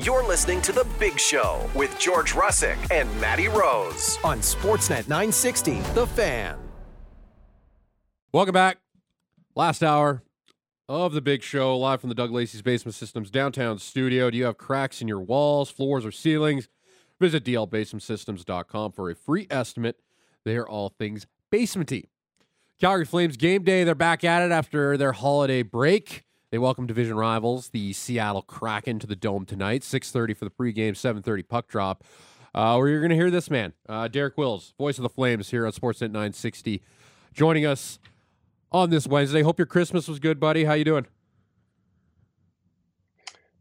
You're 0.00 0.22
listening 0.22 0.62
to 0.62 0.70
The 0.70 0.86
Big 1.00 1.18
Show 1.18 1.68
with 1.74 1.98
George 1.98 2.32
Russick 2.34 2.76
and 2.92 3.08
Matty 3.20 3.48
Rose 3.48 4.16
on 4.22 4.38
Sportsnet 4.38 5.08
960, 5.08 5.80
The 5.94 6.06
Fan. 6.06 6.56
Welcome 8.32 8.52
back. 8.52 8.78
Last 9.56 9.82
hour 9.82 10.22
of 10.88 11.14
The 11.14 11.20
Big 11.20 11.42
Show, 11.42 11.76
live 11.76 12.00
from 12.00 12.10
the 12.10 12.14
Doug 12.14 12.30
Lacey's 12.30 12.62
Basement 12.62 12.94
Systems 12.94 13.28
downtown 13.28 13.80
studio. 13.80 14.30
Do 14.30 14.38
you 14.38 14.44
have 14.44 14.56
cracks 14.56 15.02
in 15.02 15.08
your 15.08 15.18
walls, 15.18 15.68
floors, 15.68 16.06
or 16.06 16.12
ceilings? 16.12 16.68
Visit 17.18 17.42
dlbasementsystems.com 17.42 18.92
for 18.92 19.10
a 19.10 19.16
free 19.16 19.48
estimate. 19.50 19.98
They 20.44 20.56
are 20.56 20.68
all 20.68 20.90
things 20.90 21.26
basementy. 21.50 22.04
Calgary 22.80 23.04
Flames 23.04 23.36
game 23.36 23.64
day. 23.64 23.82
They're 23.82 23.96
back 23.96 24.22
at 24.22 24.42
it 24.42 24.52
after 24.52 24.96
their 24.96 25.10
holiday 25.10 25.64
break. 25.64 26.22
They 26.50 26.56
welcome 26.56 26.86
division 26.86 27.14
rivals, 27.14 27.68
the 27.68 27.92
Seattle 27.92 28.40
Kraken, 28.40 28.98
to 29.00 29.06
the 29.06 29.14
Dome 29.14 29.44
tonight. 29.44 29.82
6.30 29.82 30.34
for 30.34 30.46
the 30.46 30.50
pregame, 30.50 30.92
7.30 30.92 31.46
puck 31.46 31.68
drop. 31.68 32.04
Uh, 32.54 32.76
where 32.76 32.88
you're 32.88 33.00
going 33.00 33.10
to 33.10 33.16
hear 33.16 33.30
this 33.30 33.50
man, 33.50 33.74
uh, 33.86 34.08
Derek 34.08 34.38
Wills, 34.38 34.72
voice 34.78 34.96
of 34.96 35.02
the 35.02 35.10
Flames 35.10 35.50
here 35.50 35.66
on 35.66 35.72
Sportsnet 35.72 36.10
960, 36.10 36.80
joining 37.34 37.66
us 37.66 37.98
on 38.72 38.88
this 38.88 39.06
Wednesday. 39.06 39.42
Hope 39.42 39.58
your 39.58 39.66
Christmas 39.66 40.08
was 40.08 40.18
good, 40.18 40.40
buddy. 40.40 40.64
How 40.64 40.72
you 40.72 40.86
doing? 40.86 41.06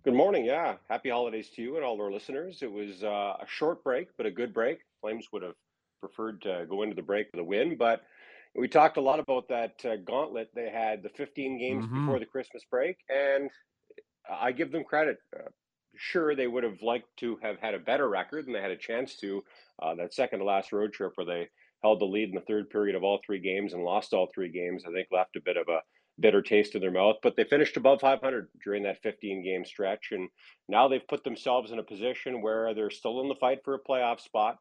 Good 0.05 0.13
morning. 0.13 0.45
Yeah, 0.45 0.76
happy 0.90 1.09
holidays 1.09 1.49
to 1.57 1.62
you 1.62 1.76
and 1.76 1.84
all 1.84 2.01
our 2.01 2.09
listeners. 2.09 2.59
It 2.62 2.71
was 2.71 3.04
uh, 3.04 3.35
a 3.41 3.45
short 3.45 3.84
break, 3.84 4.07
but 4.15 4.26
a 4.26 4.31
good 4.31 4.54
break. 4.54 4.79
Flames 5.01 5.27
would 5.34 5.43
have 5.43 5.55
preferred 5.99 6.41
to 6.43 6.65
go 6.70 6.84
into 6.84 6.95
the 6.95 7.01
break 7.01 7.27
with 7.34 7.41
a 7.41 7.43
win, 7.43 7.76
but 7.76 8.04
we 8.57 8.67
talked 8.67 8.97
a 8.97 9.02
lot 9.02 9.20
about 9.20 9.47
that 9.49 9.73
uh, 9.85 9.97
gauntlet 9.97 10.49
they 10.55 10.70
had, 10.70 11.03
the 11.03 11.09
15 11.09 11.59
games 11.59 11.85
mm-hmm. 11.85 12.05
before 12.05 12.20
the 12.20 12.25
Christmas 12.25 12.63
break, 12.70 12.98
and 13.07 13.49
I 14.29 14.52
give 14.52 14.71
them 14.71 14.84
credit. 14.84 15.17
Uh, 15.34 15.49
sure, 15.95 16.35
they 16.35 16.48
would 16.48 16.63
have 16.63 16.81
liked 16.81 17.05
to 17.17 17.38
have 17.43 17.59
had 17.59 17.75
a 17.75 17.79
better 17.79 18.09
record 18.09 18.45
than 18.45 18.53
they 18.53 18.62
had 18.62 18.71
a 18.71 18.77
chance 18.77 19.15
to. 19.17 19.43
Uh, 19.81 19.93
that 19.95 20.13
second 20.13 20.40
to 20.40 20.45
last 20.45 20.73
road 20.73 20.91
trip 20.91 21.12
where 21.15 21.26
they 21.26 21.48
held 21.84 22.01
the 22.01 22.05
lead 22.05 22.29
in 22.29 22.35
the 22.35 22.41
third 22.41 22.70
period 22.71 22.95
of 22.95 23.04
all 23.04 23.20
three 23.23 23.40
games 23.40 23.73
and 23.73 23.84
lost 23.84 24.12
all 24.12 24.27
three 24.34 24.49
games, 24.49 24.84
I 24.87 24.91
think 24.91 25.07
left 25.12 25.35
a 25.35 25.41
bit 25.41 25.57
of 25.57 25.67
a 25.70 25.82
bitter 26.20 26.41
taste 26.41 26.73
in 26.73 26.82
their 26.82 26.89
mouth. 26.89 27.17
But 27.21 27.35
they 27.35 27.43
finished 27.43 27.77
above 27.77 28.01
500 28.01 28.48
during 28.63 28.82
that 28.84 29.04
15 29.04 29.43
game 29.43 29.65
stretch, 29.65 30.07
and 30.12 30.29
now 30.67 30.87
they've 30.87 31.07
put 31.07 31.23
themselves 31.23 31.71
in 31.71 31.77
a 31.77 31.84
position 31.84 32.41
where 32.41 32.73
they're 32.73 32.89
still 32.89 33.21
in 33.21 33.29
the 33.29 33.35
fight 33.35 33.60
for 33.63 33.76
a 33.76 33.84
playoff 33.84 34.20
spot, 34.20 34.57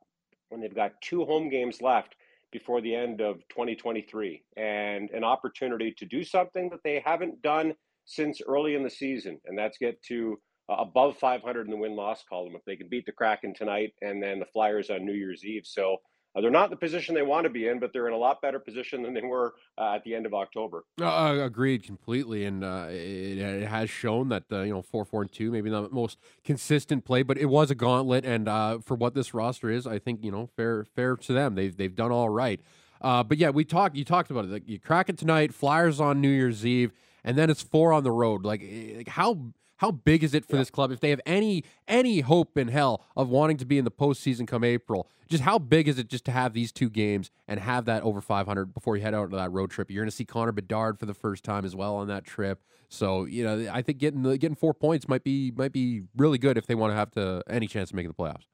and 0.50 0.62
they've 0.62 0.74
got 0.74 1.00
two 1.00 1.24
home 1.24 1.48
games 1.48 1.80
left 1.80 2.14
before 2.58 2.80
the 2.80 2.94
end 2.94 3.20
of 3.20 3.36
2023 3.50 4.42
and 4.56 5.10
an 5.10 5.22
opportunity 5.22 5.92
to 5.92 6.06
do 6.06 6.24
something 6.24 6.70
that 6.70 6.82
they 6.82 7.02
haven't 7.04 7.42
done 7.42 7.74
since 8.06 8.40
early 8.48 8.74
in 8.74 8.82
the 8.82 8.88
season, 8.88 9.38
and 9.44 9.58
that's 9.58 9.76
get 9.76 10.02
to 10.04 10.40
uh, 10.70 10.76
above 10.78 11.18
500 11.18 11.66
in 11.66 11.70
the 11.70 11.76
win 11.76 11.94
loss 11.94 12.24
column 12.26 12.54
if 12.56 12.64
they 12.64 12.76
can 12.76 12.88
beat 12.88 13.04
the 13.04 13.12
Kraken 13.12 13.52
tonight 13.52 13.92
and 14.00 14.22
then 14.22 14.38
the 14.38 14.46
Flyers 14.46 14.88
on 14.88 15.04
New 15.04 15.12
Year's 15.12 15.44
Eve. 15.44 15.66
So 15.66 15.98
uh, 16.36 16.40
they're 16.40 16.50
not 16.50 16.70
the 16.70 16.76
position 16.76 17.14
they 17.14 17.22
want 17.22 17.44
to 17.44 17.50
be 17.50 17.68
in, 17.68 17.78
but 17.78 17.92
they're 17.92 18.06
in 18.06 18.12
a 18.12 18.18
lot 18.18 18.42
better 18.42 18.58
position 18.58 19.02
than 19.02 19.14
they 19.14 19.22
were 19.22 19.54
uh, 19.78 19.94
at 19.94 20.04
the 20.04 20.14
end 20.14 20.26
of 20.26 20.34
October. 20.34 20.84
Uh, 21.00 21.38
agreed 21.40 21.82
completely, 21.82 22.44
and 22.44 22.62
uh, 22.62 22.86
it, 22.90 23.38
it, 23.38 23.66
has 23.66 23.88
shown 23.88 24.28
that 24.28 24.44
you 24.50 24.66
know 24.66 24.82
four 24.82 25.04
four 25.04 25.22
and 25.22 25.32
two 25.32 25.50
maybe 25.50 25.70
not 25.70 25.88
the 25.88 25.94
most 25.94 26.18
consistent 26.44 27.04
play, 27.04 27.22
but 27.22 27.38
it 27.38 27.46
was 27.46 27.70
a 27.70 27.74
gauntlet, 27.74 28.24
and 28.24 28.48
uh, 28.48 28.78
for 28.78 28.94
what 28.94 29.14
this 29.14 29.32
roster 29.32 29.70
is, 29.70 29.86
I 29.86 29.98
think 29.98 30.22
you 30.22 30.30
know 30.30 30.48
fair 30.56 30.84
fair 30.84 31.16
to 31.16 31.32
them. 31.32 31.54
They've 31.54 31.76
they've 31.76 31.94
done 31.94 32.12
all 32.12 32.28
right. 32.28 32.60
Uh, 33.00 33.22
but 33.22 33.38
yeah, 33.38 33.50
we 33.50 33.64
talked. 33.64 33.96
You 33.96 34.04
talked 34.04 34.30
about 34.30 34.44
it. 34.44 34.50
Like, 34.50 34.68
you 34.68 34.78
Kraken 34.78 35.16
tonight. 35.16 35.54
Flyers 35.54 36.00
on 36.00 36.20
New 36.20 36.30
Year's 36.30 36.64
Eve, 36.64 36.92
and 37.24 37.36
then 37.36 37.50
it's 37.50 37.62
four 37.62 37.92
on 37.92 38.04
the 38.04 38.10
road. 38.10 38.44
Like, 38.44 38.62
eh, 38.62 38.98
like 38.98 39.08
how 39.08 39.38
how 39.78 39.90
big 39.90 40.24
is 40.24 40.34
it 40.34 40.44
for 40.44 40.56
yeah. 40.56 40.62
this 40.62 40.70
club 40.70 40.90
if 40.90 41.00
they 41.00 41.10
have 41.10 41.20
any 41.26 41.64
any 41.86 42.20
hope 42.20 42.56
in 42.56 42.68
hell 42.68 43.04
of 43.16 43.28
wanting 43.28 43.56
to 43.58 43.64
be 43.64 43.78
in 43.78 43.84
the 43.84 43.90
postseason 43.90 44.46
come 44.46 44.64
April? 44.64 45.08
Just 45.28 45.42
how 45.42 45.58
big 45.58 45.88
is 45.88 45.98
it 45.98 46.08
just 46.08 46.24
to 46.26 46.30
have 46.30 46.52
these 46.52 46.72
two 46.72 46.88
games 46.88 47.30
and 47.48 47.58
have 47.60 47.84
that 47.86 48.02
over 48.02 48.20
500 48.20 48.72
before 48.72 48.96
you 48.96 49.02
head 49.02 49.14
out 49.14 49.30
to 49.30 49.36
that 49.36 49.50
road 49.50 49.70
trip? 49.70 49.90
You're 49.90 50.02
going 50.02 50.10
to 50.10 50.16
see 50.16 50.24
Connor 50.24 50.52
Bedard 50.52 50.98
for 50.98 51.06
the 51.06 51.14
first 51.14 51.44
time 51.44 51.64
as 51.64 51.74
well 51.74 51.96
on 51.96 52.08
that 52.08 52.24
trip. 52.24 52.62
So 52.88 53.24
you 53.24 53.44
know, 53.44 53.68
I 53.72 53.82
think 53.82 53.98
getting 53.98 54.22
the, 54.22 54.38
getting 54.38 54.56
four 54.56 54.74
points 54.74 55.08
might 55.08 55.24
be 55.24 55.52
might 55.54 55.72
be 55.72 56.02
really 56.16 56.38
good 56.38 56.56
if 56.56 56.66
they 56.66 56.74
want 56.74 56.92
to 56.92 56.96
have 56.96 57.10
to 57.12 57.42
any 57.48 57.66
chance 57.66 57.90
of 57.90 57.96
making 57.96 58.10
the 58.10 58.14
playoffs. 58.14 58.46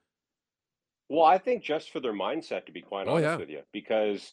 Well, 1.08 1.24
I 1.24 1.36
think 1.36 1.62
just 1.62 1.90
for 1.90 2.00
their 2.00 2.14
mindset, 2.14 2.64
to 2.66 2.72
be 2.72 2.80
quite 2.80 3.06
oh, 3.06 3.12
honest 3.12 3.24
yeah. 3.24 3.36
with 3.36 3.50
you, 3.50 3.60
because 3.70 4.32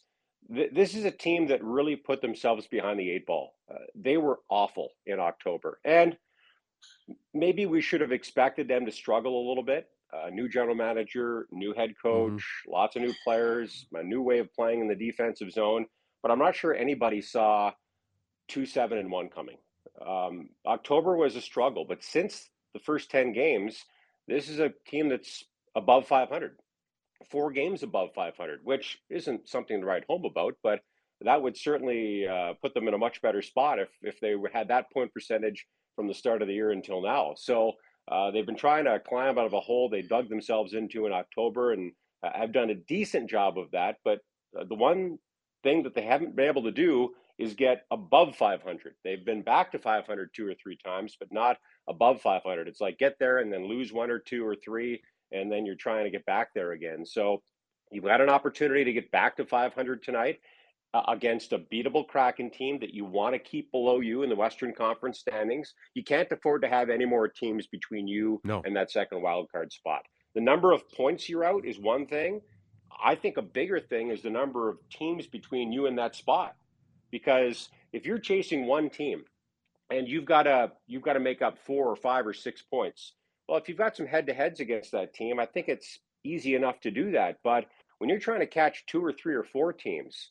th- 0.52 0.70
this 0.72 0.94
is 0.94 1.04
a 1.04 1.10
team 1.10 1.48
that 1.48 1.62
really 1.62 1.94
put 1.94 2.22
themselves 2.22 2.66
behind 2.66 2.98
the 2.98 3.10
eight 3.10 3.26
ball. 3.26 3.52
Uh, 3.70 3.80
they 3.94 4.16
were 4.16 4.38
awful 4.48 4.88
in 5.04 5.20
October, 5.20 5.78
and 5.84 6.16
maybe 7.34 7.66
we 7.66 7.80
should 7.80 8.00
have 8.00 8.12
expected 8.12 8.68
them 8.68 8.86
to 8.86 8.92
struggle 8.92 9.46
a 9.46 9.48
little 9.48 9.62
bit. 9.62 9.88
A 10.12 10.26
uh, 10.26 10.30
new 10.30 10.48
general 10.48 10.74
manager, 10.74 11.46
new 11.52 11.72
head 11.72 11.90
mm-hmm. 11.90 12.08
coach, 12.08 12.42
mm-hmm. 12.42 12.72
lots 12.72 12.96
of 12.96 13.02
new 13.02 13.14
players, 13.24 13.86
a 13.94 14.02
new 14.02 14.22
way 14.22 14.38
of 14.38 14.52
playing 14.54 14.80
in 14.80 14.88
the 14.88 14.94
defensive 14.94 15.52
zone. 15.52 15.86
But 16.22 16.30
I'm 16.30 16.38
not 16.38 16.56
sure 16.56 16.74
anybody 16.74 17.22
saw 17.22 17.72
two 18.48 18.66
seven 18.66 18.98
and 18.98 19.10
one 19.10 19.28
coming. 19.28 19.56
Um, 20.04 20.50
October 20.66 21.16
was 21.16 21.36
a 21.36 21.40
struggle, 21.40 21.84
but 21.88 22.02
since 22.02 22.50
the 22.74 22.80
first 22.80 23.10
ten 23.10 23.32
games, 23.32 23.84
this 24.26 24.48
is 24.48 24.58
a 24.58 24.72
team 24.86 25.08
that's 25.08 25.44
above 25.76 26.06
500, 26.06 26.56
four 27.30 27.52
games 27.52 27.82
above 27.82 28.10
500, 28.14 28.60
which 28.64 28.98
isn't 29.08 29.48
something 29.48 29.80
to 29.80 29.86
write 29.86 30.04
home 30.08 30.24
about, 30.24 30.56
but 30.62 30.80
that 31.20 31.42
would 31.42 31.56
certainly 31.56 32.26
uh, 32.26 32.54
put 32.62 32.74
them 32.74 32.88
in 32.88 32.94
a 32.94 32.98
much 32.98 33.22
better 33.22 33.42
spot 33.42 33.78
if 33.78 33.88
if 34.02 34.20
they 34.20 34.34
had 34.52 34.68
that 34.68 34.90
point 34.90 35.12
percentage 35.12 35.66
from 35.96 36.08
the 36.08 36.14
start 36.14 36.42
of 36.42 36.48
the 36.48 36.54
year 36.54 36.70
until 36.70 37.02
now. 37.02 37.34
So 37.36 37.72
uh, 38.10 38.30
they've 38.30 38.46
been 38.46 38.56
trying 38.56 38.84
to 38.84 39.00
climb 39.00 39.38
out 39.38 39.46
of 39.46 39.52
a 39.52 39.60
hole 39.60 39.88
they 39.88 40.02
dug 40.02 40.28
themselves 40.28 40.74
into 40.74 41.06
in 41.06 41.12
October, 41.12 41.72
and 41.72 41.92
have 42.22 42.52
done 42.52 42.70
a 42.70 42.74
decent 42.74 43.30
job 43.30 43.58
of 43.58 43.70
that. 43.72 43.96
But 44.04 44.20
uh, 44.58 44.64
the 44.68 44.74
one 44.74 45.18
thing 45.62 45.82
that 45.84 45.94
they 45.94 46.02
haven't 46.02 46.36
been 46.36 46.48
able 46.48 46.64
to 46.64 46.72
do 46.72 47.10
is 47.38 47.54
get 47.54 47.84
above 47.90 48.36
500. 48.36 48.94
They've 49.02 49.24
been 49.24 49.42
back 49.42 49.72
to 49.72 49.78
500 49.78 50.30
two 50.34 50.46
or 50.46 50.54
three 50.54 50.76
times, 50.84 51.16
but 51.18 51.32
not 51.32 51.56
above 51.88 52.20
500. 52.20 52.68
It's 52.68 52.80
like 52.80 52.98
get 52.98 53.16
there 53.18 53.38
and 53.38 53.52
then 53.52 53.66
lose 53.66 53.92
one 53.92 54.10
or 54.10 54.18
two 54.18 54.46
or 54.46 54.54
three, 54.56 55.00
and 55.32 55.50
then 55.50 55.64
you're 55.64 55.76
trying 55.76 56.04
to 56.04 56.10
get 56.10 56.26
back 56.26 56.48
there 56.54 56.72
again. 56.72 57.06
So 57.06 57.42
you've 57.90 58.04
got 58.04 58.20
an 58.20 58.28
opportunity 58.28 58.84
to 58.84 58.92
get 58.92 59.10
back 59.10 59.36
to 59.36 59.46
500 59.46 60.02
tonight 60.02 60.40
uh, 60.92 61.02
against 61.08 61.52
a 61.52 61.58
beatable 61.58 62.06
Kraken 62.06 62.50
team 62.50 62.78
that 62.80 62.94
you 62.94 63.04
want 63.04 63.34
to 63.34 63.38
keep 63.38 63.70
below 63.70 64.00
you 64.00 64.22
in 64.22 64.28
the 64.28 64.36
Western 64.36 64.72
Conference 64.72 65.18
standings. 65.20 65.74
You 65.94 66.02
can't 66.02 66.30
afford 66.32 66.62
to 66.62 66.68
have 66.68 66.90
any 66.90 67.04
more 67.04 67.28
teams 67.28 67.66
between 67.66 68.08
you 68.08 68.40
no. 68.44 68.62
and 68.64 68.74
that 68.76 68.90
second 68.90 69.22
wild 69.22 69.50
card 69.50 69.72
spot. 69.72 70.02
The 70.34 70.40
number 70.40 70.72
of 70.72 70.88
points 70.90 71.28
you're 71.28 71.44
out 71.44 71.64
is 71.64 71.78
one 71.78 72.06
thing. 72.06 72.40
I 73.02 73.14
think 73.14 73.36
a 73.36 73.42
bigger 73.42 73.80
thing 73.80 74.10
is 74.10 74.22
the 74.22 74.30
number 74.30 74.68
of 74.68 74.78
teams 74.90 75.26
between 75.26 75.72
you 75.72 75.86
and 75.86 75.98
that 75.98 76.14
spot. 76.14 76.54
Because 77.10 77.68
if 77.92 78.04
you're 78.06 78.18
chasing 78.18 78.66
one 78.66 78.90
team 78.90 79.24
and 79.90 80.08
you've 80.08 80.24
got 80.24 80.44
to 80.44 80.72
you've 80.86 81.02
got 81.02 81.14
to 81.14 81.20
make 81.20 81.42
up 81.42 81.58
four 81.58 81.88
or 81.88 81.96
five 81.96 82.26
or 82.26 82.32
six 82.32 82.62
points. 82.62 83.14
Well, 83.48 83.58
if 83.58 83.68
you've 83.68 83.78
got 83.78 83.96
some 83.96 84.06
head 84.06 84.26
to 84.26 84.34
heads 84.34 84.60
against 84.60 84.92
that 84.92 85.12
team, 85.12 85.40
I 85.40 85.46
think 85.46 85.68
it's 85.68 85.98
easy 86.22 86.54
enough 86.54 86.80
to 86.80 86.90
do 86.90 87.12
that. 87.12 87.38
But 87.42 87.66
when 87.98 88.08
you're 88.08 88.20
trying 88.20 88.40
to 88.40 88.46
catch 88.46 88.86
two 88.86 89.04
or 89.04 89.12
three 89.12 89.34
or 89.34 89.42
four 89.42 89.72
teams, 89.72 90.30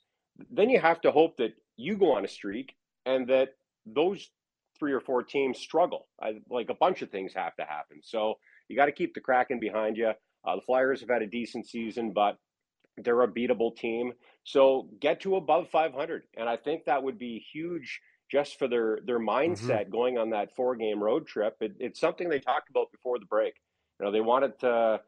then 0.52 0.70
you 0.70 0.80
have 0.80 1.02
to 1.02 1.12
hope 1.12 1.38
that 1.38 1.54
you 1.78 1.98
go 1.98 2.14
on 2.14 2.26
a 2.26 2.28
streak 2.28 2.76
and 3.06 3.28
that 3.30 3.50
those 3.86 4.30
three 4.78 4.94
or 4.94 5.00
four 5.00 5.24
teams 5.24 5.60
struggle. 5.60 6.08
I, 6.22 6.36
like 6.50 6.70
a 6.70 6.74
bunch 6.74 7.02
of 7.02 7.10
things 7.10 7.34
have 7.36 7.56
to 7.58 7.64
happen. 7.64 8.00
So 8.04 8.36
you 8.68 8.76
got 8.76 8.86
to 8.86 8.92
keep 8.92 9.14
the 9.14 9.22
Kraken 9.22 9.60
behind 9.60 9.98
you. 9.98 10.12
Uh, 10.46 10.56
the 10.56 10.62
Flyers 10.62 11.02
have 11.02 11.10
had 11.10 11.22
a 11.22 11.28
decent 11.28 11.68
season, 11.68 12.12
but 12.12 12.38
they're 12.98 13.22
a 13.22 13.28
beatable 13.28 13.76
team. 13.76 14.14
So 14.44 14.90
get 15.00 15.22
to 15.22 15.36
above 15.36 15.70
500, 15.70 16.24
and 16.38 16.48
I 16.50 16.58
think 16.58 16.86
that 16.86 17.04
would 17.04 17.20
be 17.20 17.44
huge 17.52 18.00
just 18.32 18.58
for 18.60 18.68
their 18.68 19.00
their 19.06 19.20
mm-hmm. 19.20 19.30
mindset 19.30 19.82
mm-hmm. 19.82 19.92
going 19.92 20.18
on 20.18 20.30
that 20.32 20.56
four 20.56 20.76
game 20.76 21.02
road 21.04 21.28
trip. 21.28 21.58
It, 21.62 21.76
it's 21.80 22.00
something 22.00 22.30
they 22.30 22.40
talked 22.40 22.70
about 22.70 22.92
before 22.92 23.20
the 23.20 23.26
break. 23.26 23.54
You 24.00 24.06
know, 24.06 24.12
they 24.12 24.22
wanted 24.22 24.60
to 24.60 25.02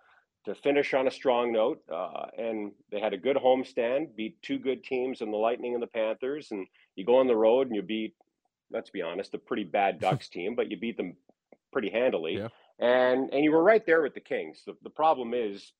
to 0.46 0.56
finish 0.56 0.94
on 0.94 1.08
a 1.08 1.12
strong 1.12 1.52
note. 1.52 1.82
Uh, 1.92 2.26
and 2.38 2.72
they 2.92 3.00
had 3.00 3.14
a 3.14 3.18
good 3.18 3.38
homestand, 3.38 4.16
beat 4.16 4.42
two 4.42 4.58
good 4.58 4.84
teams 4.84 5.22
in 5.22 5.32
the 5.32 5.38
Lightning 5.38 5.74
and 5.74 5.84
the 5.84 5.88
Panthers. 5.88 6.52
And 6.52 6.68
you 6.96 7.06
go 7.06 7.18
on 7.18 7.28
the 7.28 7.36
road 7.36 7.68
and 7.68 7.76
you 7.76 7.82
beat, 7.82 8.16
let's 8.72 8.90
be 8.90 9.02
honest, 9.02 9.34
a 9.34 9.38
pretty 9.38 9.64
bad 9.64 10.00
Ducks 10.02 10.30
team, 10.30 10.56
but 10.56 10.72
you 10.72 10.78
beat 10.78 10.98
them 10.98 11.16
pretty 11.72 11.90
handily. 11.90 12.38
Yeah. 12.38 12.48
And 12.80 13.32
and 13.32 13.44
you 13.44 13.52
were 13.52 13.64
right 13.64 13.86
there 13.86 14.02
with 14.02 14.16
the 14.16 14.22
Kings. 14.22 14.64
The, 14.66 14.74
the 14.82 14.90
problem 14.90 15.34
is, 15.36 15.72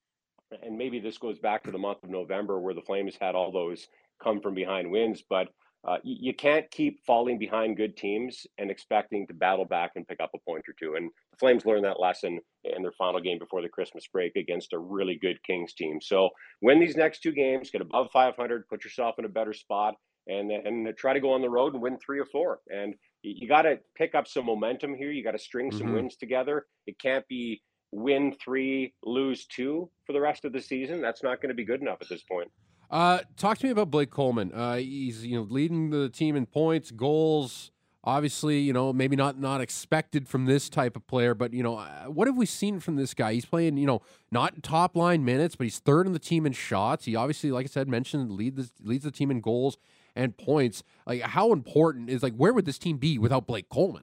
and 0.62 0.78
maybe 0.78 1.00
this 1.00 1.18
goes 1.18 1.38
back 1.38 1.64
to 1.64 1.72
the 1.72 1.78
month 1.78 2.04
of 2.04 2.10
November 2.10 2.60
where 2.60 2.74
the 2.74 2.82
Flames 2.82 3.16
had 3.20 3.34
all 3.34 3.50
those 3.50 3.88
come 4.22 4.40
from 4.40 4.54
behind 4.54 4.90
wins, 4.90 5.22
but 5.28 5.48
uh, 5.86 5.96
you, 6.04 6.16
you, 6.20 6.34
can't 6.34 6.70
keep 6.70 7.04
falling 7.04 7.38
behind 7.38 7.76
good 7.76 7.96
teams 7.96 8.46
and 8.58 8.70
expecting 8.70 9.26
to 9.26 9.34
battle 9.34 9.64
back 9.64 9.92
and 9.96 10.06
pick 10.06 10.20
up 10.20 10.30
a 10.34 10.38
point 10.38 10.64
or 10.68 10.74
two. 10.78 10.94
And 10.94 11.10
the 11.32 11.36
Flames 11.38 11.66
learned 11.66 11.84
that 11.84 11.98
lesson 11.98 12.38
in 12.62 12.82
their 12.82 12.92
final 12.92 13.20
game 13.20 13.38
before 13.38 13.62
the 13.62 13.68
Christmas 13.68 14.06
break 14.06 14.36
against 14.36 14.72
a 14.72 14.78
really 14.78 15.18
good 15.20 15.42
Kings 15.42 15.74
team. 15.74 15.98
So 16.00 16.30
win 16.60 16.78
these 16.78 16.96
next 16.96 17.20
two 17.20 17.32
games, 17.32 17.70
get 17.70 17.80
above 17.80 18.10
500, 18.12 18.68
put 18.68 18.84
yourself 18.84 19.16
in 19.18 19.24
a 19.24 19.28
better 19.28 19.52
spot, 19.52 19.94
and 20.28 20.52
and 20.52 20.96
try 20.96 21.12
to 21.12 21.20
go 21.20 21.32
on 21.32 21.42
the 21.42 21.50
road 21.50 21.72
and 21.74 21.82
win 21.82 21.98
three 21.98 22.20
or 22.20 22.26
four. 22.26 22.60
And 22.68 22.94
you, 23.22 23.34
you 23.38 23.48
got 23.48 23.62
to 23.62 23.80
pick 23.96 24.14
up 24.14 24.28
some 24.28 24.46
momentum 24.46 24.94
here. 24.94 25.10
You 25.10 25.24
got 25.24 25.32
to 25.32 25.38
string 25.38 25.72
some 25.72 25.88
mm-hmm. 25.88 25.94
wins 25.94 26.16
together. 26.16 26.66
It 26.86 26.98
can't 27.00 27.26
be 27.26 27.60
win 27.90 28.34
three, 28.42 28.94
lose 29.04 29.46
two 29.46 29.90
for 30.06 30.12
the 30.12 30.20
rest 30.20 30.44
of 30.44 30.52
the 30.52 30.60
season. 30.60 31.00
That's 31.00 31.22
not 31.22 31.40
going 31.42 31.50
to 31.50 31.54
be 31.54 31.64
good 31.64 31.82
enough 31.82 31.98
at 32.00 32.08
this 32.08 32.22
point. 32.22 32.50
Uh, 32.92 33.20
talk 33.38 33.56
to 33.56 33.64
me 33.64 33.72
about 33.72 33.90
Blake 33.90 34.10
Coleman. 34.10 34.52
Uh, 34.52 34.76
he's 34.76 35.24
you 35.24 35.34
know 35.34 35.46
leading 35.48 35.88
the 35.88 36.10
team 36.10 36.36
in 36.36 36.44
points, 36.44 36.90
goals. 36.90 37.70
Obviously, 38.04 38.58
you 38.58 38.74
know 38.74 38.92
maybe 38.92 39.16
not 39.16 39.40
not 39.40 39.62
expected 39.62 40.28
from 40.28 40.44
this 40.44 40.68
type 40.68 40.94
of 40.94 41.06
player, 41.06 41.34
but 41.34 41.54
you 41.54 41.62
know 41.62 41.78
uh, 41.78 42.04
what 42.04 42.28
have 42.28 42.36
we 42.36 42.44
seen 42.44 42.80
from 42.80 42.96
this 42.96 43.14
guy? 43.14 43.32
He's 43.32 43.46
playing 43.46 43.78
you 43.78 43.86
know 43.86 44.02
not 44.30 44.62
top 44.62 44.94
line 44.94 45.24
minutes, 45.24 45.56
but 45.56 45.64
he's 45.64 45.78
third 45.78 46.06
in 46.06 46.12
the 46.12 46.18
team 46.18 46.44
in 46.44 46.52
shots. 46.52 47.06
He 47.06 47.16
obviously, 47.16 47.50
like 47.50 47.64
I 47.64 47.68
said, 47.68 47.88
mentioned 47.88 48.30
lead 48.32 48.56
the, 48.56 48.68
leads 48.82 49.04
the 49.04 49.10
team 49.10 49.30
in 49.30 49.40
goals 49.40 49.78
and 50.14 50.36
points. 50.36 50.82
Like 51.06 51.22
how 51.22 51.52
important 51.52 52.10
is 52.10 52.22
like 52.22 52.34
where 52.36 52.52
would 52.52 52.66
this 52.66 52.78
team 52.78 52.98
be 52.98 53.18
without 53.18 53.46
Blake 53.46 53.70
Coleman? 53.70 54.02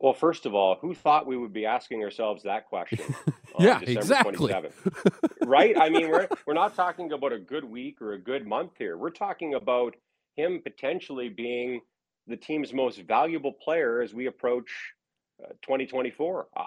Well, 0.00 0.14
first 0.14 0.46
of 0.46 0.54
all, 0.54 0.76
who 0.80 0.94
thought 0.94 1.26
we 1.26 1.36
would 1.36 1.52
be 1.52 1.66
asking 1.66 2.02
ourselves 2.02 2.44
that 2.44 2.66
question? 2.66 3.14
yeah, 3.58 3.80
exactly. 3.82 4.50
right? 5.44 5.78
I 5.78 5.90
mean, 5.90 6.10
we're 6.10 6.26
we're 6.46 6.54
not 6.54 6.74
talking 6.74 7.12
about 7.12 7.34
a 7.34 7.38
good 7.38 7.64
week 7.64 8.00
or 8.00 8.14
a 8.14 8.18
good 8.18 8.46
month 8.46 8.72
here. 8.78 8.96
We're 8.96 9.10
talking 9.10 9.54
about 9.54 9.96
him 10.36 10.60
potentially 10.62 11.28
being 11.28 11.82
the 12.26 12.36
team's 12.36 12.72
most 12.72 12.98
valuable 13.00 13.52
player 13.52 14.00
as 14.00 14.14
we 14.14 14.26
approach 14.26 14.70
uh, 15.44 15.48
2024. 15.62 16.46
Uh, 16.56 16.62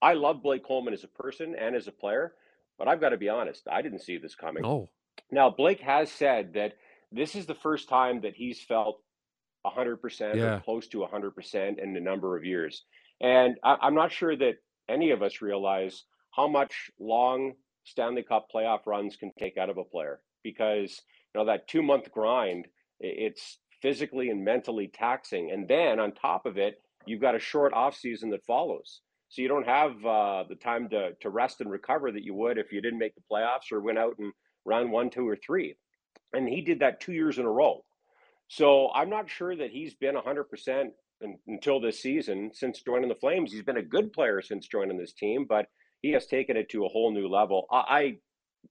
I 0.00 0.14
love 0.14 0.42
Blake 0.42 0.64
Coleman 0.64 0.94
as 0.94 1.04
a 1.04 1.08
person 1.08 1.54
and 1.54 1.76
as 1.76 1.88
a 1.88 1.92
player, 1.92 2.32
but 2.78 2.88
I've 2.88 3.00
got 3.00 3.10
to 3.10 3.18
be 3.18 3.28
honest, 3.28 3.68
I 3.70 3.82
didn't 3.82 4.00
see 4.00 4.16
this 4.16 4.34
coming. 4.34 4.64
Oh. 4.64 4.88
Now, 5.30 5.50
Blake 5.50 5.80
has 5.80 6.10
said 6.10 6.54
that 6.54 6.74
this 7.10 7.34
is 7.34 7.44
the 7.44 7.54
first 7.54 7.88
time 7.88 8.22
that 8.22 8.34
he's 8.34 8.60
felt 8.60 9.00
100% 9.66 10.34
yeah. 10.34 10.56
or 10.56 10.60
close 10.60 10.88
to 10.88 10.98
100% 10.98 11.78
in 11.78 11.96
a 11.96 12.00
number 12.00 12.36
of 12.36 12.44
years. 12.44 12.84
And 13.20 13.56
I, 13.62 13.76
I'm 13.80 13.94
not 13.94 14.12
sure 14.12 14.36
that 14.36 14.56
any 14.88 15.10
of 15.10 15.22
us 15.22 15.40
realize 15.40 16.04
how 16.32 16.48
much 16.48 16.90
long 16.98 17.52
Stanley 17.84 18.22
Cup 18.22 18.48
playoff 18.54 18.86
runs 18.86 19.16
can 19.16 19.32
take 19.38 19.56
out 19.56 19.70
of 19.70 19.78
a 19.78 19.84
player 19.84 20.20
because 20.42 21.00
you 21.34 21.40
know 21.40 21.46
that 21.46 21.68
two 21.68 21.82
month 21.82 22.10
grind 22.10 22.66
it's 23.00 23.58
physically 23.80 24.30
and 24.30 24.44
mentally 24.44 24.88
taxing 24.88 25.50
and 25.50 25.66
then 25.68 25.98
on 25.98 26.12
top 26.12 26.46
of 26.46 26.56
it 26.56 26.80
you've 27.06 27.20
got 27.20 27.34
a 27.34 27.40
short 27.40 27.72
off 27.72 27.96
season 27.96 28.30
that 28.30 28.44
follows 28.44 29.00
so 29.28 29.42
you 29.42 29.48
don't 29.48 29.66
have 29.66 29.92
uh, 30.04 30.44
the 30.48 30.54
time 30.54 30.90
to, 30.90 31.12
to 31.20 31.30
rest 31.30 31.62
and 31.62 31.70
recover 31.70 32.12
that 32.12 32.22
you 32.22 32.34
would 32.34 32.58
if 32.58 32.70
you 32.70 32.82
didn't 32.82 32.98
make 32.98 33.14
the 33.14 33.22
playoffs 33.32 33.72
or 33.72 33.80
went 33.80 33.98
out 33.98 34.14
and 34.18 34.32
round 34.64 34.90
one 34.90 35.10
two 35.10 35.26
or 35.28 35.36
three 35.36 35.74
and 36.32 36.48
he 36.48 36.60
did 36.60 36.80
that 36.80 37.00
two 37.00 37.12
years 37.12 37.38
in 37.38 37.44
a 37.44 37.50
row 37.50 37.82
so 38.52 38.90
I'm 38.94 39.08
not 39.08 39.30
sure 39.30 39.56
that 39.56 39.70
he's 39.70 39.94
been 39.94 40.14
100% 40.14 40.90
until 41.46 41.80
this 41.80 42.02
season 42.02 42.50
since 42.52 42.82
joining 42.82 43.08
the 43.08 43.14
Flames. 43.14 43.50
He's 43.50 43.62
been 43.62 43.78
a 43.78 43.82
good 43.82 44.12
player 44.12 44.42
since 44.42 44.68
joining 44.68 44.98
this 44.98 45.14
team, 45.14 45.46
but 45.48 45.68
he 46.02 46.10
has 46.12 46.26
taken 46.26 46.58
it 46.58 46.68
to 46.68 46.84
a 46.84 46.88
whole 46.88 47.14
new 47.14 47.28
level. 47.28 47.64
I, 47.72 47.78
I 47.78 48.16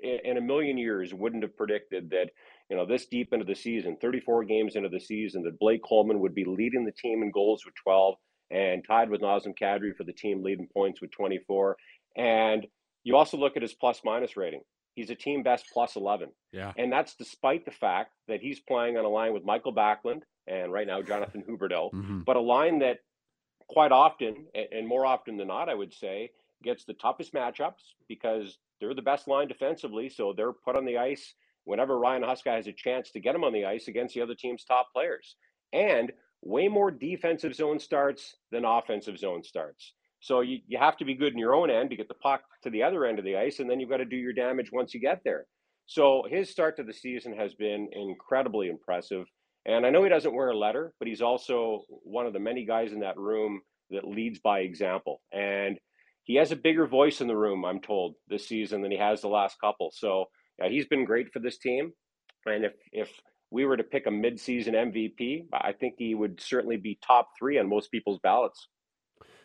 in 0.01 0.37
a 0.37 0.41
million 0.41 0.77
years, 0.77 1.15
wouldn't 1.15 1.41
have 1.41 1.57
predicted 1.57 2.11
that, 2.11 2.29
you 2.69 2.77
know, 2.77 2.85
this 2.85 3.07
deep 3.07 3.33
into 3.33 3.43
the 3.43 3.55
season, 3.55 3.97
34 3.99 4.43
games 4.43 4.75
into 4.75 4.87
the 4.87 4.99
season, 4.99 5.41
that 5.45 5.57
Blake 5.57 5.81
Coleman 5.83 6.19
would 6.19 6.35
be 6.35 6.45
leading 6.45 6.85
the 6.85 6.91
team 6.91 7.23
in 7.23 7.31
goals 7.31 7.65
with 7.65 7.73
12 7.83 8.15
and 8.51 8.85
tied 8.87 9.09
with 9.09 9.21
Nazem 9.21 9.53
Kadri 9.59 9.95
for 9.97 10.03
the 10.03 10.13
team 10.13 10.43
leading 10.43 10.67
points 10.71 11.01
with 11.01 11.09
24. 11.09 11.75
And 12.17 12.67
you 13.03 13.15
also 13.15 13.35
look 13.35 13.57
at 13.57 13.63
his 13.63 13.73
plus 13.73 14.01
minus 14.05 14.37
rating. 14.37 14.61
He's 14.93 15.09
a 15.09 15.15
team 15.15 15.43
best 15.43 15.65
plus 15.73 15.95
11. 15.95 16.29
Yeah. 16.51 16.73
And 16.77 16.91
that's 16.91 17.15
despite 17.15 17.65
the 17.65 17.71
fact 17.71 18.11
that 18.27 18.41
he's 18.41 18.59
playing 18.59 18.97
on 18.97 19.05
a 19.05 19.09
line 19.09 19.33
with 19.33 19.45
Michael 19.45 19.73
Backlund 19.73 20.23
and 20.47 20.71
right 20.71 20.87
now 20.87 21.01
Jonathan 21.01 21.43
Huberdeau, 21.47 21.91
mm-hmm. 21.91 22.19
but 22.21 22.35
a 22.35 22.41
line 22.41 22.79
that 22.79 22.99
quite 23.69 23.91
often, 23.91 24.47
and 24.71 24.87
more 24.87 25.05
often 25.05 25.37
than 25.37 25.47
not, 25.47 25.69
I 25.69 25.75
would 25.75 25.93
say, 25.93 26.31
gets 26.63 26.83
the 26.83 26.93
toughest 26.93 27.33
matchups 27.33 27.93
because 28.07 28.57
they're 28.79 28.93
the 28.93 29.01
best 29.01 29.27
line 29.27 29.47
defensively. 29.47 30.09
So 30.09 30.33
they're 30.35 30.51
put 30.51 30.75
on 30.75 30.85
the 30.85 30.97
ice 30.97 31.33
whenever 31.63 31.97
Ryan 31.97 32.23
Huska 32.23 32.55
has 32.55 32.67
a 32.67 32.73
chance 32.73 33.11
to 33.11 33.19
get 33.19 33.35
him 33.35 33.43
on 33.43 33.53
the 33.53 33.65
ice 33.65 33.87
against 33.87 34.15
the 34.15 34.21
other 34.21 34.35
team's 34.35 34.65
top 34.65 34.91
players. 34.93 35.35
And 35.71 36.11
way 36.41 36.67
more 36.67 36.91
defensive 36.91 37.55
zone 37.55 37.79
starts 37.79 38.35
than 38.51 38.65
offensive 38.65 39.17
zone 39.17 39.43
starts. 39.43 39.93
So 40.21 40.41
you, 40.41 40.59
you 40.67 40.77
have 40.77 40.97
to 40.97 41.05
be 41.05 41.15
good 41.15 41.33
in 41.33 41.39
your 41.39 41.55
own 41.55 41.69
end 41.69 41.89
to 41.89 41.95
get 41.95 42.07
the 42.07 42.13
puck 42.13 42.41
to 42.63 42.69
the 42.69 42.83
other 42.83 43.05
end 43.05 43.19
of 43.19 43.25
the 43.25 43.37
ice, 43.37 43.59
and 43.59 43.69
then 43.69 43.79
you've 43.79 43.89
got 43.89 43.97
to 43.97 44.05
do 44.05 44.15
your 44.15 44.33
damage 44.33 44.71
once 44.71 44.93
you 44.93 44.99
get 44.99 45.21
there. 45.25 45.45
So 45.87 46.23
his 46.29 46.49
start 46.49 46.77
to 46.77 46.83
the 46.83 46.93
season 46.93 47.35
has 47.35 47.53
been 47.55 47.89
incredibly 47.91 48.69
impressive. 48.69 49.25
And 49.65 49.85
I 49.85 49.89
know 49.89 50.03
he 50.03 50.09
doesn't 50.09 50.33
wear 50.33 50.49
a 50.49 50.57
letter, 50.57 50.93
but 50.99 51.07
he's 51.07 51.21
also 51.21 51.83
one 51.89 52.25
of 52.25 52.33
the 52.33 52.39
many 52.39 52.65
guys 52.65 52.93
in 52.93 53.01
that 53.01 53.17
room 53.17 53.61
that 53.89 54.07
leads 54.07 54.39
by 54.39 54.59
example. 54.59 55.21
And 55.31 55.77
he 56.23 56.35
has 56.35 56.51
a 56.51 56.55
bigger 56.55 56.87
voice 56.87 57.19
in 57.19 57.27
the 57.27 57.35
room, 57.35 57.65
I'm 57.65 57.81
told, 57.81 58.15
this 58.27 58.47
season 58.47 58.81
than 58.81 58.91
he 58.91 58.97
has 58.97 59.21
the 59.21 59.27
last 59.27 59.59
couple. 59.59 59.91
So 59.93 60.25
yeah, 60.59 60.69
he's 60.69 60.85
been 60.85 61.05
great 61.05 61.31
for 61.33 61.39
this 61.39 61.57
team. 61.57 61.91
And 62.45 62.65
if 62.65 62.73
if 62.91 63.11
we 63.51 63.65
were 63.65 63.77
to 63.77 63.83
pick 63.83 64.07
a 64.07 64.09
midseason 64.09 64.73
MVP, 64.73 65.47
I 65.51 65.73
think 65.73 65.95
he 65.97 66.15
would 66.15 66.39
certainly 66.39 66.77
be 66.77 66.97
top 67.05 67.29
three 67.37 67.59
on 67.59 67.67
most 67.67 67.91
people's 67.91 68.19
ballots. 68.23 68.67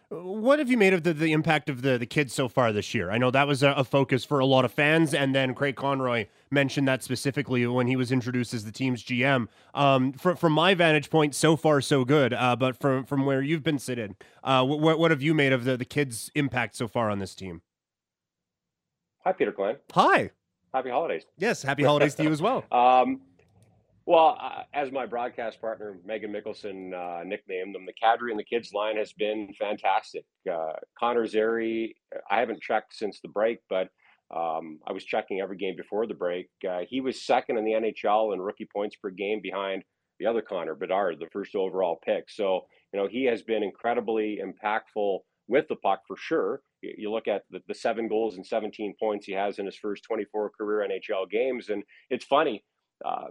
What 0.08 0.60
have 0.60 0.70
you 0.70 0.76
made 0.76 0.92
of 0.92 1.02
the, 1.02 1.12
the 1.12 1.32
impact 1.32 1.68
of 1.68 1.82
the, 1.82 1.98
the 1.98 2.06
kids 2.06 2.32
so 2.32 2.48
far 2.48 2.72
this 2.72 2.94
year? 2.94 3.10
I 3.10 3.18
know 3.18 3.32
that 3.32 3.48
was 3.48 3.64
a, 3.64 3.70
a, 3.70 3.82
focus 3.82 4.24
for 4.24 4.38
a 4.38 4.46
lot 4.46 4.64
of 4.64 4.72
fans, 4.72 5.12
and 5.12 5.34
then 5.34 5.52
Craig 5.52 5.74
Conroy 5.74 6.26
mentioned 6.48 6.86
that 6.86 7.02
specifically 7.02 7.66
when 7.66 7.88
he 7.88 7.96
was 7.96 8.12
introduced 8.12 8.54
as 8.54 8.64
the 8.64 8.70
team's 8.70 9.02
GM. 9.02 9.48
Um, 9.74 10.12
from, 10.12 10.36
from 10.36 10.52
my 10.52 10.74
vantage 10.74 11.10
point, 11.10 11.34
so 11.34 11.56
far 11.56 11.80
so 11.80 12.04
good. 12.04 12.32
Uh, 12.32 12.54
but 12.54 12.76
from 12.76 13.04
from 13.04 13.26
where 13.26 13.42
you've 13.42 13.64
been 13.64 13.80
sitting, 13.80 14.14
uh, 14.44 14.64
what 14.64 15.00
what 15.00 15.10
have 15.10 15.22
you 15.22 15.34
made 15.34 15.52
of 15.52 15.64
the 15.64 15.76
the 15.76 15.84
kids' 15.84 16.30
impact 16.36 16.76
so 16.76 16.86
far 16.86 17.10
on 17.10 17.18
this 17.18 17.34
team? 17.34 17.62
Hi, 19.24 19.32
Peter 19.32 19.50
Glenn. 19.50 19.76
Hi. 19.92 20.30
Happy 20.72 20.90
holidays. 20.90 21.24
Yes, 21.36 21.62
happy 21.62 21.82
holidays 21.82 22.14
to 22.14 22.22
you 22.22 22.30
as 22.30 22.40
well. 22.40 22.64
Um, 22.70 23.22
well, 24.06 24.38
uh, 24.40 24.62
as 24.72 24.92
my 24.92 25.04
broadcast 25.04 25.60
partner 25.60 25.98
Megan 26.04 26.32
Mickelson 26.32 26.94
uh, 26.94 27.24
nicknamed 27.24 27.74
them, 27.74 27.86
the 27.86 27.92
Kadri 27.92 28.30
and 28.30 28.38
the 28.38 28.44
kids 28.44 28.72
line 28.72 28.96
has 28.96 29.12
been 29.12 29.52
fantastic. 29.58 30.24
Uh, 30.50 30.72
Connor 30.98 31.26
Zary, 31.26 31.96
I 32.30 32.38
haven't 32.38 32.62
checked 32.62 32.94
since 32.94 33.20
the 33.20 33.28
break, 33.28 33.58
but 33.68 33.88
um, 34.34 34.78
I 34.86 34.92
was 34.92 35.04
checking 35.04 35.40
every 35.40 35.56
game 35.56 35.74
before 35.76 36.06
the 36.06 36.14
break. 36.14 36.48
Uh, 36.68 36.80
he 36.88 37.00
was 37.00 37.26
second 37.26 37.58
in 37.58 37.64
the 37.64 37.72
NHL 37.72 38.32
in 38.32 38.40
rookie 38.40 38.68
points 38.72 38.94
per 38.96 39.10
game 39.10 39.40
behind 39.42 39.82
the 40.20 40.26
other 40.26 40.40
Connor 40.40 40.76
Bedard, 40.76 41.18
the 41.18 41.30
first 41.32 41.56
overall 41.56 41.98
pick. 42.04 42.30
So 42.30 42.66
you 42.92 43.00
know 43.00 43.08
he 43.08 43.24
has 43.24 43.42
been 43.42 43.64
incredibly 43.64 44.40
impactful 44.40 45.18
with 45.48 45.66
the 45.68 45.76
puck 45.76 46.02
for 46.06 46.16
sure. 46.16 46.60
You, 46.80 46.94
you 46.96 47.12
look 47.12 47.26
at 47.26 47.42
the, 47.50 47.60
the 47.66 47.74
seven 47.74 48.08
goals 48.08 48.36
and 48.36 48.46
17 48.46 48.94
points 49.00 49.26
he 49.26 49.32
has 49.32 49.58
in 49.58 49.66
his 49.66 49.76
first 49.76 50.04
24 50.04 50.52
career 50.58 50.88
NHL 50.88 51.28
games, 51.28 51.70
and 51.70 51.82
it's 52.08 52.24
funny. 52.24 52.64
Uh, 53.04 53.26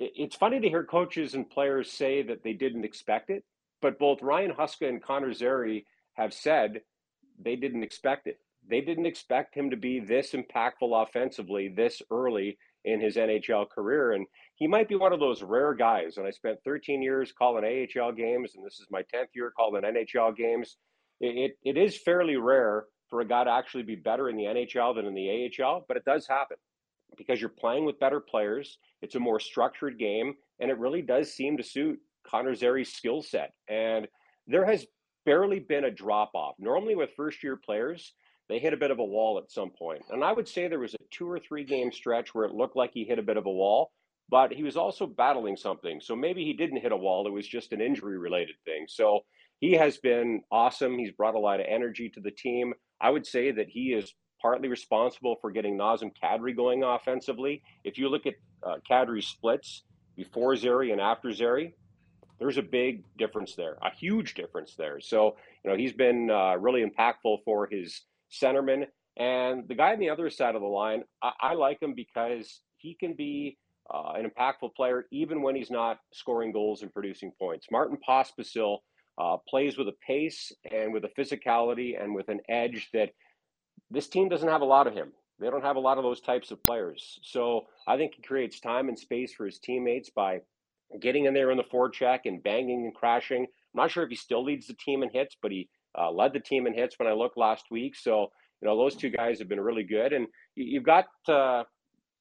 it's 0.00 0.36
funny 0.36 0.60
to 0.60 0.68
hear 0.68 0.84
coaches 0.84 1.34
and 1.34 1.48
players 1.48 1.92
say 1.92 2.22
that 2.22 2.42
they 2.42 2.54
didn't 2.54 2.84
expect 2.84 3.28
it, 3.28 3.44
but 3.82 3.98
both 3.98 4.22
Ryan 4.22 4.52
Huska 4.52 4.88
and 4.88 5.02
Connor 5.02 5.32
Zary 5.32 5.86
have 6.14 6.32
said 6.32 6.80
they 7.38 7.54
didn't 7.54 7.84
expect 7.84 8.26
it. 8.26 8.40
They 8.68 8.80
didn't 8.80 9.06
expect 9.06 9.54
him 9.54 9.70
to 9.70 9.76
be 9.76 10.00
this 10.00 10.32
impactful 10.32 11.02
offensively 11.02 11.68
this 11.68 12.00
early 12.10 12.58
in 12.84 13.00
his 13.00 13.16
NHL 13.16 13.68
career. 13.68 14.12
And 14.12 14.26
he 14.54 14.66
might 14.66 14.88
be 14.88 14.96
one 14.96 15.12
of 15.12 15.20
those 15.20 15.42
rare 15.42 15.74
guys. 15.74 16.16
And 16.16 16.26
I 16.26 16.30
spent 16.30 16.58
13 16.64 17.02
years 17.02 17.32
calling 17.32 17.64
AHL 17.64 18.12
games, 18.12 18.52
and 18.54 18.64
this 18.64 18.80
is 18.80 18.86
my 18.90 19.02
10th 19.14 19.28
year 19.34 19.52
calling 19.54 19.82
NHL 19.82 20.34
games. 20.34 20.76
It, 21.20 21.52
it, 21.64 21.76
it 21.76 21.80
is 21.80 21.96
fairly 21.98 22.36
rare 22.36 22.86
for 23.08 23.20
a 23.20 23.28
guy 23.28 23.44
to 23.44 23.50
actually 23.50 23.82
be 23.82 23.96
better 23.96 24.30
in 24.30 24.36
the 24.36 24.44
NHL 24.44 24.94
than 24.94 25.04
in 25.04 25.14
the 25.14 25.50
AHL, 25.62 25.84
but 25.88 25.96
it 25.96 26.04
does 26.04 26.26
happen 26.26 26.56
because 27.16 27.40
you're 27.40 27.50
playing 27.50 27.84
with 27.84 28.00
better 28.00 28.20
players. 28.20 28.78
It's 29.02 29.14
a 29.14 29.20
more 29.20 29.40
structured 29.40 29.98
game, 29.98 30.34
and 30.60 30.70
it 30.70 30.78
really 30.78 31.02
does 31.02 31.32
seem 31.32 31.56
to 31.56 31.62
suit 31.62 31.98
Connor 32.26 32.54
Zary's 32.54 32.92
skill 32.92 33.22
set. 33.22 33.52
And 33.68 34.08
there 34.46 34.64
has 34.64 34.86
barely 35.24 35.60
been 35.60 35.84
a 35.84 35.90
drop 35.90 36.32
off. 36.34 36.54
Normally, 36.58 36.94
with 36.94 37.10
first 37.16 37.42
year 37.42 37.56
players, 37.56 38.12
they 38.48 38.58
hit 38.58 38.72
a 38.72 38.78
bit 38.78 38.90
of 38.90 38.98
a 38.98 39.04
wall 39.04 39.38
at 39.38 39.50
some 39.50 39.70
point. 39.70 40.02
And 40.10 40.24
I 40.24 40.32
would 40.32 40.48
say 40.48 40.66
there 40.66 40.80
was 40.80 40.94
a 40.94 40.98
two 41.10 41.30
or 41.30 41.38
three 41.38 41.64
game 41.64 41.92
stretch 41.92 42.34
where 42.34 42.44
it 42.44 42.54
looked 42.54 42.76
like 42.76 42.90
he 42.92 43.04
hit 43.04 43.18
a 43.18 43.22
bit 43.22 43.36
of 43.36 43.46
a 43.46 43.50
wall, 43.50 43.92
but 44.28 44.52
he 44.52 44.62
was 44.62 44.76
also 44.76 45.06
battling 45.06 45.56
something. 45.56 46.00
So 46.00 46.16
maybe 46.16 46.44
he 46.44 46.52
didn't 46.52 46.80
hit 46.80 46.92
a 46.92 46.96
wall, 46.96 47.26
it 47.26 47.32
was 47.32 47.46
just 47.46 47.72
an 47.72 47.80
injury 47.80 48.18
related 48.18 48.56
thing. 48.64 48.86
So 48.88 49.20
he 49.60 49.72
has 49.74 49.98
been 49.98 50.42
awesome. 50.50 50.98
He's 50.98 51.12
brought 51.12 51.34
a 51.34 51.38
lot 51.38 51.60
of 51.60 51.66
energy 51.68 52.08
to 52.10 52.20
the 52.20 52.30
team. 52.30 52.72
I 53.00 53.10
would 53.10 53.26
say 53.26 53.52
that 53.52 53.68
he 53.68 53.92
is 53.92 54.12
partly 54.40 54.68
responsible 54.68 55.36
for 55.40 55.50
getting 55.50 55.76
Nazem 55.76 56.12
Kadri 56.22 56.56
going 56.56 56.82
offensively. 56.82 57.62
If 57.84 57.98
you 57.98 58.08
look 58.08 58.26
at 58.26 58.34
uh, 58.62 58.76
Kadri's 58.88 59.26
splits 59.26 59.82
before 60.16 60.56
Zary 60.56 60.92
and 60.92 61.00
after 61.00 61.32
Zary, 61.32 61.74
there's 62.38 62.56
a 62.56 62.62
big 62.62 63.04
difference 63.18 63.54
there, 63.54 63.76
a 63.82 63.90
huge 63.94 64.34
difference 64.34 64.74
there. 64.76 64.98
So, 65.00 65.36
you 65.62 65.70
know, 65.70 65.76
he's 65.76 65.92
been 65.92 66.30
uh, 66.30 66.56
really 66.56 66.84
impactful 66.84 67.44
for 67.44 67.68
his 67.70 68.00
centerman. 68.32 68.86
And 69.16 69.68
the 69.68 69.74
guy 69.74 69.92
on 69.92 69.98
the 69.98 70.10
other 70.10 70.30
side 70.30 70.54
of 70.54 70.62
the 70.62 70.66
line, 70.68 71.04
I, 71.22 71.32
I 71.40 71.54
like 71.54 71.82
him 71.82 71.94
because 71.94 72.60
he 72.78 72.94
can 72.94 73.12
be 73.12 73.58
uh, 73.92 74.12
an 74.14 74.30
impactful 74.30 74.74
player, 74.74 75.06
even 75.10 75.42
when 75.42 75.54
he's 75.54 75.70
not 75.70 75.98
scoring 76.12 76.52
goals 76.52 76.82
and 76.82 76.92
producing 76.92 77.32
points. 77.38 77.66
Martin 77.70 77.98
Pospisil 78.08 78.78
uh, 79.18 79.36
plays 79.48 79.76
with 79.76 79.88
a 79.88 79.94
pace 80.06 80.52
and 80.70 80.92
with 80.92 81.04
a 81.04 81.10
physicality 81.20 82.02
and 82.02 82.14
with 82.14 82.28
an 82.28 82.40
edge 82.48 82.88
that 82.94 83.10
this 83.90 84.08
team 84.08 84.28
doesn't 84.28 84.48
have 84.48 84.60
a 84.60 84.66
lot 84.66 84.86
of 84.86 84.94
him. 84.94 85.12
They 85.40 85.48
don't 85.48 85.64
have 85.64 85.76
a 85.76 85.80
lot 85.80 85.98
of 85.98 86.04
those 86.04 86.20
types 86.20 86.50
of 86.50 86.62
players. 86.62 87.18
So 87.22 87.66
I 87.88 87.96
think 87.96 88.14
he 88.14 88.22
creates 88.22 88.60
time 88.60 88.88
and 88.88 88.98
space 88.98 89.32
for 89.32 89.46
his 89.46 89.58
teammates 89.58 90.10
by 90.10 90.40
getting 91.00 91.24
in 91.24 91.34
there 91.34 91.50
in 91.50 91.56
the 91.56 91.64
forecheck 91.64 92.20
and 92.26 92.42
banging 92.42 92.84
and 92.84 92.94
crashing. 92.94 93.42
I'm 93.42 93.82
not 93.82 93.90
sure 93.90 94.04
if 94.04 94.10
he 94.10 94.16
still 94.16 94.44
leads 94.44 94.66
the 94.66 94.74
team 94.74 95.02
in 95.02 95.10
hits, 95.10 95.36
but 95.40 95.50
he 95.50 95.68
uh, 95.98 96.10
led 96.10 96.32
the 96.32 96.40
team 96.40 96.66
in 96.66 96.74
hits 96.74 96.98
when 96.98 97.08
I 97.08 97.12
looked 97.12 97.38
last 97.38 97.66
week. 97.70 97.96
So, 97.96 98.30
you 98.60 98.68
know, 98.68 98.76
those 98.76 98.96
two 98.96 99.10
guys 99.10 99.38
have 99.38 99.48
been 99.48 99.60
really 99.60 99.84
good. 99.84 100.12
And 100.12 100.26
you've 100.54 100.84
got 100.84 101.06
uh, 101.28 101.64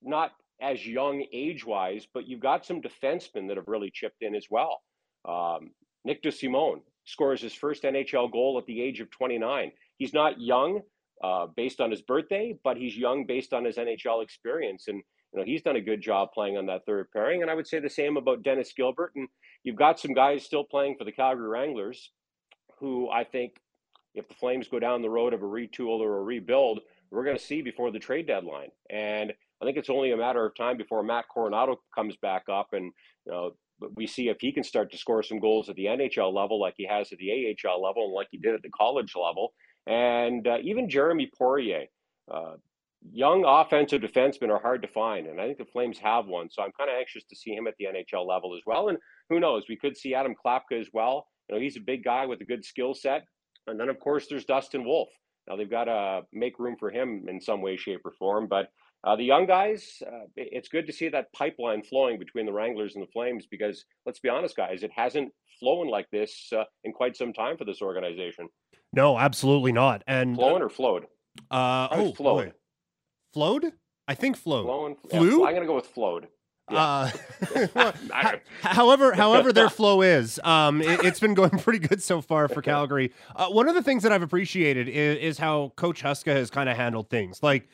not 0.01 0.31
as 0.61 0.85
young 0.85 1.25
age 1.33 1.65
wise, 1.65 2.07
but 2.13 2.27
you've 2.27 2.39
got 2.39 2.65
some 2.65 2.81
defensemen 2.81 3.47
that 3.47 3.57
have 3.57 3.67
really 3.67 3.91
chipped 3.93 4.21
in 4.21 4.35
as 4.35 4.45
well. 4.49 4.81
Um, 5.27 5.71
Nick 6.05 6.23
DeSimone 6.23 6.81
scores 7.05 7.41
his 7.41 7.53
first 7.53 7.83
NHL 7.83 8.31
goal 8.31 8.57
at 8.59 8.65
the 8.65 8.81
age 8.81 9.01
of 9.01 9.11
29. 9.11 9.71
He's 9.97 10.13
not 10.13 10.39
young 10.39 10.81
uh, 11.23 11.47
based 11.55 11.81
on 11.81 11.91
his 11.91 12.01
birthday, 12.01 12.57
but 12.63 12.77
he's 12.77 12.97
young 12.97 13.25
based 13.25 13.53
on 13.53 13.65
his 13.65 13.77
NHL 13.77 14.23
experience. 14.23 14.87
And, 14.87 15.01
you 15.33 15.39
know, 15.39 15.45
he's 15.45 15.61
done 15.61 15.75
a 15.75 15.81
good 15.81 16.01
job 16.01 16.29
playing 16.33 16.57
on 16.57 16.65
that 16.67 16.85
third 16.85 17.07
pairing. 17.11 17.41
And 17.41 17.51
I 17.51 17.55
would 17.55 17.67
say 17.67 17.79
the 17.79 17.89
same 17.89 18.17
about 18.17 18.43
Dennis 18.43 18.73
Gilbert. 18.75 19.11
And 19.15 19.27
you've 19.63 19.75
got 19.75 19.99
some 19.99 20.13
guys 20.13 20.43
still 20.43 20.63
playing 20.63 20.95
for 20.97 21.03
the 21.03 21.11
Calgary 21.11 21.47
Wranglers 21.47 22.11
who 22.79 23.09
I 23.09 23.23
think 23.23 23.53
if 24.15 24.27
the 24.27 24.35
Flames 24.35 24.67
go 24.67 24.79
down 24.79 25.01
the 25.01 25.09
road 25.09 25.33
of 25.33 25.41
a 25.41 25.45
retool 25.45 25.99
or 25.99 26.17
a 26.17 26.23
rebuild, 26.23 26.79
we're 27.11 27.23
going 27.23 27.37
to 27.37 27.43
see 27.43 27.61
before 27.61 27.91
the 27.91 27.99
trade 27.99 28.27
deadline. 28.27 28.69
And 28.89 29.33
I 29.61 29.65
think 29.65 29.77
it's 29.77 29.89
only 29.89 30.11
a 30.11 30.17
matter 30.17 30.45
of 30.45 30.55
time 30.55 30.77
before 30.77 31.03
Matt 31.03 31.25
Coronato 31.35 31.77
comes 31.93 32.15
back 32.17 32.43
up 32.49 32.69
and 32.73 32.91
you 33.25 33.31
know 33.31 33.51
we 33.95 34.07
see 34.07 34.27
if 34.27 34.37
he 34.41 34.51
can 34.51 34.63
start 34.63 34.91
to 34.91 34.97
score 34.97 35.23
some 35.23 35.39
goals 35.39 35.69
at 35.69 35.75
the 35.75 35.85
NHL 35.85 36.33
level 36.33 36.59
like 36.59 36.73
he 36.75 36.85
has 36.85 37.11
at 37.13 37.17
the 37.17 37.55
AHL 37.65 37.81
level 37.81 38.05
and 38.05 38.13
like 38.13 38.27
he 38.29 38.37
did 38.37 38.53
at 38.53 38.61
the 38.61 38.69
college 38.69 39.13
level. 39.15 39.53
And 39.89 40.47
uh, 40.47 40.57
even 40.61 40.87
Jeremy 40.87 41.31
Poirier, 41.35 41.85
uh, 42.31 42.53
young 43.11 43.43
offensive 43.45 44.01
defensemen 44.01 44.49
are 44.49 44.61
hard 44.61 44.83
to 44.83 44.87
find, 44.87 45.25
and 45.25 45.41
I 45.41 45.47
think 45.47 45.57
the 45.57 45.65
Flames 45.65 45.97
have 45.97 46.27
one. 46.27 46.49
So 46.51 46.61
I'm 46.61 46.71
kind 46.77 46.91
of 46.91 46.95
anxious 46.97 47.23
to 47.23 47.35
see 47.35 47.55
him 47.55 47.65
at 47.65 47.73
the 47.79 47.85
NHL 47.85 48.27
level 48.27 48.55
as 48.55 48.61
well. 48.67 48.89
And 48.89 48.99
who 49.29 49.39
knows, 49.39 49.63
we 49.67 49.77
could 49.77 49.97
see 49.97 50.13
Adam 50.13 50.35
Klapka 50.35 50.79
as 50.79 50.89
well. 50.93 51.25
You 51.49 51.55
know, 51.55 51.61
he's 51.61 51.75
a 51.75 51.81
big 51.81 52.03
guy 52.03 52.27
with 52.27 52.39
a 52.41 52.45
good 52.45 52.63
skill 52.63 52.93
set. 52.93 53.23
And 53.65 53.79
then 53.79 53.89
of 53.89 53.99
course 53.99 54.27
there's 54.29 54.45
Dustin 54.45 54.85
Wolf. 54.85 55.09
Now 55.47 55.55
they've 55.55 55.69
got 55.69 55.85
to 55.85 56.21
make 56.31 56.59
room 56.59 56.75
for 56.79 56.91
him 56.91 57.25
in 57.27 57.41
some 57.41 57.61
way, 57.61 57.75
shape, 57.75 58.01
or 58.05 58.11
form. 58.11 58.47
But 58.47 58.69
uh, 59.03 59.15
the 59.15 59.23
young 59.23 59.47
guys, 59.47 60.03
uh, 60.05 60.25
it's 60.35 60.69
good 60.69 60.85
to 60.87 60.93
see 60.93 61.09
that 61.09 61.31
pipeline 61.33 61.81
flowing 61.81 62.19
between 62.19 62.45
the 62.45 62.53
Wranglers 62.53 62.95
and 62.95 63.03
the 63.03 63.11
Flames 63.11 63.47
because 63.49 63.85
let's 64.05 64.19
be 64.19 64.29
honest, 64.29 64.55
guys, 64.55 64.83
it 64.83 64.91
hasn't 64.95 65.31
flown 65.59 65.87
like 65.87 66.09
this 66.11 66.51
uh, 66.55 66.65
in 66.83 66.91
quite 66.93 67.15
some 67.15 67.33
time 67.33 67.57
for 67.57 67.65
this 67.65 67.81
organization. 67.81 68.47
No, 68.93 69.17
absolutely 69.17 69.71
not. 69.71 70.03
And 70.07 70.35
flowing 70.35 70.61
or 70.63 70.69
flowed? 70.69 71.05
Uh, 71.51 71.87
oh, 71.91 72.13
flowed. 72.13 72.53
Flowed? 73.33 73.73
I 74.07 74.15
think 74.15 74.37
flowed. 74.37 74.65
Flowing. 74.65 74.95
Flew? 75.09 75.41
Yeah, 75.41 75.47
I'm 75.47 75.53
gonna 75.53 75.67
go 75.67 75.75
with 75.75 75.85
flowed. 75.85 76.27
Yeah. 76.71 77.11
Uh, 77.75 77.91
however, 78.61 79.13
however 79.13 79.53
their 79.53 79.69
flow 79.69 80.01
is, 80.01 80.39
um, 80.43 80.81
it, 80.81 81.01
has 81.03 81.19
been 81.19 81.33
going 81.33 81.49
pretty 81.59 81.79
good 81.79 82.01
so 82.01 82.21
far 82.21 82.47
for 82.47 82.61
Calgary. 82.61 83.11
Uh, 83.35 83.47
one 83.47 83.67
of 83.67 83.75
the 83.75 83.83
things 83.83 84.03
that 84.03 84.11
I've 84.11 84.21
appreciated 84.21 84.87
is, 84.87 85.17
is 85.17 85.37
how 85.37 85.73
Coach 85.75 86.03
Huska 86.03 86.33
has 86.33 86.49
kind 86.49 86.69
of 86.69 86.77
handled 86.77 87.09
things. 87.09 87.41
Like, 87.41 87.67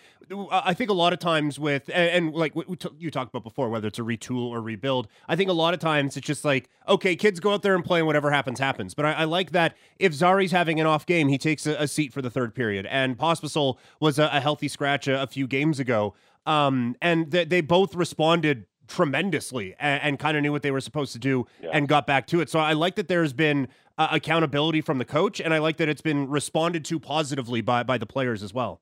I 0.51 0.73
think 0.73 0.89
a 0.89 0.93
lot 0.93 1.13
of 1.13 1.19
times 1.19 1.59
with 1.59 1.89
and, 1.93 2.27
and 2.27 2.35
like 2.35 2.53
you 2.97 3.11
talked 3.11 3.29
about 3.29 3.43
before, 3.43 3.69
whether 3.69 3.87
it's 3.87 3.99
a 3.99 4.03
retool 4.03 4.49
or 4.49 4.61
rebuild, 4.61 5.07
I 5.27 5.35
think 5.35 5.49
a 5.49 5.53
lot 5.53 5.73
of 5.73 5.79
times 5.79 6.17
it's 6.17 6.25
just 6.25 6.43
like, 6.43 6.69
okay, 6.87 7.15
kids 7.15 7.39
go 7.39 7.53
out 7.53 7.61
there 7.61 7.75
and 7.75 7.83
play, 7.83 7.99
and 7.99 8.07
whatever 8.07 8.31
happens, 8.31 8.59
happens. 8.59 8.93
But 8.93 9.05
I, 9.05 9.11
I 9.13 9.23
like 9.25 9.51
that 9.51 9.75
if 9.99 10.13
Zary's 10.13 10.51
having 10.51 10.79
an 10.79 10.87
off 10.87 11.05
game, 11.05 11.27
he 11.27 11.37
takes 11.37 11.67
a, 11.67 11.75
a 11.75 11.87
seat 11.87 12.11
for 12.11 12.21
the 12.21 12.29
third 12.29 12.55
period, 12.55 12.87
and 12.87 13.17
Pospisil 13.17 13.77
was 13.99 14.17
a, 14.17 14.29
a 14.31 14.39
healthy 14.39 14.67
scratch 14.67 15.07
a, 15.07 15.21
a 15.21 15.27
few 15.27 15.47
games 15.47 15.79
ago. 15.79 16.15
Um, 16.45 16.95
and 17.01 17.31
th- 17.31 17.49
they 17.49 17.61
both 17.61 17.95
responded 17.95 18.65
tremendously 18.87 19.75
and, 19.79 20.01
and 20.03 20.19
kind 20.19 20.37
of 20.37 20.43
knew 20.43 20.51
what 20.51 20.61
they 20.61 20.71
were 20.71 20.81
supposed 20.81 21.13
to 21.13 21.19
do 21.19 21.45
yeah. 21.61 21.69
and 21.73 21.87
got 21.87 22.07
back 22.07 22.27
to 22.27 22.41
it. 22.41 22.49
So 22.49 22.59
I 22.59 22.73
like 22.73 22.95
that 22.95 23.07
there's 23.07 23.33
been 23.33 23.67
uh, 23.97 24.09
accountability 24.11 24.81
from 24.81 24.97
the 24.97 25.05
coach, 25.05 25.39
and 25.39 25.53
I 25.53 25.59
like 25.59 25.77
that 25.77 25.89
it's 25.89 26.01
been 26.01 26.29
responded 26.29 26.85
to 26.85 26.99
positively 26.99 27.61
by 27.61 27.83
by 27.83 27.97
the 27.97 28.05
players 28.05 28.43
as 28.43 28.53
well. 28.53 28.81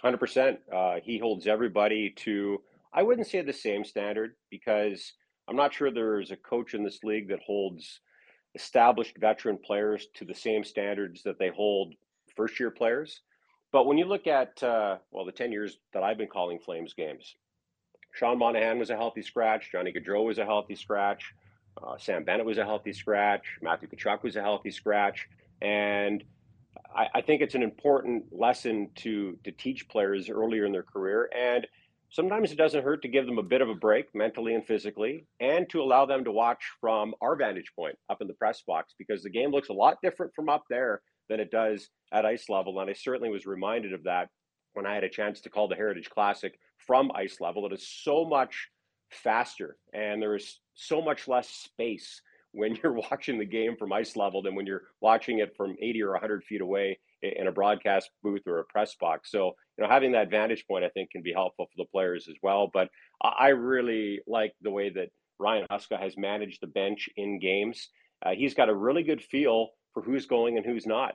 Hundred 0.00 0.16
uh, 0.16 0.18
percent. 0.18 0.58
He 1.02 1.18
holds 1.18 1.46
everybody 1.46 2.10
to. 2.16 2.62
I 2.94 3.02
wouldn't 3.02 3.26
say 3.26 3.40
the 3.40 3.52
same 3.52 3.84
standard 3.84 4.34
because 4.50 5.12
I'm 5.48 5.56
not 5.56 5.72
sure 5.72 5.90
there's 5.90 6.30
a 6.30 6.36
coach 6.36 6.74
in 6.74 6.84
this 6.84 7.00
league 7.02 7.28
that 7.28 7.40
holds 7.40 8.00
established 8.54 9.16
veteran 9.18 9.58
players 9.58 10.08
to 10.14 10.24
the 10.24 10.34
same 10.34 10.62
standards 10.62 11.22
that 11.22 11.38
they 11.38 11.48
hold 11.48 11.94
first 12.36 12.60
year 12.60 12.70
players. 12.70 13.22
But 13.72 13.86
when 13.86 13.96
you 13.96 14.04
look 14.04 14.26
at 14.26 14.62
uh, 14.62 14.98
well, 15.10 15.24
the 15.24 15.32
ten 15.32 15.52
years 15.52 15.78
that 15.92 16.02
I've 16.02 16.18
been 16.18 16.28
calling 16.28 16.58
Flames 16.58 16.94
games, 16.94 17.36
Sean 18.12 18.38
Monahan 18.38 18.78
was 18.78 18.90
a 18.90 18.96
healthy 18.96 19.22
scratch. 19.22 19.70
Johnny 19.72 19.92
Gaudreau 19.92 20.24
was 20.24 20.38
a 20.38 20.44
healthy 20.44 20.76
scratch. 20.76 21.34
Uh, 21.82 21.96
Sam 21.98 22.24
Bennett 22.24 22.46
was 22.46 22.58
a 22.58 22.64
healthy 22.64 22.92
scratch. 22.92 23.58
Matthew 23.62 23.88
Tkachuk 23.88 24.22
was 24.22 24.36
a 24.36 24.42
healthy 24.42 24.70
scratch. 24.70 25.28
And 25.62 26.22
I, 26.94 27.08
I, 27.14 27.20
think 27.22 27.40
it's 27.40 27.54
an 27.54 27.62
important 27.62 28.24
lesson 28.30 28.90
to 28.96 29.38
to 29.44 29.52
teach 29.52 29.88
players 29.88 30.28
earlier 30.28 30.66
in 30.66 30.72
their 30.72 30.82
career. 30.82 31.30
And 31.34 31.66
sometimes 32.10 32.52
it 32.52 32.58
doesn't 32.58 32.84
hurt 32.84 33.00
to 33.02 33.08
give 33.08 33.24
them 33.24 33.38
a 33.38 33.42
bit 33.42 33.62
of 33.62 33.70
a 33.70 33.74
break 33.74 34.14
mentally 34.14 34.54
and 34.54 34.66
physically, 34.66 35.26
and 35.40 35.68
to 35.70 35.80
allow 35.80 36.04
them 36.04 36.24
to 36.24 36.32
watch 36.32 36.62
from 36.80 37.14
our 37.22 37.34
vantage 37.34 37.72
point 37.74 37.96
up 38.10 38.20
in 38.20 38.28
the 38.28 38.34
press 38.34 38.62
box 38.66 38.94
because 38.98 39.22
the 39.22 39.30
game 39.30 39.50
looks 39.50 39.70
a 39.70 39.74
lot 39.74 39.96
different 40.02 40.34
from 40.34 40.50
up 40.50 40.64
there 40.68 41.00
than 41.30 41.40
it 41.40 41.50
does 41.50 41.88
at 42.12 42.26
ice 42.26 42.50
level. 42.50 42.78
And 42.80 42.90
I 42.90 42.92
certainly 42.92 43.30
was 43.30 43.46
reminded 43.46 43.94
of 43.94 44.04
that 44.04 44.28
when 44.74 44.86
I 44.86 44.94
had 44.94 45.04
a 45.04 45.08
chance 45.08 45.40
to 45.42 45.50
call 45.50 45.68
the 45.68 45.76
Heritage 45.76 46.10
Classic 46.10 46.58
from 46.86 47.10
ice 47.14 47.38
level. 47.40 47.66
It 47.66 47.72
is 47.72 47.88
so 47.88 48.24
much 48.24 48.68
faster 49.10 49.76
and 49.92 50.22
there 50.22 50.34
is 50.34 50.58
so 50.74 51.02
much 51.02 51.28
less 51.28 51.48
space 51.48 52.20
when 52.52 52.78
you're 52.82 52.92
watching 52.92 53.38
the 53.38 53.46
game 53.46 53.76
from 53.78 53.92
ice 53.92 54.14
level 54.14 54.42
than 54.42 54.54
when 54.54 54.66
you're 54.66 54.82
watching 55.00 55.38
it 55.38 55.56
from 55.56 55.74
80 55.80 56.02
or 56.02 56.12
100 56.12 56.44
feet 56.44 56.60
away 56.60 56.98
in 57.22 57.46
a 57.46 57.52
broadcast 57.52 58.10
booth 58.22 58.42
or 58.46 58.58
a 58.58 58.64
press 58.64 58.94
box. 59.00 59.30
So, 59.30 59.52
you 59.78 59.84
know, 59.84 59.88
having 59.88 60.12
that 60.12 60.30
vantage 60.30 60.66
point, 60.68 60.84
I 60.84 60.90
think, 60.90 61.10
can 61.10 61.22
be 61.22 61.32
helpful 61.32 61.66
for 61.66 61.82
the 61.82 61.88
players 61.90 62.26
as 62.28 62.34
well. 62.42 62.68
But 62.72 62.88
I 63.22 63.48
really 63.48 64.20
like 64.26 64.52
the 64.60 64.70
way 64.70 64.90
that 64.90 65.08
Ryan 65.38 65.66
Huska 65.70 65.98
has 65.98 66.16
managed 66.16 66.60
the 66.60 66.66
bench 66.66 67.08
in 67.16 67.38
games. 67.38 67.88
Uh, 68.24 68.32
he's 68.32 68.54
got 68.54 68.68
a 68.68 68.74
really 68.74 69.02
good 69.02 69.22
feel 69.22 69.68
for 69.94 70.02
who's 70.02 70.26
going 70.26 70.56
and 70.56 70.66
who's 70.66 70.86
not. 70.86 71.14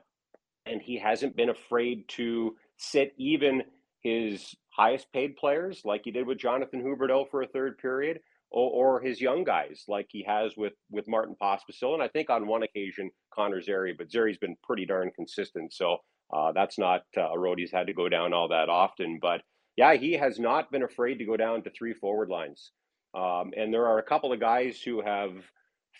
And 0.66 0.82
he 0.82 0.98
hasn't 0.98 1.36
been 1.36 1.50
afraid 1.50 2.08
to 2.08 2.56
sit 2.78 3.14
even 3.16 3.62
his 4.02 4.54
highest 4.78 5.12
paid 5.12 5.36
players, 5.36 5.82
like 5.84 6.02
he 6.04 6.10
did 6.10 6.26
with 6.26 6.38
Jonathan 6.38 6.82
Huberdeau 6.82 7.28
for 7.30 7.42
a 7.42 7.48
third 7.48 7.78
period, 7.78 8.20
or, 8.50 8.98
or 8.98 9.00
his 9.00 9.20
young 9.20 9.44
guys, 9.44 9.84
like 9.88 10.06
he 10.10 10.24
has 10.24 10.52
with 10.56 10.74
with 10.90 11.08
Martin 11.08 11.36
Pospisil, 11.40 11.94
and 11.94 12.02
I 12.02 12.08
think 12.08 12.30
on 12.30 12.46
one 12.46 12.62
occasion 12.62 13.10
Connor 13.34 13.60
Zary, 13.60 13.94
but 13.96 14.10
Zary's 14.10 14.38
been 14.38 14.56
pretty 14.62 14.86
darn 14.86 15.10
consistent. 15.14 15.72
So 15.72 15.98
uh, 16.32 16.52
that's 16.52 16.78
not 16.78 17.02
uh, 17.16 17.30
a 17.30 17.38
road 17.38 17.58
he's 17.58 17.72
had 17.72 17.86
to 17.88 17.94
go 17.94 18.08
down 18.08 18.32
all 18.32 18.48
that 18.48 18.68
often. 18.68 19.18
But 19.20 19.42
yeah, 19.76 19.94
he 19.94 20.12
has 20.14 20.38
not 20.38 20.70
been 20.70 20.82
afraid 20.82 21.18
to 21.18 21.24
go 21.24 21.36
down 21.36 21.62
to 21.62 21.70
three 21.70 21.94
forward 21.94 22.28
lines. 22.28 22.72
Um, 23.14 23.52
and 23.56 23.72
there 23.72 23.86
are 23.86 23.98
a 23.98 24.02
couple 24.02 24.32
of 24.32 24.40
guys 24.40 24.80
who 24.80 25.00
have 25.00 25.32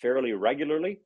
fairly 0.02 0.32
regularly 0.32 1.00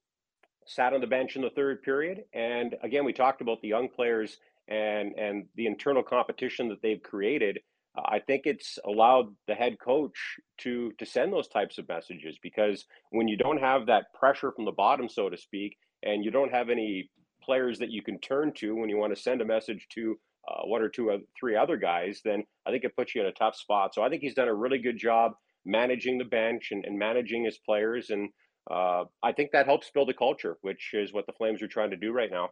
sat 0.67 0.93
on 0.93 1.01
the 1.01 1.07
bench 1.07 1.37
in 1.37 1.43
the 1.43 1.51
third 1.51 1.83
period. 1.83 2.25
And 2.33 2.77
again, 2.83 3.05
we 3.05 3.13
talked 3.13 3.41
about 3.41 3.61
the 3.63 3.69
young 3.69 3.89
players 3.89 4.39
and 4.69 5.15
and 5.19 5.47
the 5.57 5.67
internal 5.67 6.03
competition 6.03 6.69
that 6.69 6.83
they've 6.83 7.03
created, 7.03 7.61
I 7.97 8.21
think 8.21 8.43
it's 8.45 8.79
allowed 8.87 9.35
the 9.47 9.55
head 9.55 9.79
coach 9.79 10.39
to 10.59 10.93
to 10.99 11.07
send 11.07 11.33
those 11.33 11.49
types 11.49 11.79
of 11.79 11.89
messages 11.89 12.39
because 12.43 12.85
when 13.11 13.29
you 13.29 13.37
don't 13.37 13.61
have 13.61 13.87
that 13.87 14.13
pressure 14.19 14.53
from 14.53 14.65
the 14.65 14.73
bottom, 14.73 15.09
so 15.09 15.29
to 15.29 15.37
speak, 15.37 15.77
and 16.03 16.25
you 16.25 16.31
don't 16.31 16.53
have 16.53 16.71
any 16.71 17.11
players 17.43 17.79
that 17.81 17.91
you 17.91 18.03
can 18.03 18.19
turn 18.21 18.53
to 18.55 18.77
when 18.77 18.89
you 18.89 18.97
want 18.97 19.15
to 19.15 19.21
send 19.21 19.41
a 19.41 19.45
message 19.45 19.87
to 19.91 20.17
uh, 20.49 20.63
one 20.65 20.83
or 20.83 20.89
two 20.89 21.09
or 21.09 21.19
three 21.39 21.57
other 21.57 21.77
guys, 21.77 22.21
then 22.25 22.45
I 22.67 22.71
think 22.71 22.85
it 22.85 22.97
puts 22.97 23.15
you 23.15 23.21
in 23.21 23.29
a 23.29 23.33
tough 23.33 23.57
spot. 23.57 23.95
So 23.95 24.03
I 24.03 24.09
think 24.09 24.23
he's 24.23 24.35
done 24.35 24.49
a 24.49 24.55
really 24.55 24.79
good 24.79 24.99
job 24.99 25.33
managing 25.65 26.19
the 26.19 26.25
bench 26.25 26.69
and, 26.73 26.85
and 26.85 26.99
managing 26.99 27.45
his 27.45 27.59
players. 27.59 28.11
And 28.11 28.31
uh, 28.71 29.05
I 29.23 29.33
think 29.33 29.51
that 29.53 29.67
helps 29.67 29.91
build 29.91 30.11
a 30.11 30.15
culture, 30.15 30.57
which 30.63 30.91
is 30.95 31.13
what 31.13 31.27
the 31.27 31.33
Flames 31.33 31.63
are 31.63 31.69
trying 31.69 31.91
to 31.91 31.97
do 31.97 32.13
right 32.13 32.31
now. 32.31 32.51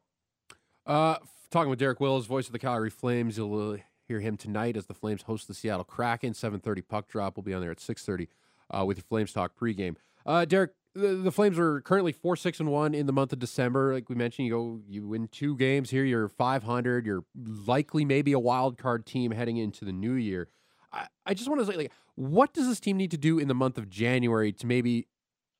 Uh, 0.86 1.16
talking 1.50 1.70
with 1.70 1.78
Derek 1.78 2.00
Wills, 2.00 2.26
voice 2.26 2.46
of 2.46 2.52
the 2.52 2.58
Calgary 2.58 2.90
Flames. 2.90 3.36
You'll 3.36 3.72
uh, 3.72 3.76
hear 4.06 4.20
him 4.20 4.36
tonight 4.36 4.76
as 4.76 4.86
the 4.86 4.94
Flames 4.94 5.22
host 5.22 5.48
the 5.48 5.54
Seattle 5.54 5.84
Kraken. 5.84 6.32
7:30 6.32 6.82
puck 6.86 7.08
drop. 7.08 7.36
We'll 7.36 7.44
be 7.44 7.54
on 7.54 7.60
there 7.60 7.70
at 7.70 7.78
6:30 7.78 8.28
uh, 8.70 8.84
with 8.84 8.98
your 8.98 9.04
Flames 9.04 9.32
talk 9.32 9.52
pregame. 9.58 9.96
Uh, 10.26 10.44
Derek, 10.44 10.72
the, 10.94 11.08
the, 11.08 11.32
Flames 11.32 11.58
are 11.58 11.80
currently 11.80 12.12
four 12.12 12.36
six 12.36 12.60
and 12.60 12.70
one 12.70 12.94
in 12.94 13.06
the 13.06 13.12
month 13.12 13.32
of 13.32 13.38
December. 13.38 13.94
Like 13.94 14.08
we 14.08 14.14
mentioned, 14.14 14.46
you 14.48 14.52
go 14.52 14.80
you 14.88 15.06
win 15.06 15.28
two 15.28 15.56
games 15.56 15.90
here. 15.90 16.04
You're 16.04 16.28
500. 16.28 17.06
You're 17.06 17.24
likely 17.34 18.04
maybe 18.04 18.32
a 18.32 18.38
wild 18.38 18.78
card 18.78 19.06
team 19.06 19.30
heading 19.30 19.56
into 19.56 19.84
the 19.84 19.92
new 19.92 20.14
year. 20.14 20.48
I, 20.92 21.06
I 21.24 21.34
just 21.34 21.48
want 21.48 21.60
to 21.60 21.66
say, 21.66 21.76
like, 21.76 21.92
what 22.16 22.52
does 22.52 22.66
this 22.66 22.80
team 22.80 22.96
need 22.96 23.12
to 23.12 23.18
do 23.18 23.38
in 23.38 23.48
the 23.48 23.54
month 23.54 23.78
of 23.78 23.88
January 23.88 24.52
to 24.52 24.66
maybe 24.66 25.06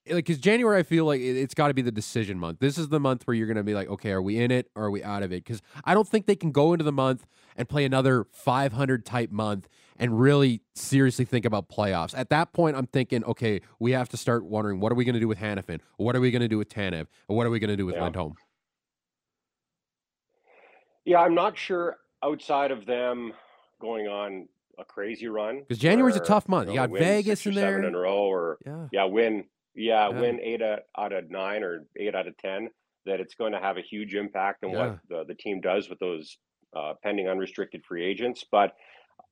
like 0.07 0.25
because 0.25 0.39
January, 0.39 0.79
I 0.79 0.83
feel 0.83 1.05
like 1.05 1.21
it, 1.21 1.41
has 1.41 1.55
got 1.55 1.69
to 1.69 1.75
be 1.75 1.83
the 1.83 1.93
decision 1.93 2.39
month. 2.39 2.59
This 2.61 2.79
is 2.79 2.89
the 2.89 3.01
month 3.01 3.27
where 3.27 3.35
you're 3.35 3.47
going 3.47 3.57
to 3.57 3.63
be 3.63 3.75
like, 3.75 3.89
okay, 3.89 4.11
are 4.13 4.23
we 4.23 4.39
in 4.39 4.51
it 4.51 4.71
or 4.75 4.85
are 4.85 4.91
we 4.91 5.03
out 5.03 5.23
of 5.23 5.33
it? 5.33 5.45
Because 5.45 5.63
I 5.85 5.95
don't 5.95 6.09
think 6.09 6.27
they 6.27 6.37
can 6.37 6.53
go 6.53 6.73
into 6.73 6.85
the 6.85 6.93
month 6.93 7.27
and 7.57 7.69
play 7.69 7.85
another 7.85 8.27
500 8.33 9.05
type 9.05 9.31
month 9.31 9.69
and 9.97 10.19
really 10.19 10.63
seriously 10.75 11.25
think 11.25 11.45
about 11.45 11.69
playoffs. 11.69 12.17
At 12.17 12.31
that 12.31 12.53
point, 12.53 12.77
I'm 12.77 12.87
thinking, 12.87 13.23
okay, 13.25 13.61
we 13.79 13.93
have 13.93 14.09
to 14.11 14.17
start 14.17 14.45
wondering 14.45 14.81
what 14.81 14.91
are 14.91 14.95
we 14.95 15.05
going 15.05 15.15
to 15.15 15.21
do 15.21 15.29
with 15.29 15.39
Hanifin? 15.39 15.81
What 15.99 16.17
are 16.17 16.21
we 16.21 16.31
going 16.31 16.43
to 16.43 16.49
do 16.49 16.59
with 16.59 16.71
Tanev? 16.71 17.07
And 17.29 17.37
what 17.37 17.47
are 17.47 17.51
we 17.51 17.59
going 17.59 17.71
to 17.71 17.77
do 17.77 17.87
with 17.87 17.97
yeah. 17.97 18.05
Lindholm? 18.05 18.35
Yeah, 21.05 21.21
I'm 21.21 21.35
not 21.35 21.57
sure 21.57 21.99
outside 22.23 22.71
of 22.71 22.87
them 22.87 23.33
going 23.81 24.07
on 24.07 24.49
a 24.79 24.85
crazy 24.85 25.29
run 25.29 25.61
because 25.61 25.79
January's 25.79 26.17
a 26.17 26.21
tough 26.21 26.49
month. 26.49 26.69
You, 26.69 26.77
know, 26.77 26.83
you 26.83 26.89
got 26.89 26.99
Vegas 26.99 27.45
in 27.47 27.55
there, 27.55 27.73
seven 27.73 27.85
in 27.85 27.95
a 27.95 27.99
row, 27.99 28.17
or 28.17 28.59
yeah, 28.65 28.87
yeah 28.93 29.05
win 29.05 29.45
yeah, 29.75 30.09
yeah. 30.09 30.21
win 30.21 30.41
eight 30.41 30.63
out 30.63 31.13
of 31.13 31.31
nine 31.31 31.63
or 31.63 31.87
eight 31.97 32.15
out 32.15 32.27
of 32.27 32.37
ten, 32.39 32.69
that 33.07 33.21
it's 33.21 33.35
going 33.35 33.53
to 33.53 33.61
have 33.61 33.77
a 33.77 33.83
huge 33.83 34.15
impact 34.15 34.65
on 34.65 34.71
yeah. 34.71 34.79
what 34.79 34.99
the, 35.09 35.25
the 35.29 35.35
team 35.35 35.61
does 35.61 35.89
with 35.89 35.99
those 35.99 36.39
uh, 36.77 36.95
pending 37.03 37.29
unrestricted 37.29 37.85
free 37.85 38.05
agents. 38.05 38.45
But 38.51 38.75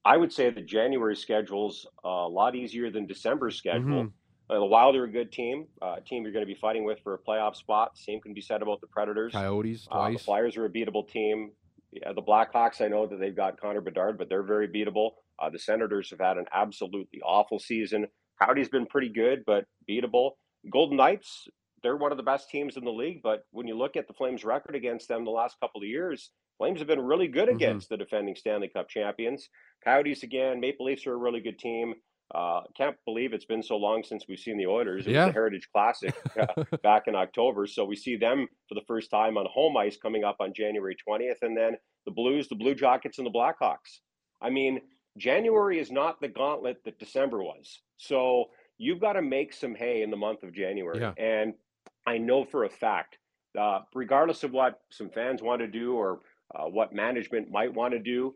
I 0.05 0.17
would 0.17 0.33
say 0.33 0.51
the 0.51 0.63
January 0.63 1.17
schedule's 1.17 1.87
a 2.05 2.09
lot 2.09 2.55
easier 2.55 2.91
than 2.91 3.07
December's 3.07 3.57
schedule. 3.57 4.05
Mm-hmm. 4.05 4.55
Uh, 4.55 4.61
the 4.61 4.65
Wild 4.65 4.97
are 4.97 5.05
a 5.05 5.11
good 5.11 5.31
team, 5.31 5.67
uh, 5.83 5.97
a 5.99 6.01
team 6.01 6.23
you're 6.23 6.33
going 6.33 6.47
to 6.47 6.53
be 6.53 6.59
fighting 6.59 6.85
with 6.85 6.99
for 7.05 7.15
a 7.15 7.19
playoff 7.19 7.55
spot. 7.55 7.99
Same 7.99 8.21
can 8.21 8.33
be 8.33 8.41
said 8.41 8.63
about 8.63 8.81
the 8.81 8.87
Predators. 8.87 9.33
Coyotes, 9.33 9.87
twice. 9.87 10.09
Uh, 10.09 10.13
the 10.13 10.25
Flyers 10.25 10.57
are 10.57 10.65
a 10.65 10.71
beatable 10.71 11.07
team. 11.07 11.51
Yeah, 11.93 12.13
the 12.15 12.23
Blackhawks, 12.23 12.81
I 12.81 12.89
know 12.89 13.07
that 13.07 13.19
they've 13.21 13.37
got 13.37 13.61
Connor 13.61 13.83
Bedard, 13.83 14.17
but 14.17 14.29
they're 14.29 14.43
very 14.43 14.69
beatable. 14.69 15.11
Uh, 15.39 15.51
the 15.51 15.59
Senators 15.59 16.11
have 16.11 16.21
had 16.21 16.39
an 16.39 16.47
absolutely 16.53 17.21
awful 17.23 17.59
season. 17.59 18.07
Coyotes 18.43 18.69
been 18.69 18.87
pretty 18.87 19.09
good, 19.09 19.43
but 19.47 19.65
beatable. 19.89 20.33
Golden 20.71 20.97
Knights, 20.97 21.49
they're 21.83 21.97
one 21.97 22.13
of 22.13 22.19
the 22.19 22.25
best 22.25 22.51
teams 22.51 22.77
in 22.77 22.85
the 22.85 22.91
league, 22.91 23.21
but 23.23 23.45
when 23.51 23.67
you 23.67 23.77
look 23.77 23.97
at 23.97 24.07
the 24.07 24.15
Flames' 24.15 24.45
record 24.45 24.75
against 24.75 25.09
them 25.09 25.25
the 25.25 25.31
last 25.31 25.57
couple 25.61 25.81
of 25.81 25.89
years, 25.89 26.31
Flames 26.59 26.81
have 26.81 26.89
been 26.89 27.01
really 27.01 27.29
good 27.29 27.49
mm-hmm. 27.49 27.57
against 27.57 27.89
the 27.89 27.97
defending 27.97 28.35
Stanley 28.35 28.69
Cup 28.69 28.89
champions. 28.89 29.49
Coyotes 29.85 30.25
again, 30.25 30.61
Maple 30.61 30.87
Leafs 30.87 31.07
are 31.07 31.15
a 31.15 31.17
really 31.17 31.41
good 31.41 31.59
team. 31.59 31.95
Uh, 32.35 32.61
can't 32.77 32.97
believe 33.07 33.33
it's 33.33 33.47
been 33.47 33.63
so 33.63 33.77
long 33.77 34.03
since 34.05 34.25
we've 34.29 34.39
seen 34.39 34.59
the 34.59 34.67
Oilers. 34.67 35.07
It 35.07 35.13
yeah. 35.13 35.25
was 35.25 35.29
the 35.29 35.33
Heritage 35.33 35.69
Classic 35.73 36.15
uh, 36.39 36.65
back 36.83 37.05
in 37.07 37.15
October, 37.15 37.67
so 37.67 37.85
we 37.85 37.97
see 37.97 38.17
them 38.17 38.47
for 38.69 38.75
the 38.75 38.85
first 38.87 39.11
time 39.11 39.39
on 39.39 39.47
home 39.51 39.77
ice 39.79 39.97
coming 39.97 40.25
up 40.25 40.37
on 40.41 40.53
January 40.53 40.97
20th, 41.09 41.41
and 41.43 41.57
then 41.57 41.77
the 42.05 42.13
Blues, 42.13 42.49
the 42.49 42.55
Blue 42.55 42.75
Jackets, 42.75 43.19
and 43.19 43.27
the 43.27 43.31
Blackhawks. 43.31 44.01
I 44.43 44.51
mean, 44.51 44.81
January 45.19 45.79
is 45.79 45.91
not 45.91 46.21
the 46.21 46.29
gauntlet 46.29 46.79
that 46.85 46.99
December 46.99 47.43
was. 47.43 47.81
So 47.97 48.47
you've 48.79 49.01
got 49.01 49.15
to 49.15 49.23
make 49.23 49.53
some 49.53 49.75
hay 49.75 50.03
in 50.03 50.11
the 50.11 50.17
month 50.17 50.43
of 50.43 50.53
January. 50.53 51.01
Yeah. 51.01 51.13
And 51.19 51.55
I 52.07 52.19
know 52.19 52.45
for 52.45 52.65
a 52.65 52.71
fact, 52.71 53.19
uh, 53.59 53.81
regardless 53.95 54.45
of 54.45 54.53
what 54.53 54.81
some 54.91 55.11
fans 55.11 55.43
want 55.43 55.61
to 55.61 55.67
do 55.67 55.95
or 55.95 56.21
uh, 56.55 56.65
what 56.65 56.93
management 56.93 57.51
might 57.51 57.75
want 57.75 57.93
to 57.93 57.99
do, 57.99 58.35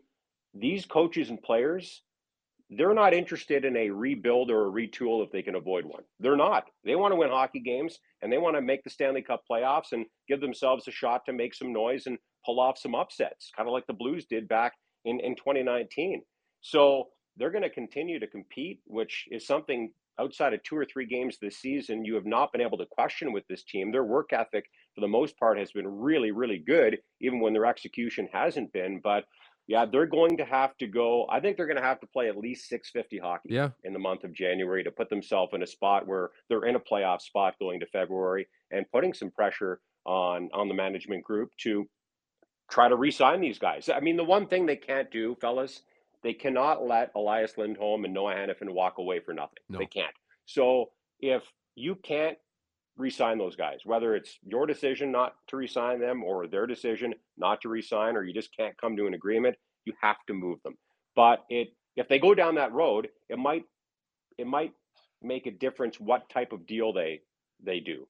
these 0.53 0.85
coaches 0.85 1.29
and 1.29 1.41
players, 1.41 2.03
they're 2.69 2.93
not 2.93 3.13
interested 3.13 3.65
in 3.65 3.75
a 3.75 3.89
rebuild 3.89 4.51
or 4.51 4.67
a 4.67 4.71
retool 4.71 5.23
if 5.23 5.31
they 5.31 5.41
can 5.41 5.55
avoid 5.55 5.85
one. 5.85 6.03
They're 6.19 6.37
not. 6.37 6.65
They 6.83 6.95
want 6.95 7.11
to 7.11 7.15
win 7.15 7.29
hockey 7.29 7.59
games 7.59 7.99
and 8.21 8.31
they 8.31 8.37
want 8.37 8.55
to 8.55 8.61
make 8.61 8.83
the 8.83 8.89
Stanley 8.89 9.21
Cup 9.21 9.43
playoffs 9.49 9.91
and 9.91 10.05
give 10.27 10.41
themselves 10.41 10.87
a 10.87 10.91
shot 10.91 11.25
to 11.25 11.33
make 11.33 11.53
some 11.53 11.73
noise 11.73 12.07
and 12.07 12.17
pull 12.45 12.59
off 12.59 12.77
some 12.77 12.95
upsets, 12.95 13.51
kind 13.55 13.67
of 13.67 13.73
like 13.73 13.87
the 13.87 13.93
Blues 13.93 14.25
did 14.25 14.47
back 14.47 14.73
in, 15.05 15.19
in 15.19 15.35
2019. 15.35 16.21
So 16.63 17.09
they're 17.37 17.51
going 17.51 17.63
to 17.63 17.69
continue 17.69 18.19
to 18.19 18.27
compete, 18.27 18.79
which 18.85 19.25
is 19.29 19.45
something 19.45 19.91
outside 20.19 20.53
of 20.53 20.63
two 20.63 20.77
or 20.77 20.85
three 20.85 21.05
games 21.05 21.37
this 21.41 21.57
season, 21.57 22.05
you 22.05 22.15
have 22.15 22.25
not 22.25 22.51
been 22.51 22.61
able 22.61 22.77
to 22.77 22.85
question 22.85 23.33
with 23.33 23.43
this 23.47 23.63
team. 23.63 23.91
Their 23.91 24.03
work 24.03 24.31
ethic, 24.31 24.65
for 24.95 25.01
the 25.01 25.07
most 25.07 25.37
part, 25.37 25.57
has 25.57 25.71
been 25.71 25.87
really, 25.87 26.31
really 26.31 26.59
good, 26.59 26.99
even 27.19 27.39
when 27.39 27.53
their 27.53 27.65
execution 27.65 28.29
hasn't 28.31 28.71
been. 28.73 29.01
But 29.03 29.25
yeah, 29.67 29.85
they're 29.85 30.05
going 30.05 30.37
to 30.37 30.45
have 30.45 30.77
to 30.77 30.87
go. 30.87 31.25
I 31.29 31.39
think 31.39 31.57
they're 31.57 31.67
going 31.67 31.77
to 31.77 31.83
have 31.83 31.99
to 32.01 32.07
play 32.07 32.29
at 32.29 32.37
least 32.37 32.69
650 32.69 33.17
hockey 33.19 33.49
yeah. 33.51 33.69
in 33.83 33.93
the 33.93 33.99
month 33.99 34.23
of 34.23 34.33
January 34.33 34.83
to 34.83 34.91
put 34.91 35.09
themselves 35.09 35.53
in 35.53 35.63
a 35.63 35.67
spot 35.67 36.07
where 36.07 36.31
they're 36.49 36.65
in 36.65 36.75
a 36.75 36.79
playoff 36.79 37.21
spot 37.21 37.55
going 37.59 37.79
to 37.79 37.87
February 37.87 38.47
and 38.71 38.85
putting 38.91 39.13
some 39.13 39.31
pressure 39.31 39.79
on 40.05 40.49
on 40.53 40.67
the 40.67 40.73
management 40.73 41.23
group 41.23 41.49
to 41.57 41.87
try 42.69 42.89
to 42.89 42.95
re-sign 42.95 43.39
these 43.39 43.57
guys. 43.57 43.89
I 43.89 43.99
mean, 44.01 44.17
the 44.17 44.23
one 44.23 44.47
thing 44.47 44.65
they 44.65 44.75
can't 44.75 45.09
do, 45.11 45.37
fellas, 45.39 45.81
they 46.23 46.33
cannot 46.33 46.85
let 46.85 47.11
Elias 47.15 47.57
Lindholm 47.57 48.05
and 48.05 48.13
Noah 48.13 48.35
Hanifin 48.35 48.69
walk 48.69 48.97
away 48.97 49.19
for 49.19 49.33
nothing. 49.33 49.59
No. 49.69 49.79
They 49.79 49.85
can't. 49.85 50.15
So 50.45 50.91
if 51.19 51.43
you 51.75 51.95
can't 51.95 52.37
resign 52.97 53.37
those 53.37 53.55
guys, 53.55 53.79
whether 53.85 54.15
it's 54.15 54.37
your 54.43 54.65
decision 54.65 55.11
not 55.11 55.33
to 55.47 55.57
resign 55.57 55.99
them 55.99 56.23
or 56.23 56.47
their 56.47 56.67
decision 56.67 57.13
not 57.37 57.61
to 57.61 57.69
resign, 57.69 58.15
or 58.15 58.23
you 58.23 58.33
just 58.33 58.55
can't 58.55 58.77
come 58.77 58.95
to 58.97 59.07
an 59.07 59.13
agreement, 59.13 59.55
you 59.85 59.93
have 60.01 60.17
to 60.27 60.33
move 60.33 60.61
them. 60.63 60.77
But 61.15 61.43
it 61.49 61.69
if 61.95 62.07
they 62.07 62.19
go 62.19 62.33
down 62.33 62.55
that 62.55 62.73
road, 62.73 63.09
it 63.29 63.37
might 63.37 63.63
it 64.37 64.47
might 64.47 64.73
make 65.21 65.45
a 65.45 65.51
difference 65.51 65.99
what 65.99 66.29
type 66.29 66.51
of 66.51 66.65
deal 66.65 66.93
they 66.93 67.21
they 67.63 67.79
do. 67.79 68.07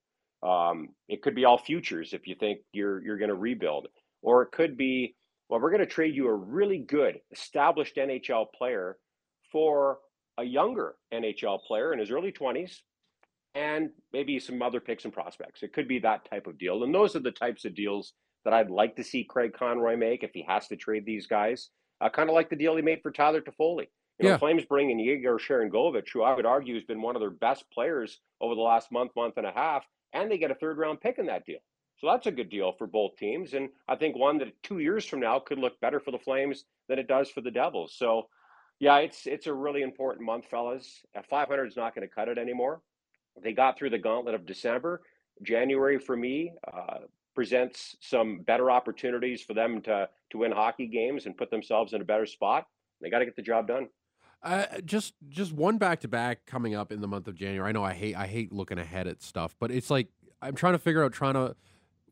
Um, 0.48 0.90
it 1.08 1.22
could 1.22 1.36
be 1.36 1.46
all 1.46 1.58
futures 1.58 2.14
if 2.14 2.28
you 2.28 2.36
think 2.36 2.60
you're 2.74 3.04
you're 3.04 3.18
going 3.18 3.30
to 3.30 3.36
rebuild, 3.36 3.88
or 4.22 4.42
it 4.44 4.52
could 4.52 4.78
be 4.78 5.16
well, 5.50 5.60
we're 5.60 5.72
going 5.72 5.80
to 5.82 5.86
trade 5.86 6.16
you 6.16 6.28
a 6.28 6.34
really 6.34 6.80
good 6.80 7.20
established 7.32 7.96
NHL 7.98 8.48
player 8.58 8.98
for 9.52 10.00
a 10.38 10.44
younger 10.44 10.96
NHL 11.14 11.62
player 11.64 11.94
in 11.94 12.00
his 12.00 12.12
early 12.12 12.32
20s 12.32 12.78
and 13.56 13.90
maybe 14.12 14.40
some 14.40 14.62
other 14.62 14.80
picks 14.80 15.06
and 15.06 15.14
prospects. 15.14 15.62
It 15.62 15.74
could 15.74 15.88
be 15.88 16.00
that 16.00 16.28
type 16.30 16.48
of 16.48 16.58
deal. 16.58 16.84
And 16.84 16.94
those 16.94 17.16
are 17.16 17.20
the 17.20 17.32
types 17.32 17.66
of 17.66 17.76
deals 17.76 18.14
that 18.46 18.54
I'd 18.54 18.70
like 18.70 18.96
to 18.96 19.04
see 19.04 19.24
Craig 19.24 19.54
Conroy 19.54 19.96
make 19.96 20.24
if 20.24 20.32
he 20.34 20.44
has 20.48 20.68
to 20.68 20.76
trade 20.76 21.06
these 21.06 21.28
guys. 21.28 21.70
Uh, 22.02 22.10
kind 22.10 22.30
of 22.30 22.34
like 22.34 22.50
the 22.50 22.56
deal 22.56 22.76
he 22.76 22.82
made 22.82 23.02
for 23.02 23.12
Tyler 23.12 23.42
Toffoli. 23.42 23.88
You 24.20 24.26
know, 24.26 24.30
yeah. 24.32 24.38
Flames 24.38 24.64
bringing 24.66 25.00
Yegor 25.00 25.40
Sharangovich, 25.40 26.10
who 26.14 26.24
I 26.24 26.36
would 26.36 26.46
argue 26.46 26.76
has 26.76 26.84
been 26.84 27.02
one 27.02 27.16
of 27.16 27.20
their 27.22 27.32
best 27.32 27.66
players 27.72 28.20
over 28.42 28.56
the 28.56 28.62
last 28.62 28.92
month, 28.92 29.12
month 29.16 29.38
and 29.38 29.46
a 29.46 29.52
half, 29.52 29.86
and 30.14 30.30
they 30.30 30.38
get 30.38 30.52
a 30.52 30.56
third 30.56 30.78
round 30.78 31.02
pick 31.02 31.18
in 31.18 31.28
that 31.28 31.46
deal. 31.46 31.60
So 32.04 32.10
that's 32.10 32.28
a 32.28 32.32
good 32.32 32.50
deal 32.50 32.74
for 32.74 32.86
both 32.86 33.16
teams. 33.16 33.54
And 33.54 33.70
I 33.88 33.96
think 33.96 34.18
one 34.18 34.38
that 34.40 34.62
two 34.62 34.80
years 34.80 35.06
from 35.06 35.22
now 35.22 35.40
could 35.40 35.58
look 35.58 35.80
better 35.80 36.02
for 36.02 36.12
the 36.12 36.18
Flames 36.18 36.66
than 36.90 37.00
it 37.00 37.08
does 37.08 37.30
for 37.30 37.40
the 37.40 37.50
Devils. 37.50 37.96
So, 37.98 38.28
yeah, 38.80 38.98
it's 38.98 39.26
it's 39.26 39.48
a 39.48 39.54
really 39.54 39.84
important 39.84 40.26
month, 40.26 40.48
fellas. 40.48 41.06
At 41.16 41.30
500 41.30 41.66
is 41.66 41.78
not 41.78 41.96
going 41.96 42.06
to 42.06 42.14
cut 42.14 42.28
it 42.28 42.38
anymore. 42.38 42.82
They 43.42 43.54
got 43.54 43.78
through 43.78 43.92
the 43.92 44.00
gauntlet 44.00 44.36
of 44.36 44.46
December. 44.46 45.02
January 45.44 45.98
for 45.98 46.18
me 46.18 46.52
uh, 46.74 46.98
presents 47.36 47.96
some 48.02 48.40
better 48.40 48.70
opportunities 48.70 49.42
for 49.42 49.54
them 49.54 49.82
to 49.84 50.10
to 50.32 50.38
win 50.40 50.52
hockey 50.52 50.88
games 50.88 51.26
and 51.26 51.38
put 51.38 51.50
themselves 51.50 51.94
in 51.94 52.02
a 52.02 52.06
better 52.06 52.26
spot. 52.26 52.68
They 53.00 53.10
got 53.10 53.20
to 53.20 53.26
get 53.26 53.38
the 53.38 53.42
job 53.42 53.66
done. 53.66 53.88
Uh, 54.42 54.66
just 54.84 55.14
just 55.30 55.54
one 55.54 55.78
back 55.78 56.02
to 56.02 56.10
back 56.10 56.46
coming 56.46 56.76
up 56.76 56.92
in 56.92 57.00
the 57.00 57.08
month 57.08 57.30
of 57.30 57.36
January. 57.36 57.70
I 57.70 57.72
know 57.72 57.86
I 57.86 57.94
hate 57.94 58.18
I 58.18 58.28
hate 58.28 58.52
looking 58.52 58.78
ahead 58.78 59.08
at 59.08 59.22
stuff, 59.24 59.56
but 59.58 59.72
it's 59.72 59.90
like 59.90 60.10
I'm 60.42 60.56
trying 60.56 60.74
to 60.74 60.80
figure 60.80 61.02
out 61.02 61.14
trying 61.14 61.36
to 61.36 61.56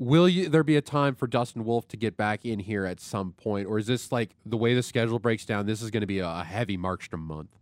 Will 0.02 0.28
you, 0.28 0.50
there 0.50 0.64
be 0.64 0.78
a 0.78 0.82
time 0.82 1.14
for 1.14 1.28
Dustin 1.28 1.64
Wolf 1.64 1.88
to 1.90 1.96
get 1.96 2.18
back 2.18 2.44
in 2.44 2.58
here 2.58 2.86
at 2.88 3.00
some 3.00 3.34
point, 3.34 3.68
or 3.68 3.78
is 3.78 3.86
this 3.86 4.12
like 4.12 4.32
the 4.48 4.58
way 4.58 4.74
the 4.74 4.82
schedule 4.82 5.20
breaks 5.20 5.46
down? 5.46 5.68
This 5.68 5.84
is 5.84 5.92
going 5.92 6.02
to 6.02 6.08
be 6.08 6.18
a 6.18 6.44
heavy 6.44 6.76
Markstrom 6.76 7.20
month. 7.20 7.56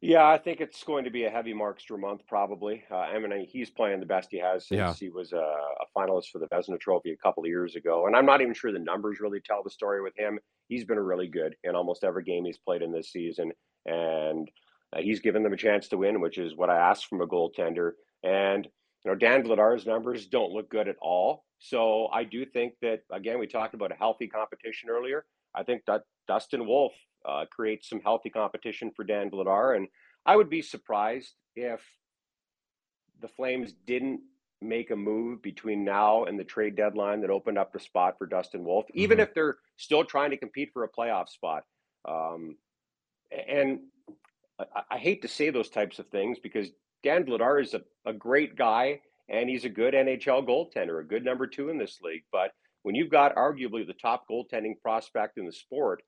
Yeah, 0.00 0.26
I 0.26 0.36
think 0.36 0.60
it's 0.60 0.82
going 0.82 1.04
to 1.04 1.10
be 1.10 1.26
a 1.26 1.30
heavy 1.30 1.54
Markstrom 1.54 2.00
month, 2.00 2.22
probably. 2.26 2.82
Uh, 2.90 2.96
I 2.96 3.20
mean, 3.20 3.46
he's 3.48 3.70
playing 3.70 4.00
the 4.00 4.06
best 4.06 4.32
he 4.32 4.40
has 4.40 4.66
since 4.66 4.78
yeah. 4.78 4.94
he 4.94 5.10
was 5.10 5.32
a, 5.32 5.36
a, 5.36 5.84
finalist 5.96 6.30
for 6.32 6.40
the 6.40 6.48
Vezina 6.48 6.80
Trophy 6.80 7.12
a 7.12 7.16
couple 7.16 7.44
of 7.44 7.48
years 7.48 7.76
ago. 7.76 8.08
And 8.08 8.16
I'm 8.16 8.26
not 8.26 8.40
even 8.40 8.54
sure 8.54 8.72
the 8.72 8.80
numbers 8.80 9.20
really 9.20 9.40
tell 9.40 9.62
the 9.62 9.70
story 9.70 10.02
with 10.02 10.18
him. 10.18 10.40
He's 10.66 10.84
been 10.84 10.98
really 10.98 11.28
good 11.28 11.54
in 11.62 11.76
almost 11.76 12.02
every 12.02 12.24
game 12.24 12.44
he's 12.44 12.58
played 12.58 12.82
in 12.82 12.90
this 12.90 13.12
season, 13.12 13.52
and 13.86 14.50
uh, 14.92 15.02
he's 15.02 15.20
given 15.20 15.44
them 15.44 15.52
a 15.52 15.56
chance 15.56 15.86
to 15.90 15.98
win, 15.98 16.20
which 16.20 16.36
is 16.36 16.56
what 16.56 16.68
I 16.68 16.78
asked 16.78 17.06
from 17.06 17.20
a 17.20 17.28
goaltender. 17.28 17.92
And 18.24 18.66
you 19.04 19.10
know, 19.10 19.14
Dan 19.16 19.42
Vladar's 19.42 19.86
numbers 19.86 20.26
don't 20.26 20.52
look 20.52 20.70
good 20.70 20.88
at 20.88 20.96
all. 21.00 21.44
So 21.58 22.08
I 22.12 22.24
do 22.24 22.44
think 22.44 22.74
that 22.82 23.00
again, 23.10 23.38
we 23.38 23.46
talked 23.46 23.74
about 23.74 23.92
a 23.92 23.96
healthy 23.96 24.26
competition 24.26 24.90
earlier. 24.90 25.24
I 25.54 25.62
think 25.62 25.82
that 25.86 26.02
Dustin 26.26 26.66
Wolf 26.66 26.92
uh, 27.26 27.44
creates 27.50 27.88
some 27.88 28.00
healthy 28.00 28.30
competition 28.30 28.92
for 28.94 29.04
Dan 29.04 29.30
Vladar, 29.30 29.76
and 29.76 29.88
I 30.26 30.36
would 30.36 30.50
be 30.50 30.62
surprised 30.62 31.32
if 31.56 31.80
the 33.20 33.28
Flames 33.28 33.72
didn't 33.86 34.20
make 34.60 34.90
a 34.90 34.96
move 34.96 35.42
between 35.42 35.84
now 35.84 36.24
and 36.24 36.38
the 36.38 36.44
trade 36.44 36.76
deadline 36.76 37.20
that 37.20 37.30
opened 37.30 37.58
up 37.58 37.72
the 37.72 37.78
spot 37.78 38.16
for 38.18 38.26
Dustin 38.26 38.64
Wolf, 38.64 38.86
mm-hmm. 38.86 39.00
even 39.00 39.20
if 39.20 39.32
they're 39.34 39.56
still 39.76 40.04
trying 40.04 40.30
to 40.30 40.36
compete 40.36 40.70
for 40.72 40.84
a 40.84 40.88
playoff 40.88 41.28
spot. 41.28 41.62
Um, 42.08 42.56
and 43.30 43.80
I, 44.58 44.82
I, 44.92 44.98
hate 44.98 45.22
to 45.22 45.28
say 45.28 45.50
those 45.50 45.68
types 45.68 45.98
of 45.98 46.08
things 46.08 46.38
because 46.42 46.68
Dan 47.02 47.24
Vladar 47.24 47.62
is 47.62 47.74
a, 47.74 47.82
a 48.04 48.12
great 48.12 48.56
guy 48.56 49.00
and 49.28 49.48
he's 49.48 49.64
a 49.64 49.70
good 49.70 49.94
NHL 49.94 50.46
goaltender, 50.46 51.00
a 51.00 51.06
good 51.06 51.24
number 51.24 51.46
two 51.46 51.68
in 51.68 51.78
this 51.78 51.98
league. 52.02 52.24
But 52.32 52.50
when 52.82 52.94
you've 52.94 53.10
got 53.10 53.34
arguably 53.36 53.86
the 53.86 53.94
top 54.00 54.24
goaltending 54.30 54.80
prospect 54.82 55.38
in 55.38 55.46
the 55.46 55.52
sport, 55.52 56.02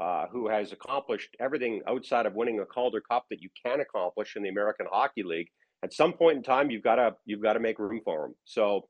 uh, 0.00 0.26
who 0.30 0.48
has 0.48 0.72
accomplished 0.72 1.34
everything 1.40 1.80
outside 1.88 2.26
of 2.26 2.34
winning 2.34 2.60
a 2.60 2.66
Calder 2.66 3.00
Cup 3.00 3.24
that 3.30 3.42
you 3.42 3.48
can 3.64 3.80
accomplish 3.80 4.36
in 4.36 4.42
the 4.42 4.48
American 4.48 4.86
Hockey 4.90 5.22
League. 5.22 5.48
At 5.82 5.94
some 5.94 6.12
point 6.12 6.36
in 6.36 6.42
time, 6.42 6.70
you've 6.70 6.82
got 6.82 6.96
to 6.96 7.14
you've 7.24 7.42
got 7.42 7.54
to 7.54 7.60
make 7.60 7.78
room 7.78 8.00
for 8.04 8.26
him. 8.26 8.34
So, 8.44 8.88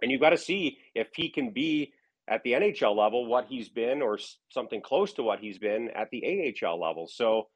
and 0.00 0.10
you've 0.10 0.20
got 0.20 0.30
to 0.30 0.38
see 0.38 0.78
if 0.94 1.08
he 1.14 1.30
can 1.30 1.52
be 1.52 1.92
at 2.28 2.42
the 2.42 2.52
NHL 2.52 2.96
level 2.96 3.26
what 3.26 3.46
he's 3.48 3.68
been, 3.68 4.02
or 4.02 4.18
something 4.50 4.82
close 4.82 5.12
to 5.14 5.22
what 5.22 5.40
he's 5.40 5.58
been 5.58 5.88
at 5.94 6.08
the 6.10 6.52
AHL 6.62 6.80
level. 6.80 7.08
So, 7.10 7.48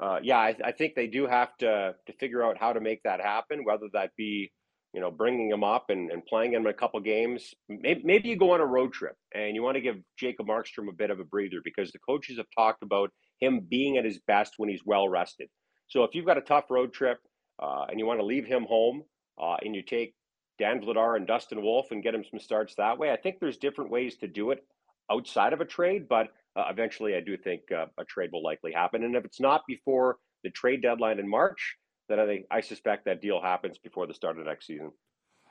uh, 0.00 0.18
yeah, 0.22 0.38
I, 0.38 0.56
I, 0.64 0.72
think 0.72 0.94
they 0.94 1.06
do 1.06 1.26
have 1.26 1.56
to 1.58 1.94
to 2.06 2.12
figure 2.14 2.42
out 2.42 2.58
how 2.58 2.72
to 2.72 2.80
make 2.80 3.02
that 3.04 3.20
happen, 3.20 3.64
whether 3.64 3.86
that 3.92 4.10
be 4.16 4.50
you 4.92 5.00
know, 5.00 5.10
bringing 5.10 5.50
him 5.50 5.64
up 5.64 5.86
and, 5.88 6.10
and 6.10 6.24
playing 6.26 6.52
him 6.52 6.66
a 6.66 6.72
couple 6.72 7.00
games. 7.00 7.54
Maybe, 7.68 8.02
maybe 8.04 8.28
you 8.28 8.36
go 8.36 8.52
on 8.52 8.60
a 8.60 8.66
road 8.66 8.92
trip 8.92 9.16
and 9.34 9.54
you 9.54 9.62
want 9.62 9.76
to 9.76 9.80
give 9.80 9.96
Jacob 10.18 10.46
Markstrom 10.46 10.88
a 10.88 10.94
bit 10.94 11.10
of 11.10 11.18
a 11.18 11.24
breather 11.24 11.60
because 11.64 11.90
the 11.92 11.98
coaches 11.98 12.36
have 12.36 12.46
talked 12.56 12.82
about 12.82 13.10
him 13.40 13.66
being 13.68 13.96
at 13.96 14.04
his 14.04 14.20
best 14.26 14.54
when 14.58 14.68
he's 14.68 14.82
well 14.84 15.08
rested. 15.08 15.48
So 15.88 16.04
if 16.04 16.14
you've 16.14 16.26
got 16.26 16.38
a 16.38 16.42
tough 16.42 16.70
road 16.70 16.92
trip 16.92 17.18
uh, 17.62 17.86
and 17.88 17.98
you 17.98 18.06
want 18.06 18.20
to 18.20 18.26
leave 18.26 18.46
him 18.46 18.66
home 18.68 19.02
uh, 19.42 19.56
and 19.62 19.74
you 19.74 19.82
take 19.82 20.14
Dan 20.58 20.82
Vladar 20.82 21.16
and 21.16 21.26
Dustin 21.26 21.62
Wolf 21.62 21.86
and 21.90 22.02
get 22.02 22.14
him 22.14 22.24
some 22.30 22.38
starts 22.38 22.74
that 22.76 22.98
way, 22.98 23.10
I 23.10 23.16
think 23.16 23.36
there's 23.40 23.56
different 23.56 23.90
ways 23.90 24.16
to 24.18 24.28
do 24.28 24.50
it 24.50 24.62
outside 25.10 25.54
of 25.54 25.60
a 25.62 25.66
trade, 25.66 26.06
but 26.06 26.28
uh, 26.56 26.64
eventually 26.70 27.14
I 27.14 27.20
do 27.20 27.36
think 27.36 27.62
uh, 27.72 27.86
a 27.98 28.04
trade 28.04 28.30
will 28.32 28.42
likely 28.42 28.72
happen. 28.72 29.04
And 29.04 29.16
if 29.16 29.24
it's 29.24 29.40
not 29.40 29.62
before 29.66 30.16
the 30.44 30.50
trade 30.50 30.82
deadline 30.82 31.18
in 31.18 31.28
March, 31.28 31.76
then 32.08 32.20
I 32.20 32.26
think 32.26 32.46
I 32.50 32.60
suspect 32.60 33.04
that 33.06 33.22
deal 33.22 33.40
happens 33.40 33.78
before 33.78 34.06
the 34.06 34.14
start 34.14 34.38
of 34.38 34.46
next 34.46 34.66
season. 34.66 34.92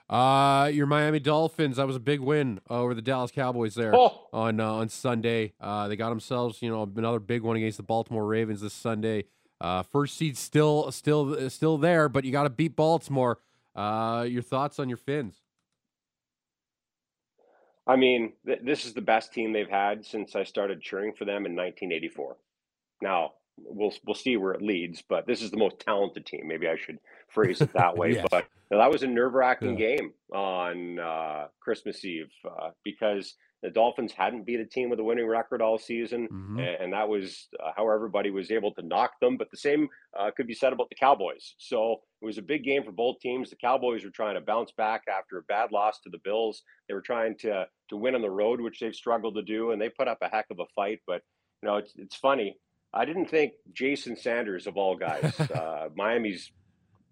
Uh, 0.10 0.70
your 0.74 0.86
Miami 0.88 1.20
Dolphins. 1.20 1.78
That 1.78 1.88
was 1.88 1.96
a 1.96 2.00
big 2.00 2.20
win 2.20 2.60
over 2.70 2.94
the 2.94 3.02
Dallas 3.02 3.32
Cowboys 3.32 3.76
there 3.76 3.96
oh. 3.96 4.28
on 4.34 4.60
uh, 4.60 4.74
on 4.74 4.90
Sunday. 4.90 5.54
Uh, 5.60 5.88
they 5.88 5.96
got 5.96 6.10
themselves, 6.10 6.62
you 6.62 6.70
know, 6.70 6.84
another 6.98 7.20
big 7.20 7.44
one 7.44 7.56
against 7.56 7.78
the 7.78 7.84
Baltimore 7.84 8.26
Ravens 8.26 8.60
this 8.60 8.74
Sunday. 8.74 9.26
Uh, 9.62 9.84
first 9.84 10.18
seed 10.18 10.38
still 10.38 10.92
still 10.92 11.50
still 11.50 11.78
there, 11.78 12.10
but 12.10 12.26
you 12.26 12.32
got 12.32 12.44
to 12.44 12.50
beat 12.50 12.76
Baltimore. 12.76 13.40
Uh, 13.74 14.26
your 14.28 14.42
thoughts 14.42 14.80
on 14.80 14.90
your 14.90 14.98
Fins? 14.98 15.41
I 17.88 17.96
mean, 17.96 18.34
th- 18.46 18.62
this 18.63 18.86
is 18.86 18.94
the 18.94 19.02
best 19.02 19.34
team 19.34 19.54
they've 19.54 19.70
had 19.70 20.06
since 20.06 20.36
I 20.36 20.44
started 20.44 20.82
cheering 20.82 21.13
for 21.13 21.26
them 21.26 21.46
in 21.46 21.56
1984. 21.56 22.38
Now, 23.02 23.34
we'll 23.58 23.94
we'll 24.06 24.15
see 24.15 24.38
where 24.38 24.54
it 24.54 24.62
leads. 24.62 25.02
But 25.02 25.28
this 25.28 25.41
is 25.41 25.52
the 25.52 25.58
most 25.58 25.80
talented 25.80 26.26
team. 26.26 26.48
Maybe 26.48 26.67
I 26.67 26.76
should 26.76 27.00
phrase 27.30 27.62
it 27.62 27.74
that 27.74 27.98
way. 27.98 28.13
yes. 28.13 28.28
But 28.30 28.48
that 28.70 28.91
was 28.91 29.04
a 29.04 29.08
nerve 29.08 29.34
wracking 29.34 29.78
yeah. 29.78 29.96
game 29.96 30.13
on 30.34 31.00
uh, 31.00 31.48
Christmas 31.60 32.04
Eve 32.06 32.32
uh, 32.46 32.70
because 32.84 33.36
the 33.62 33.69
Dolphins 33.69 34.12
hadn't 34.12 34.45
beat 34.45 34.60
a 34.60 34.65
team 34.65 34.89
with 34.89 35.00
a 35.00 35.04
winning 35.04 35.28
record 35.28 35.62
all 35.62 35.78
season, 35.78 36.28
mm-hmm. 36.28 36.60
and, 36.60 36.93
that 36.93 37.08
was 37.08 37.47
uh, 37.63 37.71
how 37.76 37.89
everybody 37.89 38.32
was 38.32 38.52
able 38.52 38.74
to 38.74 38.82
knock 38.82 39.19
them. 39.19 39.38
But 39.38 39.52
the 39.52 39.58
same 39.58 39.88
uh, 40.17 40.32
could 40.36 40.47
be 40.47 40.54
said 40.54 40.74
about 40.74 40.89
the 40.89 40.95
Cowboys. 40.95 41.56
So 41.58 42.02
it 42.21 42.26
was 42.26 42.38
a 42.38 42.41
big 42.41 42.63
game 42.63 42.84
for 42.84 42.91
both 42.91 43.19
teams. 43.19 43.50
The 43.50 43.56
Cowboys 43.56 44.04
were 44.04 44.10
trying 44.10 44.36
to 44.36 44.41
bounce 44.41 44.71
back 44.71 45.04
after 45.08 45.38
a 45.38 45.43
bad 45.43 45.71
loss 45.71 46.00
to 46.02 46.10
the 46.10 46.19
Bills. 46.24 46.63
They 46.88 46.93
were 46.93 47.02
trying 47.02 47.38
to 47.39 47.67
to 47.89 47.97
win 47.97 48.15
on 48.15 48.21
the 48.21 48.30
road, 48.30 48.62
which 48.62 48.80
they've 48.80 48.95
struggled 48.95 49.36
to 49.36 49.41
do, 49.41 49.71
and 49.71 49.82
they 49.82 49.89
put 49.89 50.08
up 50.08 50.19
a 50.21 50.30
heck 50.30 50.47
of 50.50 50.60
a 50.60 50.65
fight. 50.76 51.00
But 51.06 51.21
you 51.62 51.69
know, 51.69 51.78
it's 51.78 51.93
it's 51.95 52.15
funny 52.15 52.58
I 52.93 53.06
didn't 53.06 53.28
think 53.28 53.54
Jason 53.74 54.17
Sanders, 54.17 54.67
of 54.67 54.78
all 54.78 54.95
guys, 54.95 55.39
uh, 55.39 55.89
Miami's 55.95 56.52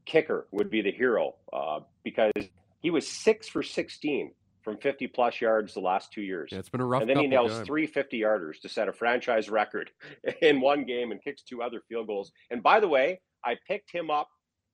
kicker, 0.05 0.47
would 0.51 0.69
be 0.69 0.81
the 0.81 0.91
hero 0.91 1.35
uh, 1.53 1.79
because 2.03 2.33
he 2.81 2.89
was 2.89 3.07
six 3.07 3.47
for 3.47 3.63
16 3.63 4.31
from 4.61 4.77
50 4.77 5.07
plus 5.07 5.39
yards 5.41 5.73
the 5.73 5.79
last 5.79 6.11
two 6.11 6.21
years. 6.21 6.49
Yeah, 6.51 6.59
it's 6.59 6.69
been 6.69 6.81
a 6.81 6.85
rough. 6.85 7.01
And 7.01 7.09
then 7.09 7.17
he 7.17 7.27
nails 7.27 7.59
three 7.61 7.87
50 7.87 8.19
yarders 8.19 8.59
to 8.61 8.69
set 8.69 8.87
a 8.87 8.93
franchise 8.93 9.49
record 9.49 9.91
in 10.41 10.61
one 10.61 10.85
game 10.85 11.11
and 11.11 11.21
kicks 11.21 11.43
two 11.43 11.61
other 11.61 11.81
field 11.87 12.07
goals. 12.07 12.31
And 12.51 12.61
by 12.61 12.79
the 12.79 12.87
way, 12.87 13.21
I 13.43 13.57
picked 13.67 13.91
him 13.91 14.09
up 14.09 14.29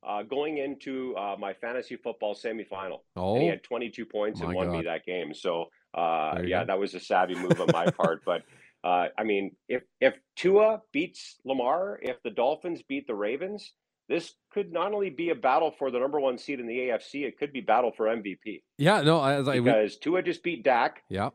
uh, 0.05 0.23
going 0.23 0.57
into 0.57 1.15
uh, 1.15 1.35
my 1.37 1.53
fantasy 1.53 1.95
football 1.95 2.35
semifinal. 2.35 2.99
Oh, 3.15 3.33
and 3.33 3.43
he 3.43 3.49
oh, 3.49 3.51
had 3.51 3.63
22 3.63 4.05
points 4.05 4.41
and 4.41 4.53
won 4.53 4.67
God. 4.67 4.77
me 4.77 4.83
that 4.83 5.05
game. 5.05 5.33
So, 5.33 5.65
uh, 5.93 6.39
yeah, 6.43 6.61
go. 6.61 6.67
that 6.67 6.79
was 6.79 6.93
a 6.93 6.99
savvy 6.99 7.35
move 7.35 7.59
on 7.59 7.67
my 7.71 7.85
part. 7.97 8.21
But 8.25 8.43
uh, 8.83 9.07
I 9.17 9.23
mean, 9.23 9.55
if 9.67 9.83
if 9.99 10.13
Tua 10.35 10.81
beats 10.91 11.37
Lamar, 11.43 11.99
if 12.01 12.21
the 12.23 12.29
Dolphins 12.29 12.83
beat 12.87 13.07
the 13.07 13.15
Ravens, 13.15 13.73
this 14.07 14.33
could 14.55 14.71
not 14.71 14.93
only 14.93 15.09
be 15.09 15.31
a 15.31 15.35
battle 15.35 15.69
for 15.77 15.91
the 15.91 15.99
number 15.99 16.17
one 16.17 16.37
seed 16.37 16.61
in 16.61 16.65
the 16.65 16.77
AFC, 16.77 17.25
it 17.25 17.37
could 17.37 17.51
be 17.51 17.59
battle 17.59 17.91
for 17.91 18.05
MVP. 18.05 18.61
Yeah, 18.77 19.01
no, 19.01 19.21
as 19.23 19.49
I 19.49 19.59
because 19.59 19.95
we... 19.95 19.99
Tua 19.99 20.23
just 20.23 20.43
beat 20.43 20.63
Dak. 20.63 21.03
Yeah, 21.09 21.29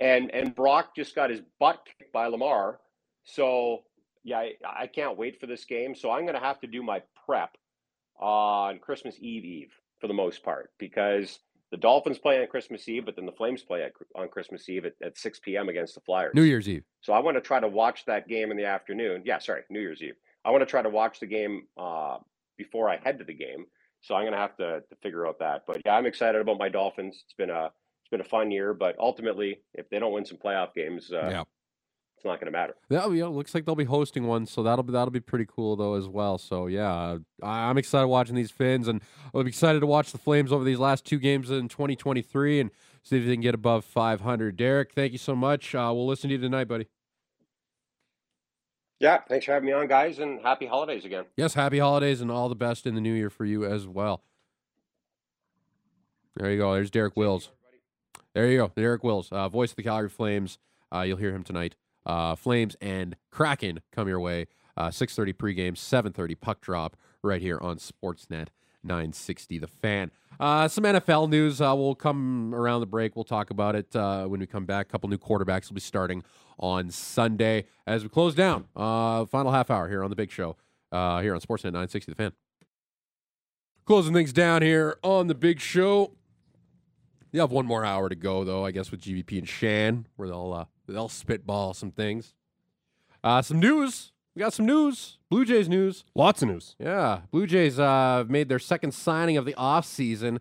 and 0.00 0.30
and 0.30 0.54
Brock 0.54 0.96
just 0.96 1.14
got 1.14 1.28
his 1.28 1.42
butt 1.60 1.86
kicked 1.98 2.12
by 2.12 2.26
Lamar. 2.26 2.80
So 3.24 3.82
yeah, 4.24 4.38
I, 4.38 4.52
I 4.64 4.86
can't 4.86 5.18
wait 5.18 5.38
for 5.38 5.46
this 5.46 5.66
game. 5.66 5.94
So 5.94 6.10
I'm 6.10 6.22
going 6.22 6.34
to 6.34 6.40
have 6.40 6.58
to 6.60 6.66
do 6.66 6.82
my 6.82 7.02
prep 7.26 7.50
on 8.18 8.78
Christmas 8.78 9.16
Eve 9.20 9.44
Eve 9.44 9.72
for 10.00 10.08
the 10.08 10.14
most 10.14 10.42
part 10.42 10.70
because 10.78 11.40
the 11.70 11.76
Dolphins 11.76 12.18
play 12.18 12.40
on 12.40 12.46
Christmas 12.46 12.88
Eve, 12.88 13.04
but 13.04 13.16
then 13.16 13.26
the 13.26 13.32
Flames 13.32 13.62
play 13.62 13.82
at, 13.82 13.92
on 14.16 14.28
Christmas 14.28 14.68
Eve 14.70 14.86
at, 14.86 14.94
at 15.02 15.18
6 15.18 15.40
p.m. 15.40 15.68
against 15.68 15.94
the 15.94 16.00
Flyers. 16.00 16.32
New 16.34 16.42
Year's 16.42 16.68
Eve. 16.68 16.84
So 17.02 17.12
I 17.12 17.18
want 17.18 17.36
to 17.36 17.42
try 17.42 17.60
to 17.60 17.68
watch 17.68 18.06
that 18.06 18.26
game 18.26 18.50
in 18.50 18.56
the 18.56 18.64
afternoon. 18.64 19.22
Yeah, 19.26 19.38
sorry, 19.38 19.62
New 19.68 19.80
Year's 19.80 20.02
Eve. 20.02 20.14
I 20.44 20.50
want 20.50 20.62
to 20.62 20.66
try 20.66 20.82
to 20.82 20.88
watch 20.88 21.20
the 21.20 21.26
game 21.26 21.66
uh, 21.76 22.18
before 22.56 22.88
I 22.88 22.98
head 23.02 23.18
to 23.18 23.24
the 23.24 23.34
game. 23.34 23.66
So 24.00 24.14
I'm 24.14 24.22
going 24.22 24.32
to 24.32 24.38
have 24.38 24.56
to, 24.58 24.80
to 24.80 24.96
figure 25.02 25.26
out 25.26 25.38
that. 25.38 25.62
But 25.66 25.82
yeah, 25.84 25.94
I'm 25.94 26.06
excited 26.06 26.40
about 26.40 26.58
my 26.58 26.68
Dolphins. 26.68 27.22
It's 27.24 27.34
been 27.34 27.50
a 27.50 27.66
it's 27.66 28.10
been 28.10 28.20
a 28.20 28.24
fun 28.24 28.50
year, 28.50 28.74
but 28.74 28.96
ultimately, 28.98 29.60
if 29.72 29.88
they 29.88 29.98
don't 29.98 30.12
win 30.12 30.26
some 30.26 30.36
playoff 30.36 30.74
games, 30.74 31.10
uh, 31.10 31.28
yeah 31.30 31.44
it's 32.24 32.30
not 32.30 32.40
going 32.40 32.50
to 32.50 32.58
matter. 32.58 32.74
Yeah, 32.88 33.08
yeah, 33.10 33.26
looks 33.26 33.54
like 33.54 33.66
they'll 33.66 33.74
be 33.74 33.84
hosting 33.84 34.26
one, 34.26 34.46
so 34.46 34.62
that'll 34.62 34.82
be 34.82 34.92
that'll 34.92 35.10
be 35.10 35.20
pretty 35.20 35.46
cool 35.46 35.76
though 35.76 35.94
as 35.94 36.08
well. 36.08 36.38
So 36.38 36.66
yeah, 36.66 37.18
I'm 37.42 37.76
excited 37.76 38.06
watching 38.06 38.34
these 38.34 38.50
Fins, 38.50 38.88
and 38.88 39.02
I'm 39.34 39.46
excited 39.46 39.80
to 39.80 39.86
watch 39.86 40.10
the 40.10 40.18
Flames 40.18 40.50
over 40.50 40.64
these 40.64 40.78
last 40.78 41.04
two 41.04 41.18
games 41.18 41.50
in 41.50 41.68
2023 41.68 42.60
and 42.60 42.70
see 43.02 43.18
if 43.18 43.26
they 43.26 43.32
can 43.32 43.42
get 43.42 43.54
above 43.54 43.84
500. 43.84 44.56
Derek, 44.56 44.92
thank 44.92 45.12
you 45.12 45.18
so 45.18 45.36
much. 45.36 45.74
Uh, 45.74 45.92
we'll 45.94 46.06
listen 46.06 46.28
to 46.28 46.36
you 46.36 46.40
tonight, 46.40 46.64
buddy. 46.64 46.86
Yeah, 49.00 49.18
thanks 49.28 49.46
for 49.46 49.52
having 49.52 49.66
me 49.66 49.72
on, 49.72 49.86
guys, 49.86 50.18
and 50.18 50.40
happy 50.40 50.66
holidays 50.66 51.04
again. 51.04 51.24
Yes, 51.36 51.54
happy 51.54 51.78
holidays 51.78 52.20
and 52.20 52.30
all 52.30 52.48
the 52.48 52.54
best 52.54 52.86
in 52.86 52.94
the 52.94 53.00
new 53.00 53.12
year 53.12 53.30
for 53.30 53.44
you 53.44 53.64
as 53.64 53.86
well. 53.86 54.22
There 56.36 56.50
you 56.50 56.58
go. 56.58 56.72
There's 56.74 56.90
Derek 56.90 57.16
Wills. 57.16 57.50
There 58.34 58.50
you 58.50 58.58
go, 58.58 58.72
Derek 58.74 59.04
Wills, 59.04 59.28
uh, 59.30 59.48
voice 59.48 59.70
of 59.70 59.76
the 59.76 59.84
Calgary 59.84 60.08
Flames. 60.08 60.58
Uh, 60.92 61.02
you'll 61.02 61.18
hear 61.18 61.32
him 61.32 61.44
tonight 61.44 61.76
uh, 62.06 62.34
Flames 62.34 62.76
and 62.80 63.16
Kraken 63.30 63.80
come 63.92 64.08
your 64.08 64.20
way. 64.20 64.46
Uh, 64.76 64.88
6.30 64.88 65.34
pregame, 65.34 65.72
7.30 65.72 66.40
puck 66.40 66.60
drop 66.60 66.96
right 67.22 67.40
here 67.40 67.58
on 67.60 67.76
Sportsnet 67.76 68.48
960 68.82 69.58
The 69.58 69.66
Fan. 69.66 70.10
Uh, 70.40 70.66
some 70.66 70.82
NFL 70.84 71.30
news 71.30 71.60
uh, 71.60 71.74
will 71.76 71.94
come 71.94 72.52
around 72.54 72.80
the 72.80 72.86
break. 72.86 73.14
We'll 73.14 73.24
talk 73.24 73.50
about 73.50 73.76
it 73.76 73.94
uh, 73.94 74.26
when 74.26 74.40
we 74.40 74.46
come 74.46 74.66
back. 74.66 74.86
A 74.86 74.88
couple 74.88 75.08
new 75.08 75.18
quarterbacks 75.18 75.68
will 75.68 75.76
be 75.76 75.80
starting 75.80 76.24
on 76.58 76.90
Sunday 76.90 77.66
as 77.86 78.02
we 78.02 78.08
close 78.08 78.34
down. 78.34 78.66
Uh, 78.74 79.24
final 79.26 79.52
half 79.52 79.70
hour 79.70 79.88
here 79.88 80.02
on 80.02 80.10
the 80.10 80.16
big 80.16 80.30
show 80.30 80.56
uh, 80.92 81.20
here 81.20 81.34
on 81.34 81.40
Sportsnet 81.40 81.64
960 81.72 82.12
The 82.12 82.16
Fan. 82.16 82.32
Closing 83.84 84.14
things 84.14 84.32
down 84.32 84.62
here 84.62 84.96
on 85.02 85.26
the 85.26 85.34
big 85.34 85.60
show. 85.60 86.12
You 87.32 87.40
have 87.40 87.50
one 87.50 87.66
more 87.66 87.84
hour 87.84 88.08
to 88.08 88.14
go, 88.14 88.44
though, 88.44 88.64
I 88.64 88.70
guess, 88.70 88.90
with 88.90 89.02
GVP 89.02 89.38
and 89.38 89.48
Shan, 89.48 90.06
where 90.16 90.28
they'll 90.28 90.52
uh, 90.52 90.64
they'll 90.86 91.08
spitball 91.08 91.74
some 91.74 91.90
things. 91.90 92.32
Uh, 93.22 93.42
some 93.42 93.58
news. 93.58 94.12
We 94.34 94.40
got 94.40 94.52
some 94.52 94.66
news. 94.66 95.18
Blue 95.30 95.44
Jays 95.44 95.68
news. 95.68 96.04
Lots 96.14 96.42
of 96.42 96.48
news. 96.48 96.76
Yeah. 96.78 97.20
Blue 97.30 97.46
Jays 97.46 97.78
uh, 97.78 98.24
made 98.28 98.48
their 98.48 98.58
second 98.58 98.92
signing 98.92 99.36
of 99.36 99.44
the 99.44 99.54
offseason. 99.54 100.38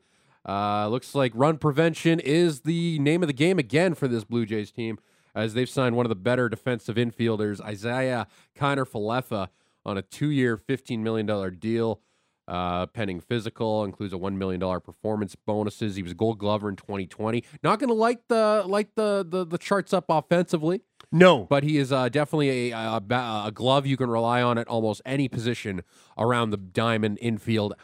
Uh, 0.47 0.87
looks 0.87 1.15
like 1.15 1.31
run 1.35 1.57
prevention 1.57 2.19
is 2.19 2.61
the 2.61 2.99
name 2.99 3.23
of 3.23 3.27
the 3.27 3.33
game 3.33 3.59
again 3.59 3.93
for 3.93 4.07
this 4.07 4.23
Blue 4.23 4.45
Jays 4.45 4.71
team, 4.71 4.99
as 5.35 5.53
they've 5.53 5.69
signed 5.69 5.95
one 5.95 6.05
of 6.05 6.09
the 6.09 6.15
better 6.15 6.49
defensive 6.49 6.95
infielders, 6.95 7.59
Isaiah 7.61 8.27
Kiner 8.57 8.87
Falefa, 8.87 9.49
on 9.85 9.97
a 9.97 10.01
two 10.01 10.29
year, 10.29 10.57
$15 10.57 10.99
million 10.99 11.59
deal. 11.59 12.01
Uh, 12.45 12.85
pending 12.87 13.21
physical 13.21 13.85
includes 13.85 14.11
a 14.11 14.17
one 14.17 14.37
million 14.37 14.59
dollar 14.59 14.81
performance 14.81 15.33
bonuses. 15.33 15.95
He 15.95 16.03
was 16.03 16.13
Gold 16.13 16.39
Glover 16.39 16.67
in 16.67 16.75
2020. 16.75 17.41
Not 17.63 17.79
going 17.79 17.87
to 17.87 17.93
light 17.93 18.19
the 18.27 18.65
light 18.67 18.89
the, 18.95 19.25
the 19.25 19.45
the 19.45 19.57
charts 19.57 19.93
up 19.93 20.05
offensively. 20.09 20.81
No, 21.09 21.45
but 21.45 21.63
he 21.63 21.77
is 21.77 21.93
uh, 21.93 22.09
definitely 22.09 22.71
a, 22.73 22.77
a, 22.77 22.97
a 23.45 23.51
glove 23.53 23.85
you 23.87 23.95
can 23.95 24.09
rely 24.09 24.41
on 24.41 24.57
at 24.57 24.67
almost 24.67 25.01
any 25.05 25.29
position 25.29 25.83
around 26.17 26.49
the 26.49 26.57
diamond 26.57 27.17
infield. 27.21 27.75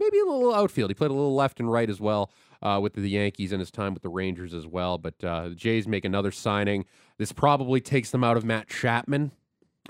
Maybe 0.00 0.18
a 0.18 0.24
little 0.24 0.52
outfield. 0.52 0.90
He 0.90 0.94
played 0.94 1.12
a 1.12 1.14
little 1.14 1.36
left 1.36 1.60
and 1.60 1.70
right 1.70 1.88
as 1.88 2.00
well 2.00 2.32
uh, 2.62 2.78
with 2.82 2.94
the 2.94 3.08
Yankees 3.08 3.52
and 3.52 3.60
his 3.60 3.70
time 3.70 3.94
with 3.94 4.02
the 4.02 4.08
Rangers 4.08 4.54
as 4.54 4.66
well. 4.66 4.98
But 4.98 5.22
uh, 5.22 5.50
the 5.50 5.54
Jays 5.54 5.86
make 5.86 6.04
another 6.04 6.30
signing. 6.30 6.84
This 7.18 7.32
probably 7.32 7.80
takes 7.80 8.10
them 8.10 8.24
out 8.24 8.36
of 8.36 8.44
Matt 8.44 8.68
Chapman. 8.68 9.32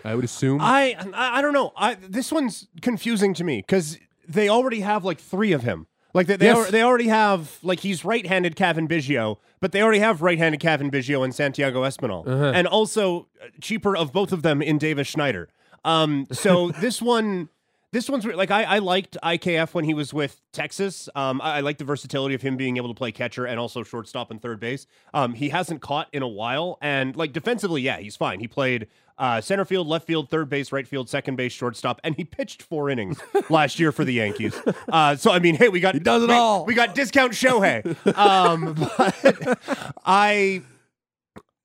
I 0.04 0.14
would 0.14 0.24
assume. 0.24 0.60
I 0.60 0.96
I, 1.14 1.38
I 1.38 1.42
don't 1.42 1.52
know. 1.52 1.72
I, 1.76 1.94
this 1.94 2.30
one's 2.30 2.68
confusing 2.82 3.34
to 3.34 3.44
me 3.44 3.58
because 3.58 3.98
they 4.28 4.48
already 4.48 4.80
have 4.80 5.04
like 5.04 5.18
three 5.18 5.52
of 5.52 5.62
him. 5.62 5.86
Like 6.14 6.26
they 6.26 6.36
they, 6.36 6.46
yes. 6.46 6.70
they 6.70 6.82
already 6.82 7.08
have 7.08 7.58
like 7.62 7.80
he's 7.80 8.04
right-handed 8.04 8.56
Cavan 8.56 8.88
Biggio, 8.88 9.36
but 9.60 9.72
they 9.72 9.82
already 9.82 9.98
have 9.98 10.22
right-handed 10.22 10.60
Cavan 10.60 10.90
Biggio 10.90 11.22
and 11.22 11.34
Santiago 11.34 11.82
Espinal, 11.82 12.26
uh-huh. 12.26 12.52
and 12.54 12.66
also 12.66 13.28
uh, 13.42 13.48
cheaper 13.60 13.96
of 13.96 14.12
both 14.12 14.32
of 14.32 14.42
them 14.42 14.62
in 14.62 14.78
Davis 14.78 15.06
Schneider. 15.06 15.48
Um, 15.84 16.26
so 16.32 16.70
this 16.80 17.02
one 17.02 17.50
this 17.92 18.08
one's 18.10 18.24
like 18.24 18.50
I, 18.50 18.64
I 18.64 18.78
liked 18.78 19.16
IKF 19.22 19.72
when 19.74 19.84
he 19.84 19.94
was 19.94 20.12
with 20.12 20.40
Texas. 20.52 21.08
Um, 21.14 21.40
I, 21.40 21.58
I 21.58 21.60
like 21.60 21.78
the 21.78 21.84
versatility 21.84 22.34
of 22.34 22.42
him 22.42 22.56
being 22.56 22.76
able 22.76 22.88
to 22.88 22.94
play 22.94 23.12
catcher 23.12 23.46
and 23.46 23.58
also 23.58 23.82
shortstop 23.82 24.30
and 24.30 24.40
third 24.40 24.60
base. 24.60 24.86
Um, 25.14 25.34
he 25.34 25.48
hasn't 25.48 25.80
caught 25.80 26.08
in 26.12 26.22
a 26.22 26.28
while, 26.28 26.78
and 26.82 27.16
like 27.16 27.32
defensively, 27.32 27.80
yeah, 27.82 27.98
he's 27.98 28.16
fine. 28.16 28.40
He 28.40 28.48
played 28.48 28.88
uh, 29.18 29.40
center 29.40 29.64
field, 29.64 29.86
left 29.86 30.06
field, 30.06 30.30
third 30.30 30.48
base, 30.48 30.70
right 30.70 30.86
field, 30.86 31.08
second 31.08 31.36
base, 31.36 31.52
shortstop, 31.52 32.00
and 32.04 32.14
he 32.14 32.24
pitched 32.24 32.62
four 32.62 32.88
innings 32.88 33.18
last 33.50 33.80
year 33.80 33.90
for 33.90 34.04
the 34.04 34.12
Yankees. 34.12 34.54
Uh, 34.88 35.16
so 35.16 35.32
I 35.32 35.38
mean, 35.38 35.56
hey, 35.56 35.68
we 35.68 35.80
got 35.80 35.94
he 35.94 36.00
does 36.00 36.22
it 36.22 36.28
we, 36.28 36.34
all. 36.34 36.64
We 36.64 36.74
got 36.74 36.94
discount 36.94 37.32
Shohei. 37.32 37.96
Um, 38.18 38.74
but 38.74 39.58
I, 40.04 40.62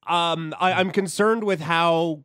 um, 0.08 0.54
I, 0.60 0.74
I'm 0.74 0.92
concerned 0.92 1.44
with 1.44 1.62
how 1.62 2.24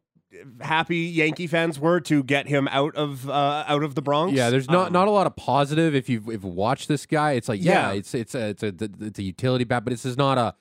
happy 0.60 0.98
Yankee 0.98 1.46
fans 1.46 1.78
were 1.78 2.00
to 2.00 2.22
get 2.22 2.46
him 2.48 2.68
out 2.68 2.94
of 2.96 3.28
uh, 3.28 3.64
out 3.66 3.82
of 3.82 3.94
the 3.94 4.02
Bronx. 4.02 4.34
Yeah, 4.34 4.50
there's 4.50 4.68
not 4.68 4.88
um, 4.88 4.92
not 4.92 5.08
a 5.08 5.10
lot 5.10 5.26
of 5.26 5.36
positive. 5.36 5.94
If 5.94 6.08
you've 6.08 6.28
if 6.28 6.42
watched 6.42 6.88
this 6.88 7.06
guy, 7.06 7.32
it's 7.32 7.48
like 7.48 7.62
yeah, 7.62 7.90
yeah, 7.90 7.98
it's 7.98 8.14
it's 8.14 8.34
a, 8.34 8.48
it's 8.48 8.62
a 8.62 8.74
it's 9.00 9.18
a 9.18 9.22
utility 9.22 9.64
bat, 9.64 9.84
but 9.84 9.90
this 9.90 10.04
is 10.04 10.16
not 10.16 10.38
a 10.38 10.54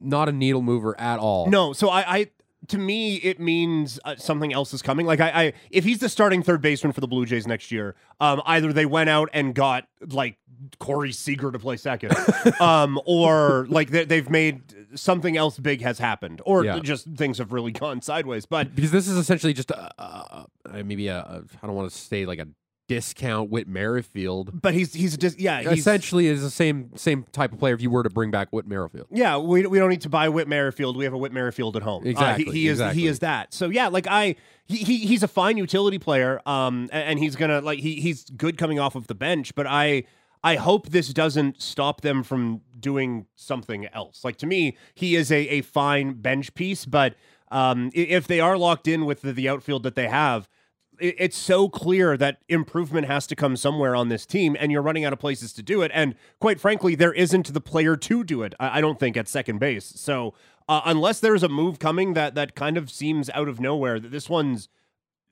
not 0.00 0.28
a 0.28 0.32
needle 0.32 0.62
mover 0.62 0.98
at 1.00 1.18
all. 1.18 1.48
No, 1.48 1.72
so 1.72 1.88
I, 1.88 2.16
I 2.16 2.30
to 2.68 2.78
me 2.78 3.16
it 3.16 3.40
means 3.40 3.98
uh, 4.04 4.16
something 4.16 4.52
else 4.52 4.72
is 4.72 4.82
coming. 4.82 5.06
Like 5.06 5.20
I, 5.20 5.30
I, 5.30 5.52
if 5.70 5.84
he's 5.84 5.98
the 5.98 6.08
starting 6.08 6.42
third 6.42 6.60
baseman 6.60 6.92
for 6.92 7.00
the 7.00 7.08
Blue 7.08 7.26
Jays 7.26 7.46
next 7.46 7.70
year, 7.70 7.94
um, 8.20 8.42
either 8.46 8.72
they 8.72 8.86
went 8.86 9.10
out 9.10 9.28
and 9.32 9.54
got 9.54 9.86
like 10.08 10.38
Corey 10.78 11.12
Seager 11.12 11.50
to 11.52 11.58
play 11.58 11.76
second, 11.76 12.14
um, 12.60 13.00
or 13.04 13.66
like 13.68 13.90
they, 13.90 14.16
have 14.16 14.30
made 14.30 14.62
something 14.94 15.36
else 15.36 15.58
big 15.58 15.80
has 15.82 15.98
happened, 15.98 16.40
or 16.44 16.64
yeah. 16.64 16.78
just 16.80 17.06
things 17.16 17.38
have 17.38 17.52
really 17.52 17.72
gone 17.72 18.00
sideways. 18.00 18.46
But 18.46 18.74
because 18.74 18.90
this 18.90 19.08
is 19.08 19.16
essentially 19.16 19.52
just 19.52 19.70
a, 19.70 20.02
a, 20.02 20.46
a 20.66 20.84
maybe 20.84 21.08
a 21.08 21.42
I 21.62 21.66
don't 21.66 21.76
want 21.76 21.90
to 21.90 21.96
say 21.96 22.26
like 22.26 22.38
a 22.38 22.48
discount 22.86 23.50
Whit 23.50 23.66
Merrifield. 23.66 24.60
But 24.60 24.74
he's 24.74 24.92
he's 24.92 25.16
just 25.16 25.38
yeah, 25.40 25.62
he's, 25.62 25.80
essentially 25.80 26.26
is 26.26 26.42
the 26.42 26.50
same 26.50 26.90
same 26.96 27.24
type 27.32 27.52
of 27.52 27.58
player 27.58 27.74
if 27.74 27.80
you 27.80 27.90
were 27.90 28.02
to 28.02 28.10
bring 28.10 28.30
back 28.30 28.50
Whit 28.50 28.66
Merrifield. 28.66 29.06
Yeah, 29.10 29.38
we, 29.38 29.66
we 29.66 29.78
don't 29.78 29.88
need 29.88 30.02
to 30.02 30.08
buy 30.08 30.28
Whit 30.28 30.48
Merrifield. 30.48 30.96
We 30.96 31.04
have 31.04 31.14
a 31.14 31.18
Whit 31.18 31.32
Merrifield 31.32 31.76
at 31.76 31.82
home. 31.82 32.06
Exactly. 32.06 32.46
Uh, 32.46 32.52
he, 32.52 32.60
he 32.60 32.68
exactly. 32.68 32.98
is 32.98 33.02
he 33.02 33.08
is 33.08 33.18
that. 33.20 33.54
So 33.54 33.68
yeah, 33.70 33.88
like 33.88 34.06
I 34.06 34.36
he, 34.66 34.78
he 34.78 34.98
he's 34.98 35.22
a 35.22 35.28
fine 35.28 35.56
utility 35.56 35.98
player. 35.98 36.40
Um 36.46 36.88
and, 36.92 37.18
he's 37.18 37.36
gonna 37.36 37.60
like 37.60 37.78
he 37.78 38.00
he's 38.00 38.24
good 38.24 38.58
coming 38.58 38.78
off 38.78 38.94
of 38.94 39.06
the 39.06 39.14
bench, 39.14 39.54
but 39.54 39.66
I 39.66 40.04
I 40.42 40.56
hope 40.56 40.90
this 40.90 41.08
doesn't 41.08 41.62
stop 41.62 42.02
them 42.02 42.22
from 42.22 42.60
doing 42.78 43.26
something 43.34 43.86
else. 43.86 44.24
Like 44.24 44.36
to 44.38 44.46
me, 44.46 44.76
he 44.94 45.16
is 45.16 45.32
a, 45.32 45.48
a 45.48 45.60
fine 45.62 46.14
bench 46.14 46.54
piece, 46.54 46.84
but 46.84 47.14
um, 47.50 47.90
if 47.94 48.26
they 48.26 48.40
are 48.40 48.58
locked 48.58 48.88
in 48.88 49.06
with 49.06 49.22
the, 49.22 49.32
the 49.32 49.48
outfield 49.48 49.84
that 49.84 49.94
they 49.94 50.08
have, 50.08 50.48
it's 50.98 51.36
so 51.36 51.68
clear 51.68 52.16
that 52.16 52.38
improvement 52.48 53.06
has 53.06 53.26
to 53.28 53.36
come 53.36 53.56
somewhere 53.56 53.94
on 53.96 54.08
this 54.08 54.26
team, 54.26 54.56
and 54.58 54.70
you're 54.70 54.82
running 54.82 55.04
out 55.04 55.12
of 55.12 55.18
places 55.18 55.52
to 55.54 55.62
do 55.62 55.82
it. 55.82 55.90
And 55.94 56.14
quite 56.40 56.60
frankly, 56.60 56.94
there 56.94 57.12
isn't 57.12 57.52
the 57.52 57.60
player 57.60 57.96
to 57.96 58.24
do 58.24 58.42
it. 58.42 58.54
I 58.60 58.80
don't 58.80 58.98
think 58.98 59.16
at 59.16 59.28
second 59.28 59.58
base. 59.58 59.92
So 59.96 60.34
uh, 60.68 60.82
unless 60.84 61.20
there's 61.20 61.42
a 61.42 61.48
move 61.48 61.78
coming 61.78 62.14
that 62.14 62.34
that 62.34 62.54
kind 62.54 62.76
of 62.76 62.90
seems 62.90 63.30
out 63.30 63.48
of 63.48 63.60
nowhere, 63.60 64.00
that 64.00 64.10
this 64.10 64.28
one's 64.28 64.68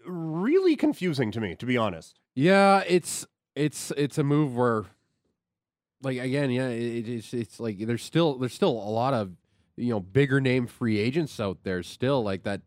really 0.06 0.76
confusing 0.76 1.30
to 1.32 1.40
me, 1.40 1.54
to 1.56 1.66
be 1.66 1.76
honest. 1.76 2.20
Yeah, 2.34 2.82
it's 2.86 3.26
it's 3.54 3.92
it's 3.96 4.18
a 4.18 4.24
move 4.24 4.56
where, 4.56 4.84
like 6.02 6.18
again, 6.18 6.50
yeah, 6.50 6.68
it, 6.68 7.08
it's 7.08 7.32
it's 7.32 7.60
like 7.60 7.78
there's 7.78 8.02
still 8.02 8.34
there's 8.38 8.54
still 8.54 8.70
a 8.70 8.90
lot 8.90 9.14
of 9.14 9.32
you 9.76 9.90
know 9.90 10.00
bigger 10.00 10.40
name 10.40 10.66
free 10.66 10.98
agents 10.98 11.40
out 11.40 11.58
there 11.62 11.82
still 11.82 12.22
like 12.22 12.42
that 12.42 12.60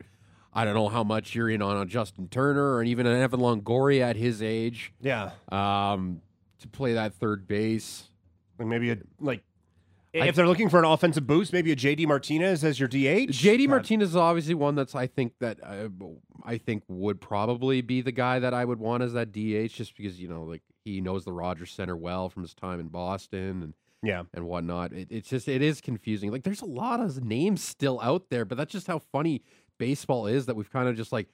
I 0.56 0.64
don't 0.64 0.74
know 0.74 0.88
how 0.88 1.04
much 1.04 1.36
you're 1.36 1.50
in 1.50 1.62
on 1.62 1.78
a 1.78 1.86
Justin 1.86 2.30
Turner 2.30 2.76
or 2.76 2.84
even 2.84 3.06
an 3.06 3.22
Evan 3.22 3.42
Longoria 3.42 4.02
at 4.02 4.16
his 4.16 4.42
age. 4.42 4.94
Yeah. 5.02 5.32
Um, 5.52 6.22
to 6.60 6.68
play 6.68 6.94
that 6.94 7.14
third 7.14 7.48
base. 7.48 8.10
Like 8.58 8.70
maybe 8.70 8.92
a 8.92 8.98
like 9.20 9.44
if 10.14 10.36
they're 10.36 10.48
looking 10.48 10.70
for 10.70 10.80
an 10.80 10.86
offensive 10.86 11.28
boost, 11.28 11.52
maybe 11.52 11.72
a 11.72 11.76
JD 11.76 12.08
Martinez 12.08 12.64
as 12.64 12.80
your 12.80 12.88
DH. 12.88 13.32
JD 13.32 13.68
Martinez 13.68 14.10
is 14.10 14.16
obviously 14.16 14.54
one 14.54 14.76
that's 14.76 14.96
I 14.96 15.08
think 15.08 15.34
that 15.40 15.60
uh, 15.62 15.90
I 16.46 16.58
think 16.58 16.84
would 16.88 17.20
probably 17.20 17.82
be 17.82 18.02
the 18.02 18.14
guy 18.14 18.40
that 18.40 18.54
I 18.54 18.64
would 18.64 18.80
want 18.80 19.04
as 19.04 19.14
that 19.14 19.34
DH, 19.34 19.74
just 19.74 19.98
because 19.98 20.20
you 20.20 20.30
know 20.30 20.44
like 20.44 20.62
he 20.86 21.02
knows 21.02 21.26
the 21.26 21.34
Rogers 21.34 21.72
Center 21.72 21.98
well 21.98 22.30
from 22.30 22.44
his 22.44 22.54
time 22.54 22.80
in 22.80 22.88
Boston 22.88 23.62
and 23.62 23.74
yeah 24.02 24.24
and 24.34 24.46
whatnot. 24.46 24.94
It, 24.94 25.08
it's 25.12 25.30
just 25.30 25.50
it 25.50 25.62
is 25.62 25.82
confusing. 25.82 26.32
Like 26.32 26.44
there's 26.44 26.62
a 26.62 26.66
lot 26.66 27.02
of 27.02 27.22
names 27.24 27.62
still 27.62 28.00
out 28.02 28.30
there, 28.30 28.46
but 28.46 28.58
that's 28.58 28.72
just 28.72 28.88
how 28.88 29.00
funny 29.00 29.42
baseball 29.78 30.28
is 30.28 30.46
that 30.46 30.56
we've 30.56 30.72
kind 30.72 30.88
of 30.88 30.96
just 30.96 31.12
like, 31.12 31.28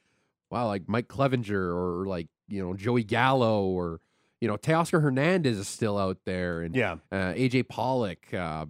wow, 0.50 0.68
like 0.68 0.88
Mike 0.88 1.08
Clevinger 1.08 1.52
or 1.52 2.06
like, 2.06 2.28
you 2.48 2.64
know, 2.64 2.74
Joey 2.74 3.04
Gallo 3.04 3.66
or, 3.66 4.02
you 4.40 4.48
know, 4.48 4.58
Teoscar 4.58 5.02
Hernandez 5.02 5.58
is 5.58 5.68
still 5.68 5.98
out 5.98 6.18
there. 6.26 6.62
And 6.62 6.76
yeah, 6.76 6.98
uh, 7.12 7.34
AJ 7.34 7.70
Pollock, 7.70 8.34
uh, 8.34 8.66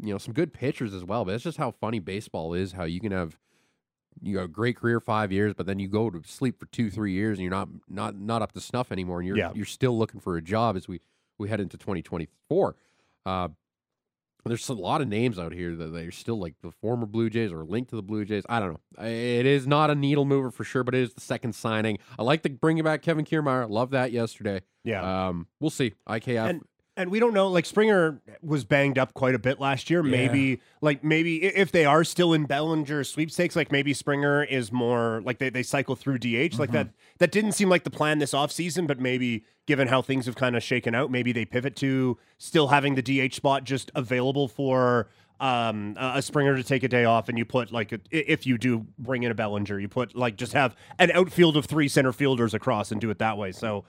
you 0.00 0.12
know, 0.12 0.18
some 0.18 0.34
good 0.34 0.52
pitchers 0.52 0.92
as 0.92 1.04
well. 1.04 1.24
But 1.24 1.32
that's 1.32 1.44
just 1.44 1.58
how 1.58 1.70
funny 1.70 2.00
baseball 2.00 2.54
is, 2.54 2.72
how 2.72 2.84
you 2.84 3.00
can 3.00 3.12
have 3.12 3.38
you 4.22 4.36
got 4.36 4.44
a 4.44 4.48
great 4.48 4.76
career 4.76 5.00
five 5.00 5.32
years, 5.32 5.54
but 5.54 5.66
then 5.66 5.78
you 5.78 5.88
go 5.88 6.10
to 6.10 6.22
sleep 6.24 6.58
for 6.58 6.66
two, 6.66 6.90
three 6.90 7.12
years 7.12 7.38
and 7.38 7.42
you're 7.42 7.50
not 7.50 7.68
not 7.88 8.16
not 8.16 8.42
up 8.42 8.52
to 8.52 8.60
snuff 8.60 8.92
anymore 8.92 9.20
and 9.20 9.26
you're 9.26 9.36
yeah. 9.36 9.52
you're 9.54 9.66
still 9.66 9.96
looking 9.96 10.20
for 10.20 10.36
a 10.36 10.42
job 10.42 10.76
as 10.76 10.88
we 10.88 11.00
we 11.38 11.48
head 11.48 11.60
into 11.60 11.76
2024. 11.76 12.76
Uh, 13.26 13.48
there's 14.50 14.68
a 14.68 14.74
lot 14.74 15.00
of 15.00 15.08
names 15.08 15.38
out 15.38 15.52
here 15.52 15.74
that 15.74 15.92
they're 15.92 16.10
still 16.10 16.38
like 16.38 16.54
the 16.62 16.70
former 16.70 17.06
Blue 17.06 17.30
Jays 17.30 17.52
or 17.52 17.64
linked 17.64 17.90
to 17.90 17.96
the 17.96 18.02
Blue 18.02 18.24
Jays. 18.24 18.44
I 18.48 18.60
don't 18.60 18.72
know. 18.72 19.04
It 19.04 19.46
is 19.46 19.66
not 19.66 19.90
a 19.90 19.94
needle 19.94 20.24
mover 20.24 20.50
for 20.50 20.64
sure, 20.64 20.84
but 20.84 20.94
it 20.94 21.02
is 21.02 21.14
the 21.14 21.20
second 21.20 21.54
signing. 21.54 21.98
I 22.18 22.22
like 22.22 22.42
to 22.42 22.50
bring 22.50 22.82
back 22.82 23.02
Kevin 23.02 23.24
Kiermaier. 23.24 23.68
Love 23.68 23.90
that 23.90 24.12
yesterday. 24.12 24.60
Yeah. 24.84 25.28
Um, 25.28 25.46
we'll 25.60 25.70
see. 25.70 25.94
IKF. 26.08 26.50
And 26.50 26.62
and 26.96 27.10
we 27.10 27.18
don't 27.18 27.34
know. 27.34 27.48
Like 27.48 27.66
Springer 27.66 28.20
was 28.42 28.64
banged 28.64 28.98
up 28.98 29.14
quite 29.14 29.34
a 29.34 29.38
bit 29.38 29.60
last 29.60 29.90
year. 29.90 30.04
Yeah. 30.04 30.10
Maybe, 30.10 30.60
like 30.80 31.02
maybe 31.02 31.44
if 31.44 31.72
they 31.72 31.84
are 31.84 32.04
still 32.04 32.32
in 32.32 32.44
Bellinger 32.44 33.04
sweepstakes, 33.04 33.56
like 33.56 33.72
maybe 33.72 33.92
Springer 33.92 34.44
is 34.44 34.70
more 34.70 35.22
like 35.24 35.38
they, 35.38 35.50
they 35.50 35.62
cycle 35.62 35.96
through 35.96 36.18
DH. 36.18 36.24
Mm-hmm. 36.24 36.60
Like 36.60 36.70
that. 36.72 36.90
That 37.18 37.30
didn't 37.30 37.52
seem 37.52 37.68
like 37.68 37.84
the 37.84 37.90
plan 37.90 38.18
this 38.18 38.32
offseason, 38.32 38.86
but 38.86 38.98
maybe 38.98 39.44
given 39.66 39.88
how 39.88 40.02
things 40.02 40.26
have 40.26 40.34
kind 40.34 40.56
of 40.56 40.62
shaken 40.62 40.94
out, 40.94 41.10
maybe 41.10 41.32
they 41.32 41.44
pivot 41.44 41.76
to 41.76 42.18
still 42.38 42.68
having 42.68 42.96
the 42.96 43.02
DH 43.02 43.34
spot 43.34 43.64
just 43.64 43.90
available 43.94 44.48
for 44.48 45.08
um, 45.40 45.96
a 45.98 46.22
Springer 46.22 46.56
to 46.56 46.62
take 46.62 46.82
a 46.82 46.88
day 46.88 47.04
off, 47.04 47.28
and 47.28 47.36
you 47.36 47.44
put 47.44 47.72
like 47.72 47.92
a, 47.92 48.00
if 48.10 48.46
you 48.46 48.56
do 48.56 48.86
bring 48.98 49.24
in 49.24 49.30
a 49.30 49.34
Bellinger, 49.34 49.78
you 49.78 49.88
put 49.88 50.16
like 50.16 50.36
just 50.36 50.52
have 50.52 50.76
an 50.98 51.10
outfield 51.10 51.56
of 51.56 51.66
three 51.66 51.88
center 51.88 52.12
fielders 52.12 52.54
across 52.54 52.92
and 52.92 53.00
do 53.00 53.10
it 53.10 53.18
that 53.18 53.36
way. 53.36 53.52
So 53.52 53.84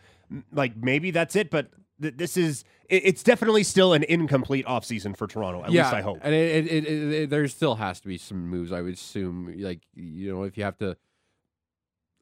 like 0.51 0.75
maybe 0.75 1.11
that's 1.11 1.35
it, 1.35 1.49
but 1.49 1.69
this 1.99 2.38
is 2.38 2.63
it's 2.89 3.23
definitely 3.23 3.63
still 3.63 3.93
an 3.93 4.03
incomplete 4.03 4.65
offseason 4.65 5.17
for 5.17 5.27
Toronto. 5.27 5.63
At 5.63 5.71
yeah, 5.71 5.84
least 5.84 5.93
I 5.93 6.01
hope. 6.01 6.19
And 6.21 6.34
it, 6.34 6.67
it, 6.67 6.86
it, 6.86 7.13
it, 7.13 7.29
there 7.29 7.47
still 7.47 7.75
has 7.75 7.99
to 8.01 8.08
be 8.08 8.17
some 8.17 8.47
moves. 8.47 8.71
I 8.71 8.81
would 8.81 8.93
assume, 8.93 9.53
like 9.58 9.81
you 9.93 10.34
know, 10.34 10.43
if 10.43 10.58
you 10.58 10.63
have 10.63 10.77
to. 10.79 10.97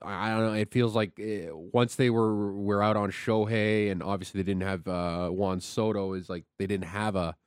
I 0.05 0.31
don't 0.31 0.47
know. 0.47 0.53
It 0.53 0.69
feels 0.69 0.95
like 0.95 1.17
eh, 1.17 1.47
once 1.49 1.95
they 1.95 2.09
were 2.09 2.53
were 2.53 2.83
out 2.83 2.97
on 2.97 3.09
Shohei, 3.09 3.89
and 3.89 4.03
obviously 4.03 4.41
they 4.41 4.45
didn't 4.45 4.63
have 4.63 4.85
uh, 4.87 5.29
Juan 5.29 5.61
Soto. 5.61 6.13
Is 6.13 6.29
like 6.29 6.43
they 6.59 6.67
didn't 6.67 6.87
have 6.87 7.15
a 7.15 7.37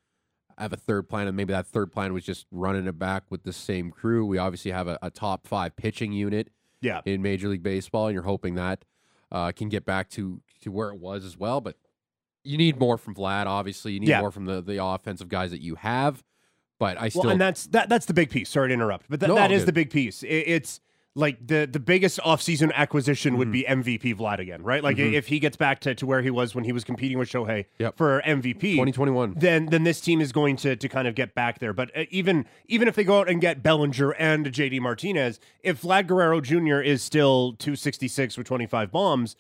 have 0.57 0.73
a 0.73 0.77
third 0.77 1.07
plan, 1.07 1.27
and 1.29 1.37
maybe 1.37 1.53
that 1.53 1.67
third 1.67 1.93
plan 1.93 2.15
was 2.15 2.25
just 2.25 2.47
running 2.51 2.87
it 2.87 2.99
back 2.99 3.25
with 3.29 3.43
the 3.43 3.53
same 3.53 3.91
crew. 3.91 4.25
We 4.25 4.39
obviously 4.39 4.71
have 4.71 4.89
a, 4.89 4.99
a 5.03 5.11
top 5.11 5.47
five 5.47 5.77
pitching 5.77 6.13
unit, 6.13 6.49
yeah. 6.81 7.03
in 7.05 7.21
Major 7.21 7.49
League 7.49 7.63
Baseball, 7.63 8.07
and 8.07 8.15
you're 8.15 8.23
hoping 8.23 8.55
that 8.55 8.85
uh, 9.31 9.53
can 9.53 9.69
get 9.69 9.85
back 9.85 10.09
to 10.11 10.41
to 10.63 10.71
where 10.71 10.89
it 10.89 10.99
was 10.99 11.25
as 11.25 11.37
well. 11.37 11.61
But 11.61 11.77
you 12.47 12.59
need 12.59 12.79
more 12.79 12.99
from 12.99 13.15
Vlad. 13.15 13.47
Obviously, 13.47 13.93
you 13.93 14.01
need 14.01 14.09
yeah. 14.09 14.21
more 14.21 14.31
from 14.31 14.45
the 14.45 14.61
the 14.61 14.83
offensive 14.83 15.29
guys 15.29 15.51
that 15.51 15.61
you 15.61 15.75
have. 15.77 16.23
But 16.79 17.01
I 17.01 17.09
still, 17.09 17.23
well, 17.23 17.31
and 17.31 17.41
that's 17.41 17.67
that 17.69 17.89
that's 17.89 18.07
the 18.07 18.15
big 18.15 18.31
piece. 18.31 18.51
Sorry 18.51 18.69
to 18.69 18.75
interrupt, 18.75 19.07
but 19.09 19.21
th- 19.21 19.29
no, 19.29 19.35
that 19.35 19.51
is 19.51 19.63
good. 19.63 19.69
the 19.69 19.73
big 19.73 19.91
piece. 19.91 20.23
It, 20.23 20.29
it's 20.29 20.81
like 21.17 21.45
the 21.45 21.67
the 21.71 21.81
biggest 21.81 22.21
offseason 22.21 22.71
acquisition 22.75 23.33
mm-hmm. 23.33 23.39
would 23.39 23.51
be 23.51 23.65
MVP 23.65 24.15
Vlad 24.17 24.39
again, 24.39 24.63
right? 24.63 24.85
Like 24.85 24.99
mm-hmm. 24.99 25.15
if 25.15 25.29
he 25.29 25.39
gets 25.39 25.57
back 25.57 25.81
to, 25.81 25.95
to 25.95 26.07
where 26.07 26.21
he 26.21 26.31
was 26.31 26.55
when 26.55 26.65
he 26.65 26.73
was 26.73 26.85
competing 26.85 27.19
with 27.19 27.31
Shohei 27.31 27.65
yep. 27.79 27.97
for 27.97 28.21
MVP 28.27 28.61
2021, 28.61 29.35
then 29.39 29.67
then 29.67 29.85
this 29.85 30.01
team 30.01 30.21
is 30.21 30.31
going 30.31 30.57
to 30.57 30.77
to 30.77 30.89
kind 30.89 31.09
of 31.09 31.15
get 31.15 31.35
back 31.35 31.59
there. 31.59 31.73
But 31.73 31.91
uh, 31.97 32.05
even 32.11 32.45
even 32.67 32.87
if 32.87 32.95
they 32.95 33.05
go 33.05 33.19
out 33.21 33.31
and 33.31 33.41
get 33.41 33.63
Bellinger 33.63 34.11
and 34.13 34.47
JD 34.47 34.81
Martinez, 34.81 35.41
if 35.63 35.81
Vlad 35.81 36.07
Guerrero 36.07 36.43
Jr. 36.43 36.81
is 36.81 37.03
still 37.03 37.55
266 37.55 38.37
with 38.37 38.47
25 38.47 38.93
bombs, 38.93 39.37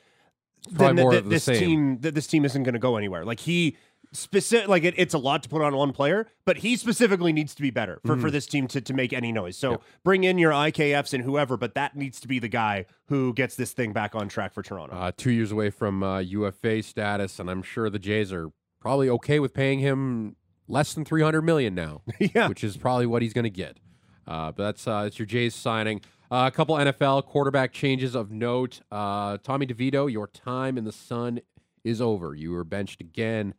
then 0.70 0.96
the, 0.96 1.10
the, 1.10 1.20
this 1.22 1.44
same. 1.44 1.58
team 1.58 1.98
this 2.00 2.26
team 2.26 2.44
isn't 2.44 2.62
going 2.62 2.74
to 2.74 2.78
go 2.78 2.96
anywhere. 2.96 3.24
Like 3.24 3.40
he 3.40 3.76
specific 4.12 4.68
like 4.68 4.84
it, 4.84 4.94
it's 4.96 5.14
a 5.14 5.18
lot 5.18 5.42
to 5.42 5.48
put 5.48 5.62
on 5.62 5.76
one 5.76 5.92
player, 5.92 6.26
but 6.44 6.58
he 6.58 6.76
specifically 6.76 7.32
needs 7.32 7.54
to 7.54 7.62
be 7.62 7.70
better 7.70 8.00
for, 8.04 8.12
mm-hmm. 8.12 8.22
for 8.22 8.30
this 8.30 8.46
team 8.46 8.66
to, 8.68 8.80
to 8.80 8.94
make 8.94 9.12
any 9.12 9.32
noise. 9.32 9.56
So 9.56 9.72
yep. 9.72 9.82
bring 10.04 10.24
in 10.24 10.38
your 10.38 10.52
IKFs 10.52 11.12
and 11.12 11.22
whoever, 11.22 11.56
but 11.56 11.74
that 11.74 11.96
needs 11.96 12.20
to 12.20 12.28
be 12.28 12.38
the 12.38 12.48
guy 12.48 12.86
who 13.06 13.32
gets 13.34 13.56
this 13.56 13.72
thing 13.72 13.92
back 13.92 14.14
on 14.14 14.28
track 14.28 14.52
for 14.52 14.62
Toronto. 14.62 14.94
Uh, 14.94 15.12
two 15.16 15.30
years 15.30 15.52
away 15.52 15.70
from 15.70 16.02
uh, 16.02 16.20
UFA 16.20 16.82
status, 16.82 17.38
and 17.38 17.50
I'm 17.50 17.62
sure 17.62 17.90
the 17.90 17.98
Jays 17.98 18.32
are 18.32 18.50
probably 18.80 19.08
okay 19.10 19.38
with 19.38 19.52
paying 19.52 19.80
him 19.80 20.36
less 20.68 20.94
than 20.94 21.04
300 21.04 21.42
million 21.42 21.74
now. 21.74 22.02
yeah. 22.18 22.48
Which 22.48 22.64
is 22.64 22.76
probably 22.76 23.06
what 23.06 23.22
he's 23.22 23.32
going 23.32 23.44
to 23.44 23.50
get. 23.50 23.78
Uh, 24.26 24.50
but 24.52 24.64
that's 24.64 24.88
uh, 24.88 25.04
that's 25.04 25.18
your 25.18 25.26
Jays 25.26 25.54
signing. 25.54 26.00
Uh, 26.30 26.44
a 26.46 26.50
couple 26.50 26.74
NFL 26.76 27.24
quarterback 27.26 27.72
changes 27.72 28.14
of 28.14 28.30
note. 28.30 28.80
Uh, 28.90 29.38
Tommy 29.42 29.66
DeVito, 29.66 30.10
your 30.10 30.26
time 30.26 30.76
in 30.76 30.84
the 30.84 30.92
sun 30.92 31.40
is 31.84 32.00
over. 32.00 32.34
You 32.34 32.50
were 32.50 32.64
benched 32.64 33.00
again 33.00 33.54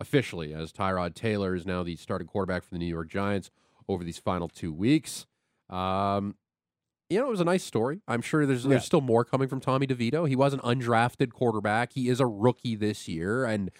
officially 0.00 0.52
as 0.52 0.72
Tyrod 0.72 1.14
Taylor 1.14 1.54
is 1.54 1.64
now 1.64 1.82
the 1.82 1.96
starting 1.96 2.26
quarterback 2.26 2.64
for 2.64 2.70
the 2.70 2.78
New 2.78 2.86
York 2.86 3.08
Giants 3.08 3.50
over 3.88 4.04
these 4.04 4.18
final 4.18 4.48
two 4.48 4.72
weeks. 4.72 5.26
Um, 5.70 6.34
you 7.08 7.18
know, 7.18 7.26
it 7.26 7.30
was 7.30 7.40
a 7.40 7.44
nice 7.44 7.64
story. 7.64 8.00
I'm 8.06 8.20
sure 8.20 8.44
there's 8.46 8.64
yeah. 8.64 8.70
there's 8.70 8.84
still 8.84 9.00
more 9.00 9.24
coming 9.24 9.48
from 9.48 9.60
Tommy 9.60 9.86
DeVito. 9.86 10.28
He 10.28 10.36
was 10.36 10.52
an 10.52 10.60
undrafted 10.60 11.32
quarterback. 11.32 11.92
He 11.94 12.08
is 12.08 12.20
a 12.20 12.26
rookie 12.26 12.76
this 12.76 13.08
year, 13.08 13.44
and 13.44 13.70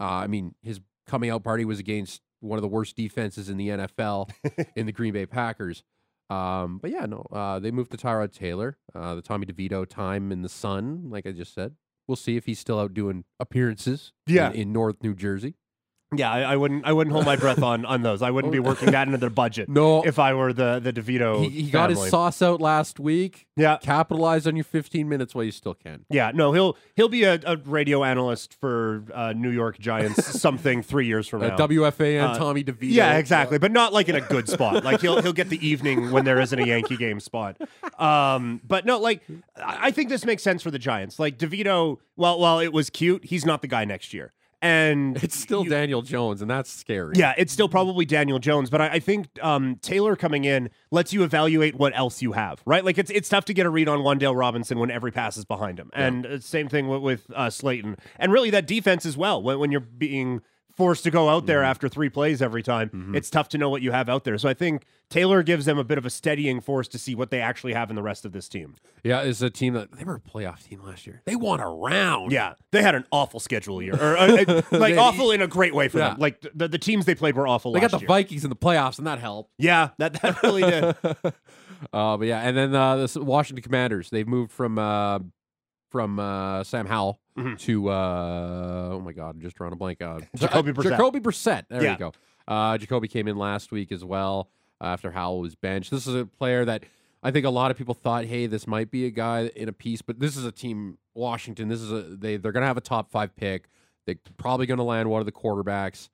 uh, 0.00 0.04
I 0.04 0.26
mean, 0.26 0.54
his 0.62 0.80
coming 1.06 1.30
out 1.30 1.44
party 1.44 1.64
was 1.64 1.78
against 1.78 2.22
one 2.40 2.58
of 2.58 2.62
the 2.62 2.68
worst 2.68 2.96
defenses 2.96 3.48
in 3.48 3.56
the 3.56 3.68
NFL 3.68 4.30
in 4.76 4.86
the 4.86 4.92
Green 4.92 5.12
Bay 5.12 5.26
Packers. 5.26 5.84
Um, 6.30 6.78
but 6.78 6.90
yeah, 6.90 7.06
no, 7.06 7.26
uh, 7.30 7.58
they 7.58 7.70
moved 7.70 7.90
to 7.92 7.96
Tyrod 7.96 8.32
Taylor, 8.32 8.78
uh, 8.94 9.14
the 9.14 9.22
Tommy 9.22 9.46
DeVito 9.46 9.86
time 9.86 10.32
in 10.32 10.42
the 10.42 10.48
sun, 10.48 11.10
like 11.10 11.26
I 11.26 11.32
just 11.32 11.54
said. 11.54 11.74
We'll 12.08 12.16
see 12.16 12.36
if 12.36 12.46
he's 12.46 12.58
still 12.58 12.80
out 12.80 12.94
doing 12.94 13.24
appearances 13.38 14.12
yeah. 14.26 14.50
in, 14.50 14.56
in 14.56 14.72
North 14.72 15.02
New 15.02 15.14
Jersey. 15.14 15.54
Yeah, 16.14 16.30
I, 16.30 16.40
I, 16.40 16.56
wouldn't. 16.56 16.84
I 16.84 16.92
wouldn't 16.92 17.12
hold 17.12 17.24
my 17.24 17.36
breath 17.36 17.62
on 17.62 17.84
on 17.84 18.02
those. 18.02 18.22
I 18.22 18.30
wouldn't 18.30 18.52
be 18.52 18.58
working 18.60 18.90
that 18.90 19.06
into 19.06 19.18
their 19.18 19.30
budget. 19.30 19.68
No, 19.68 20.02
if 20.02 20.18
I 20.18 20.34
were 20.34 20.52
the 20.52 20.80
the 20.82 20.92
DeVito. 20.92 21.42
He, 21.42 21.62
he 21.62 21.70
got 21.70 21.90
his 21.90 22.08
sauce 22.08 22.42
out 22.42 22.60
last 22.60 23.00
week. 23.00 23.46
Yeah, 23.56 23.78
capitalize 23.78 24.46
on 24.46 24.56
your 24.56 24.64
15 24.64 25.08
minutes 25.08 25.34
while 25.34 25.44
you 25.44 25.50
still 25.52 25.74
can. 25.74 26.04
Yeah, 26.10 26.32
no, 26.34 26.52
he'll 26.52 26.76
he'll 26.96 27.08
be 27.08 27.24
a, 27.24 27.40
a 27.44 27.56
radio 27.56 28.04
analyst 28.04 28.54
for 28.54 29.04
uh, 29.14 29.32
New 29.32 29.50
York 29.50 29.78
Giants 29.78 30.40
something 30.40 30.82
three 30.82 31.06
years 31.06 31.28
from 31.28 31.42
now. 31.42 31.54
Uh, 31.54 31.58
WFAN 31.58 32.22
uh, 32.22 32.38
Tommy 32.38 32.64
DeVito. 32.64 32.92
Yeah, 32.92 33.16
exactly, 33.18 33.58
but 33.58 33.72
not 33.72 33.92
like 33.92 34.08
in 34.08 34.16
a 34.16 34.20
good 34.20 34.48
spot. 34.48 34.84
Like 34.84 35.00
he'll 35.00 35.20
he'll 35.22 35.32
get 35.32 35.48
the 35.48 35.66
evening 35.66 36.10
when 36.10 36.24
there 36.24 36.40
isn't 36.40 36.58
a 36.58 36.66
Yankee 36.66 36.96
game 36.96 37.20
spot. 37.20 37.60
Um, 37.98 38.60
but 38.66 38.84
no, 38.86 38.98
like 38.98 39.22
I 39.56 39.90
think 39.90 40.08
this 40.08 40.24
makes 40.24 40.42
sense 40.42 40.62
for 40.62 40.70
the 40.70 40.78
Giants. 40.78 41.18
Like 41.18 41.38
DeVito, 41.38 41.98
well, 42.16 42.38
while 42.38 42.58
it 42.58 42.72
was 42.72 42.90
cute, 42.90 43.24
he's 43.24 43.44
not 43.44 43.62
the 43.62 43.68
guy 43.68 43.84
next 43.84 44.12
year 44.14 44.32
and 44.62 45.16
it's 45.22 45.38
still 45.38 45.64
you, 45.64 45.70
Daniel 45.70 46.00
Jones, 46.00 46.40
and 46.40 46.50
that's 46.50 46.70
scary. 46.70 47.14
Yeah, 47.16 47.34
it's 47.36 47.52
still 47.52 47.68
probably 47.68 48.06
Daniel 48.06 48.38
Jones, 48.38 48.70
but 48.70 48.80
I, 48.80 48.88
I 48.88 48.98
think 49.00 49.28
um, 49.42 49.76
Taylor 49.82 50.16
coming 50.16 50.44
in 50.44 50.70
lets 50.90 51.12
you 51.12 51.24
evaluate 51.24 51.74
what 51.74 51.94
else 51.96 52.22
you 52.22 52.32
have, 52.32 52.62
right? 52.64 52.84
Like 52.84 52.96
it's 52.96 53.10
it's 53.10 53.28
tough 53.28 53.44
to 53.46 53.54
get 53.54 53.66
a 53.66 53.70
read 53.70 53.88
on 53.88 53.98
Wan'Dale 53.98 54.38
Robinson 54.38 54.78
when 54.78 54.90
every 54.90 55.10
pass 55.10 55.36
is 55.36 55.44
behind 55.44 55.78
him, 55.78 55.90
yeah. 55.92 56.06
and 56.06 56.26
uh, 56.26 56.38
same 56.38 56.68
thing 56.68 56.88
with, 56.88 57.02
with 57.02 57.30
uh, 57.34 57.50
Slayton, 57.50 57.96
and 58.18 58.32
really 58.32 58.50
that 58.50 58.66
defense 58.66 59.04
as 59.04 59.16
well. 59.16 59.42
When, 59.42 59.58
when 59.58 59.72
you're 59.72 59.80
being 59.80 60.40
forced 60.76 61.04
to 61.04 61.10
go 61.10 61.28
out 61.28 61.46
there 61.46 61.60
mm-hmm. 61.60 61.70
after 61.70 61.88
three 61.88 62.08
plays 62.08 62.42
every 62.42 62.62
time, 62.62 62.88
mm-hmm. 62.90 63.14
it's 63.14 63.30
tough 63.30 63.48
to 63.50 63.58
know 63.58 63.68
what 63.68 63.82
you 63.82 63.92
have 63.92 64.08
out 64.08 64.24
there. 64.24 64.38
So 64.38 64.48
I 64.48 64.54
think 64.54 64.84
Taylor 65.10 65.42
gives 65.42 65.66
them 65.66 65.78
a 65.78 65.84
bit 65.84 65.98
of 65.98 66.06
a 66.06 66.10
steadying 66.10 66.60
force 66.60 66.88
to 66.88 66.98
see 66.98 67.14
what 67.14 67.30
they 67.30 67.40
actually 67.40 67.74
have 67.74 67.90
in 67.90 67.96
the 67.96 68.02
rest 68.02 68.24
of 68.24 68.32
this 68.32 68.48
team. 68.48 68.76
Yeah, 69.04 69.22
it's 69.22 69.42
a 69.42 69.50
team 69.50 69.74
that 69.74 69.92
they 69.92 70.04
were 70.04 70.16
a 70.16 70.20
playoff 70.20 70.64
team 70.68 70.82
last 70.82 71.06
year. 71.06 71.22
They 71.24 71.36
won 71.36 71.60
a 71.60 71.68
round. 71.68 72.32
Yeah, 72.32 72.54
they 72.70 72.82
had 72.82 72.94
an 72.94 73.04
awful 73.10 73.40
schedule 73.40 73.82
year, 73.82 73.94
or 73.94 74.16
uh, 74.16 74.44
uh 74.48 74.62
like 74.72 74.96
awful 74.96 75.30
in 75.30 75.42
a 75.42 75.46
great 75.46 75.74
way 75.74 75.88
for 75.88 75.98
yeah. 75.98 76.10
them. 76.10 76.18
Like 76.18 76.40
the, 76.54 76.68
the 76.68 76.78
teams 76.78 77.04
they 77.04 77.14
played 77.14 77.36
were 77.36 77.46
awful. 77.46 77.72
They 77.72 77.80
got 77.80 77.90
the 77.90 77.98
year. 77.98 78.08
Vikings 78.08 78.44
in 78.44 78.50
the 78.50 78.56
playoffs, 78.56 78.98
and 78.98 79.06
that 79.06 79.18
helped. 79.18 79.52
Yeah, 79.58 79.90
that 79.98 80.14
that 80.22 80.42
really 80.42 80.62
did. 80.62 80.96
uh, 81.92 82.16
but 82.16 82.26
yeah, 82.26 82.40
and 82.40 82.56
then 82.56 82.74
uh, 82.74 83.06
the 83.06 83.22
Washington 83.22 83.62
Commanders. 83.62 84.10
They've 84.10 84.28
moved 84.28 84.52
from 84.52 84.78
uh, 84.78 85.20
from 85.90 86.18
uh, 86.18 86.64
Sam 86.64 86.86
Howell 86.86 87.20
mm-hmm. 87.36 87.54
to 87.56 87.88
uh, 87.88 88.88
oh 88.92 89.00
my 89.00 89.12
god, 89.12 89.36
I'm 89.36 89.40
just 89.40 89.56
drawing 89.56 89.72
a 89.72 89.76
blank. 89.76 90.00
Uh, 90.00 90.20
Jacoby 90.36 90.72
Brissett. 90.72 90.90
Jacoby 90.90 91.20
Brissett. 91.20 91.64
There 91.68 91.82
yeah. 91.82 91.92
you 91.92 91.98
go. 91.98 92.12
Uh, 92.46 92.78
Jacoby 92.78 93.08
came 93.08 93.28
in 93.28 93.36
last 93.36 93.70
week 93.72 93.92
as 93.92 94.04
well 94.04 94.48
after 94.80 95.10
Howell 95.10 95.40
was 95.40 95.54
benched. 95.54 95.90
This 95.90 96.06
is 96.06 96.14
a 96.14 96.26
player 96.26 96.64
that 96.64 96.84
I 97.22 97.30
think 97.30 97.46
a 97.46 97.50
lot 97.50 97.70
of 97.70 97.78
people 97.78 97.94
thought, 97.94 98.24
hey, 98.24 98.46
this 98.46 98.66
might 98.66 98.90
be 98.90 99.06
a 99.06 99.10
guy 99.10 99.50
in 99.54 99.68
a 99.68 99.72
piece, 99.72 100.02
but 100.02 100.18
this 100.18 100.36
is 100.36 100.44
a 100.44 100.52
team, 100.52 100.98
Washington. 101.14 101.68
This 101.68 101.80
is 101.80 101.92
a 101.92 102.02
they 102.02 102.36
they're 102.36 102.52
gonna 102.52 102.66
have 102.66 102.76
a 102.76 102.82
top 102.82 103.10
five 103.10 103.34
pick. 103.36 103.68
They're 104.06 104.16
probably 104.36 104.66
gonna 104.66 104.84
land 104.84 105.08
one 105.08 105.20
of 105.20 105.26
the 105.26 105.32
quarterbacks. 105.32 106.08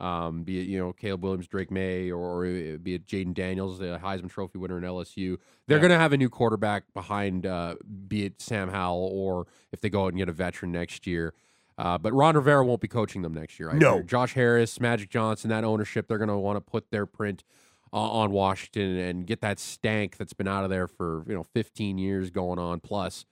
Um, 0.00 0.44
be 0.44 0.60
it 0.60 0.68
you 0.68 0.78
know 0.78 0.92
Caleb 0.92 1.24
Williams, 1.24 1.48
Drake 1.48 1.70
Maye, 1.70 2.10
or, 2.10 2.42
be 2.42 2.94
it 2.94 3.06
Jayden 3.06 3.34
Daniels, 3.34 3.78
the 3.78 3.98
Heisman 4.02 4.30
Trophy 4.30 4.58
winner 4.58 4.78
in 4.78 4.84
LSU. 4.84 5.38
They're 5.66 5.78
yeah. 5.78 5.80
going 5.80 5.90
to 5.90 5.98
have 5.98 6.12
a 6.12 6.16
new 6.16 6.28
quarterback 6.28 6.84
behind, 6.94 7.46
uh, 7.46 7.74
be 8.06 8.24
it 8.24 8.40
Sam 8.40 8.68
Howell, 8.70 9.10
or 9.12 9.46
if 9.72 9.80
they 9.80 9.90
go 9.90 10.04
out 10.04 10.08
and 10.08 10.18
get 10.18 10.28
a 10.28 10.32
veteran 10.32 10.72
next 10.72 11.06
year. 11.06 11.34
Uh, 11.76 11.96
but 11.96 12.12
Ron 12.12 12.34
Rivera 12.34 12.64
won't 12.64 12.80
be 12.80 12.88
coaching 12.88 13.22
them 13.22 13.34
next 13.34 13.58
year. 13.60 13.72
No, 13.72 14.02
Josh 14.02 14.34
Harris, 14.34 14.80
Magic 14.80 15.10
Johnson, 15.10 15.50
that 15.50 15.64
ownership, 15.64 16.08
they're 16.08 16.18
going 16.18 16.28
to 16.28 16.36
want 16.36 16.56
to 16.56 16.60
put 16.60 16.90
their 16.90 17.06
print 17.06 17.44
uh, 17.92 17.96
on 17.96 18.32
Washington 18.32 18.98
and 18.98 19.26
get 19.26 19.40
that 19.40 19.58
stank 19.58 20.16
that's 20.16 20.32
been 20.32 20.48
out 20.48 20.64
of 20.64 20.70
there 20.70 20.88
for 20.88 21.24
you 21.26 21.34
know 21.34 21.44
15 21.44 21.98
years 21.98 22.30
going 22.30 22.58
on 22.58 22.80
plus. 22.80 23.24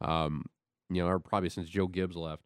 Um, 0.00 0.46
you 0.90 1.02
know, 1.02 1.08
or 1.08 1.18
probably 1.18 1.48
since 1.48 1.68
Joe 1.68 1.86
Gibbs 1.86 2.16
left. 2.16 2.42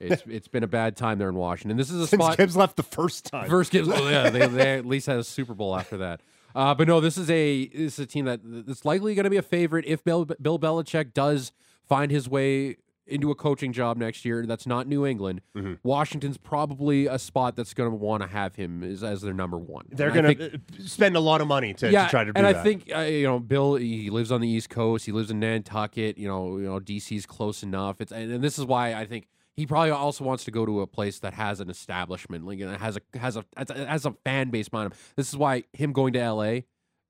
It's 0.00 0.22
it's 0.26 0.48
been 0.48 0.62
a 0.62 0.68
bad 0.68 0.96
time 0.96 1.18
there 1.18 1.28
in 1.28 1.34
Washington. 1.34 1.76
This 1.76 1.90
is 1.90 2.00
a 2.00 2.06
Since 2.06 2.22
spot. 2.22 2.36
Gibbs 2.36 2.56
left 2.56 2.76
the 2.76 2.82
first 2.82 3.26
time. 3.26 3.50
First 3.50 3.72
Gibbs, 3.72 3.88
oh 3.88 4.08
yeah, 4.08 4.30
they, 4.30 4.46
they 4.46 4.74
at 4.78 4.86
least 4.86 5.06
had 5.06 5.18
a 5.18 5.24
Super 5.24 5.54
Bowl 5.54 5.76
after 5.76 5.96
that. 5.98 6.20
Uh, 6.54 6.74
but 6.74 6.88
no, 6.88 7.00
this 7.00 7.18
is 7.18 7.28
a 7.30 7.66
this 7.68 7.94
is 7.94 8.00
a 8.00 8.06
team 8.06 8.24
that 8.24 8.40
it's 8.44 8.84
likely 8.84 9.14
going 9.14 9.24
to 9.24 9.30
be 9.30 9.36
a 9.36 9.42
favorite 9.42 9.84
if 9.86 10.04
Bill, 10.04 10.24
Bill 10.24 10.58
Belichick 10.58 11.14
does 11.14 11.52
find 11.86 12.10
his 12.10 12.28
way 12.28 12.76
into 13.08 13.30
a 13.30 13.34
coaching 13.34 13.72
job 13.72 13.96
next 13.96 14.24
year. 14.24 14.44
That's 14.46 14.66
not 14.66 14.86
New 14.86 15.06
England. 15.06 15.40
Mm-hmm. 15.56 15.74
Washington's 15.82 16.36
probably 16.36 17.06
a 17.06 17.18
spot 17.18 17.56
that's 17.56 17.74
going 17.74 17.90
to 17.90 17.96
want 17.96 18.22
to 18.22 18.28
have 18.28 18.54
him 18.54 18.82
as, 18.84 19.02
as 19.02 19.22
their 19.22 19.32
number 19.32 19.58
one. 19.58 19.86
They're 19.90 20.10
going 20.10 20.36
to 20.36 20.54
uh, 20.54 20.58
spend 20.84 21.16
a 21.16 21.20
lot 21.20 21.40
of 21.40 21.48
money 21.48 21.74
to, 21.74 21.90
yeah, 21.90 22.04
to 22.04 22.10
try 22.10 22.24
to 22.24 22.32
do 22.32 22.36
and 22.36 22.46
that. 22.46 22.56
I 22.56 22.62
think 22.62 22.90
uh, 22.94 23.00
you 23.00 23.26
know 23.26 23.40
Bill. 23.40 23.74
He 23.74 24.10
lives 24.10 24.30
on 24.30 24.40
the 24.40 24.48
East 24.48 24.70
Coast. 24.70 25.06
He 25.06 25.12
lives 25.12 25.30
in 25.30 25.40
Nantucket. 25.40 26.18
You 26.18 26.28
know, 26.28 26.58
you 26.58 26.66
know 26.66 26.78
DC's 26.78 27.26
close 27.26 27.62
enough. 27.62 28.00
It's 28.00 28.12
and, 28.12 28.30
and 28.30 28.44
this 28.44 28.58
is 28.58 28.64
why 28.64 28.94
I 28.94 29.06
think 29.06 29.26
he 29.58 29.66
probably 29.66 29.90
also 29.90 30.22
wants 30.22 30.44
to 30.44 30.52
go 30.52 30.64
to 30.64 30.82
a 30.82 30.86
place 30.86 31.18
that 31.18 31.34
has 31.34 31.58
an 31.58 31.68
establishment, 31.68 32.46
like 32.46 32.60
and 32.60 32.76
has 32.76 32.96
a 32.96 33.18
has 33.18 33.36
a 33.36 33.44
has 33.56 34.06
a 34.06 34.12
fan 34.24 34.50
base 34.50 34.68
behind 34.68 34.92
him. 34.92 34.98
This 35.16 35.28
is 35.28 35.36
why 35.36 35.64
him 35.72 35.92
going 35.92 36.12
to 36.12 36.20
L.A. 36.20 36.64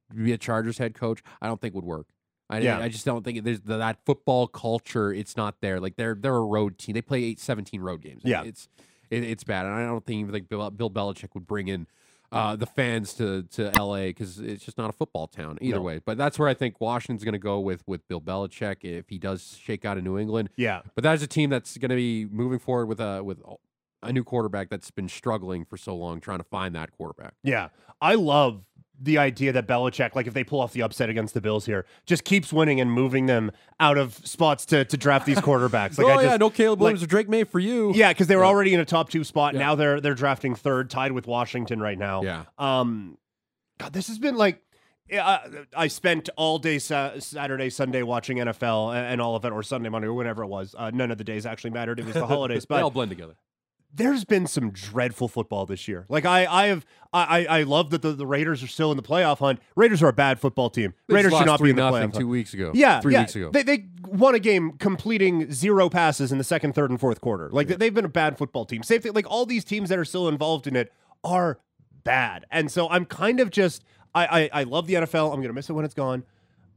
to 0.09 0.17
be 0.17 0.33
a 0.33 0.39
Chargers 0.39 0.79
head 0.79 0.95
coach, 0.95 1.23
I 1.43 1.47
don't 1.47 1.61
think 1.61 1.75
would 1.75 1.85
work. 1.85 2.07
I, 2.49 2.61
yeah. 2.61 2.79
I 2.79 2.89
just 2.89 3.05
don't 3.05 3.23
think 3.23 3.45
there's 3.45 3.61
that 3.61 3.99
football 4.07 4.47
culture. 4.49 5.13
It's 5.13 5.37
not 5.37 5.57
there. 5.61 5.79
Like 5.79 5.97
they're 5.97 6.15
they're 6.19 6.37
a 6.37 6.41
road 6.41 6.79
team. 6.79 6.95
They 6.95 7.03
play 7.03 7.23
eight, 7.23 7.39
17 7.39 7.83
road 7.83 8.01
games. 8.01 8.23
Yeah, 8.25 8.45
it's 8.45 8.71
it, 9.11 9.25
it's 9.25 9.45
bad, 9.45 9.67
and 9.67 9.75
I 9.75 9.85
don't 9.85 10.07
think 10.07 10.21
even 10.21 10.33
like 10.33 10.49
Bill, 10.49 10.71
Bill 10.71 10.91
Belichick 10.91 11.35
would 11.35 11.47
bring 11.47 11.69
in 11.69 11.87
uh, 12.31 12.57
the 12.57 12.67
fans 12.67 13.14
to 13.14 13.43
to 13.45 13.71
L.A. 13.77 14.09
because 14.09 14.38
it's 14.38 14.64
just 14.64 14.79
not 14.79 14.91
a 14.91 14.93
football 14.93 15.27
town 15.27 15.59
either 15.61 15.77
no. 15.77 15.83
way. 15.83 16.01
But 16.05 16.19
that's 16.19 16.38
where 16.38 16.49
I 16.49 16.55
think 16.55 16.81
Washington's 16.81 17.25
going 17.25 17.33
to 17.33 17.38
go 17.38 17.61
with 17.61 17.83
with 17.87 18.07
Bill 18.09 18.21
Belichick 18.21 18.79
if 18.83 19.09
he 19.09 19.19
does 19.19 19.59
shake 19.61 19.85
out 19.85 19.99
in 19.99 20.05
New 20.05 20.19
England. 20.19 20.51
Yeah, 20.57 20.83
but 20.95 21.05
that 21.05 21.14
is 21.14 21.23
a 21.23 21.27
team 21.27 21.51
that's 21.51 21.77
going 21.79 21.91
to 21.91 21.97
be 21.97 22.27
moving 22.27 22.59
forward 22.59 22.87
with 22.87 23.01
a 23.01 23.23
with 23.23 23.41
a 24.03 24.12
new 24.12 24.25
quarterback 24.25 24.69
that's 24.69 24.91
been 24.91 25.09
struggling 25.09 25.64
for 25.64 25.77
so 25.77 25.97
long 25.97 26.21
trying 26.21 26.38
to 26.38 26.45
find 26.45 26.75
that 26.75 26.93
quarterback. 26.93 27.35
Yeah, 27.43 27.69
I 28.01 28.14
love 28.14 28.64
the 29.01 29.19
idea 29.19 29.53
that 29.53 29.67
Belichick, 29.67 30.15
like 30.15 30.27
if 30.27 30.35
they 30.35 30.45
pull 30.45 30.61
off 30.61 30.73
the 30.73 30.83
upset 30.83 31.09
against 31.09 31.35
the 31.35 31.41
Bills 31.41 31.67
here, 31.67 31.87
just 32.07 32.25
keeps 32.25 32.53
winning 32.53 32.81
and 32.81 32.91
moving 32.91 33.27
them 33.27 33.51
out 33.79 33.97
of 33.97 34.15
spots 34.27 34.67
to, 34.67 34.85
to 34.85 34.97
draft 34.97 35.27
these 35.27 35.39
quarterbacks. 35.39 35.99
Like 35.99 36.07
oh 36.07 36.11
I 36.11 36.15
just, 36.15 36.25
yeah, 36.25 36.37
no 36.37 36.51
Caleb 36.51 36.81
Williams 36.81 37.01
like, 37.01 37.09
or 37.09 37.11
Drake 37.11 37.29
Maye 37.29 37.45
for 37.45 37.61
you. 37.61 37.93
Yeah, 37.95 38.13
because 38.13 38.27
they 38.27 38.37
were 38.37 38.43
yeah. 38.43 38.49
already 38.49 38.75
in 38.75 38.81
a 38.81 38.85
top 38.85 39.11
two 39.11 39.25
spot. 39.25 39.55
Yeah. 39.55 39.61
Now 39.61 39.75
they're 39.75 40.01
they're 40.01 40.15
drafting 40.15 40.55
third, 40.55 40.91
tied 40.91 41.13
with 41.13 41.27
Washington 41.27 41.81
right 41.81 41.99
now. 41.99 42.23
Yeah. 42.23 42.45
Um, 42.59 43.19
God, 43.79 43.93
this 43.93 44.09
has 44.09 44.19
been 44.19 44.37
like. 44.37 44.63
I, 45.11 45.65
I 45.75 45.89
spent 45.89 46.29
all 46.37 46.59
day 46.59 46.79
sa- 46.79 47.19
Saturday, 47.19 47.71
Sunday 47.71 48.03
watching 48.03 48.37
NFL 48.37 48.95
and 48.95 49.23
all 49.23 49.37
of 49.37 49.45
it, 49.47 49.53
or 49.53 49.63
Sunday, 49.63 49.89
Monday, 49.89 50.07
or 50.07 50.13
whatever 50.13 50.43
it 50.43 50.49
was. 50.49 50.75
Uh, 50.77 50.91
none 50.93 51.11
of 51.11 51.17
the 51.17 51.25
days 51.25 51.47
actually 51.47 51.71
mattered. 51.71 51.99
It 51.99 52.05
was 52.05 52.13
the 52.13 52.27
holidays, 52.27 52.67
but 52.69 52.77
they 52.77 52.83
all 52.83 52.91
blend 52.91 53.09
together 53.09 53.35
there's 53.92 54.24
been 54.24 54.46
some 54.46 54.70
dreadful 54.70 55.29
football 55.29 55.66
this 55.66 55.88
year. 55.88 56.05
Like 56.09 56.24
I, 56.24 56.46
I 56.46 56.66
have, 56.66 56.85
I, 57.12 57.46
I 57.46 57.62
love 57.62 57.90
that 57.90 58.03
the, 58.03 58.12
the 58.12 58.27
Raiders 58.27 58.62
are 58.62 58.66
still 58.66 58.90
in 58.90 58.96
the 58.96 59.03
playoff 59.03 59.38
hunt. 59.38 59.61
Raiders 59.77 60.03
are 60.03 60.09
a 60.09 60.12
bad 60.12 60.38
football 60.38 60.68
team. 60.68 60.94
They 61.07 61.14
Raiders 61.14 61.33
should 61.33 61.46
not 61.46 61.62
be 61.62 61.70
in 61.70 61.77
the 61.77 61.83
playoff. 61.83 62.01
Hunt. 62.01 62.14
Two 62.14 62.29
weeks 62.29 62.53
ago, 62.55 62.70
yeah, 62.74 63.01
three 63.01 63.14
yeah. 63.14 63.20
weeks 63.20 63.35
ago, 63.35 63.51
they, 63.51 63.62
they 63.62 63.87
won 64.07 64.35
a 64.35 64.38
game 64.38 64.72
completing 64.72 65.51
zero 65.51 65.88
passes 65.88 66.33
in 66.33 66.38
the 66.38 66.44
second, 66.44 66.75
third, 66.75 66.90
and 66.90 67.00
fourth 67.00 67.21
quarter. 67.21 67.48
Like 67.50 67.71
yeah. 67.71 67.77
they've 67.77 67.94
been 67.94 68.04
a 68.04 68.10
bad 68.10 68.37
football 68.37 68.65
team. 68.65 68.83
Same 68.83 69.00
thing. 69.00 69.13
Like 69.13 69.29
all 69.31 69.46
these 69.46 69.65
teams 69.65 69.88
that 69.88 69.98
are 69.98 70.04
still 70.04 70.29
involved 70.29 70.67
in 70.67 70.77
it 70.77 70.92
are 71.25 71.58
bad, 72.04 72.44
and 72.50 72.71
so 72.71 72.88
I'm 72.90 73.06
kind 73.06 73.40
of 73.40 73.50
just, 73.50 73.85
I, 74.15 74.27
I, 74.27 74.60
I 74.60 74.63
love 74.65 74.87
the 74.87 74.94
NFL. 74.94 75.33
I'm 75.33 75.40
gonna 75.40 75.54
miss 75.54 75.71
it 75.71 75.73
when 75.73 75.85
it's 75.85 75.94
gone. 75.94 76.25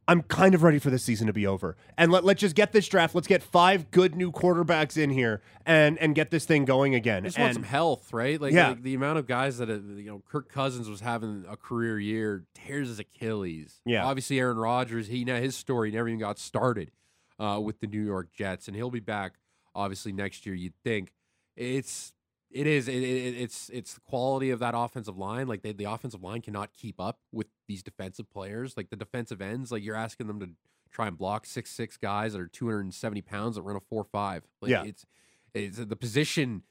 I'm 0.08 0.24
kind 0.24 0.56
of 0.56 0.64
ready 0.64 0.80
for 0.80 0.90
this 0.90 1.04
season 1.04 1.28
to 1.28 1.34
be 1.34 1.48
over. 1.48 1.78
And 1.98 2.12
let, 2.12 2.24
let's 2.26 2.42
just 2.42 2.56
get 2.56 2.72
this 2.72 2.88
draft. 2.88 3.16
Let's 3.16 3.28
get 3.28 3.44
five 3.44 3.92
good 3.92 4.16
new 4.16 4.32
quarterbacks 4.32 4.98
in 4.98 5.10
here 5.10 5.42
and 5.66 5.98
and 6.00 6.16
get 6.16 6.32
this 6.32 6.46
thing 6.46 6.66
going 6.66 6.96
again. 6.96 7.24
just 7.24 7.38
and, 7.38 7.44
want 7.44 7.54
some 7.54 7.64
health, 7.64 8.12
right? 8.12 8.42
Like, 8.42 8.54
yeah. 8.54 8.70
like 8.70 8.84
the 8.84 8.96
amount 8.96 9.20
of 9.20 9.28
guys 9.28 9.60
that, 9.60 9.70
you 9.70 10.06
know, 10.06 10.22
Kirk 10.30 10.52
Cousins 10.52 10.90
was 10.90 11.02
having 11.02 11.46
a 11.48 11.56
career 11.56 12.00
year, 12.00 12.46
tears 12.54 12.90
his 12.90 13.00
Achilles. 13.00 13.82
Yeah. 13.86 14.06
Obviously, 14.06 14.40
Aaron 14.40 14.58
Rodgers, 14.58 15.08
he 15.08 15.24
now 15.24 15.38
his 15.38 15.56
story 15.56 15.92
never 15.92 16.08
even 16.08 16.20
got 16.20 16.40
started 16.40 16.92
uh, 17.40 17.60
with 17.64 17.80
the 17.80 17.88
New 17.88 18.04
York 18.04 18.34
Jets, 18.34 18.68
and 18.68 18.76
he'll 18.76 18.92
be 18.92 19.00
back 19.00 19.34
obviously 19.74 20.12
next 20.12 20.46
year, 20.46 20.56
you'd 20.56 20.76
think. 20.84 21.14
It's 21.56 22.14
It 22.54 22.68
is. 22.68 22.88
It, 22.88 22.96
it, 22.96 23.36
it's 23.42 23.70
it's 23.70 23.94
the 23.96 24.02
quality 24.02 24.50
of 24.50 24.60
that 24.60 24.74
offensive 24.76 25.18
line. 25.18 25.48
Like 25.48 25.62
they, 25.62 25.72
the 25.74 25.86
offensive 25.86 26.22
line 26.24 26.42
cannot 26.42 26.74
keep 26.74 27.00
up 27.00 27.20
with 27.32 27.48
these 27.68 27.82
defensive 27.84 28.30
players. 28.30 28.76
Like 28.76 28.90
the 28.90 28.96
defensive 28.96 29.42
ends, 29.42 29.72
like 29.72 29.84
you're 29.84 29.96
asking 29.96 30.28
them 30.28 30.40
to 30.40 30.50
try 30.92 31.08
and 31.08 31.18
block 31.18 31.46
six 31.46 31.70
six 31.72 31.96
guys 31.98 32.34
that 32.34 32.42
are 32.42 32.48
270 32.48 33.22
pounds 33.22 33.56
that 33.56 33.62
run 33.62 33.76
a 33.78 33.80
four 33.80 34.04
five. 34.04 34.44
Like 34.62 34.72
yeah, 34.72 34.84
it's 34.84 35.06
it's 35.54 35.78
the 35.78 35.96
position. 35.96 36.64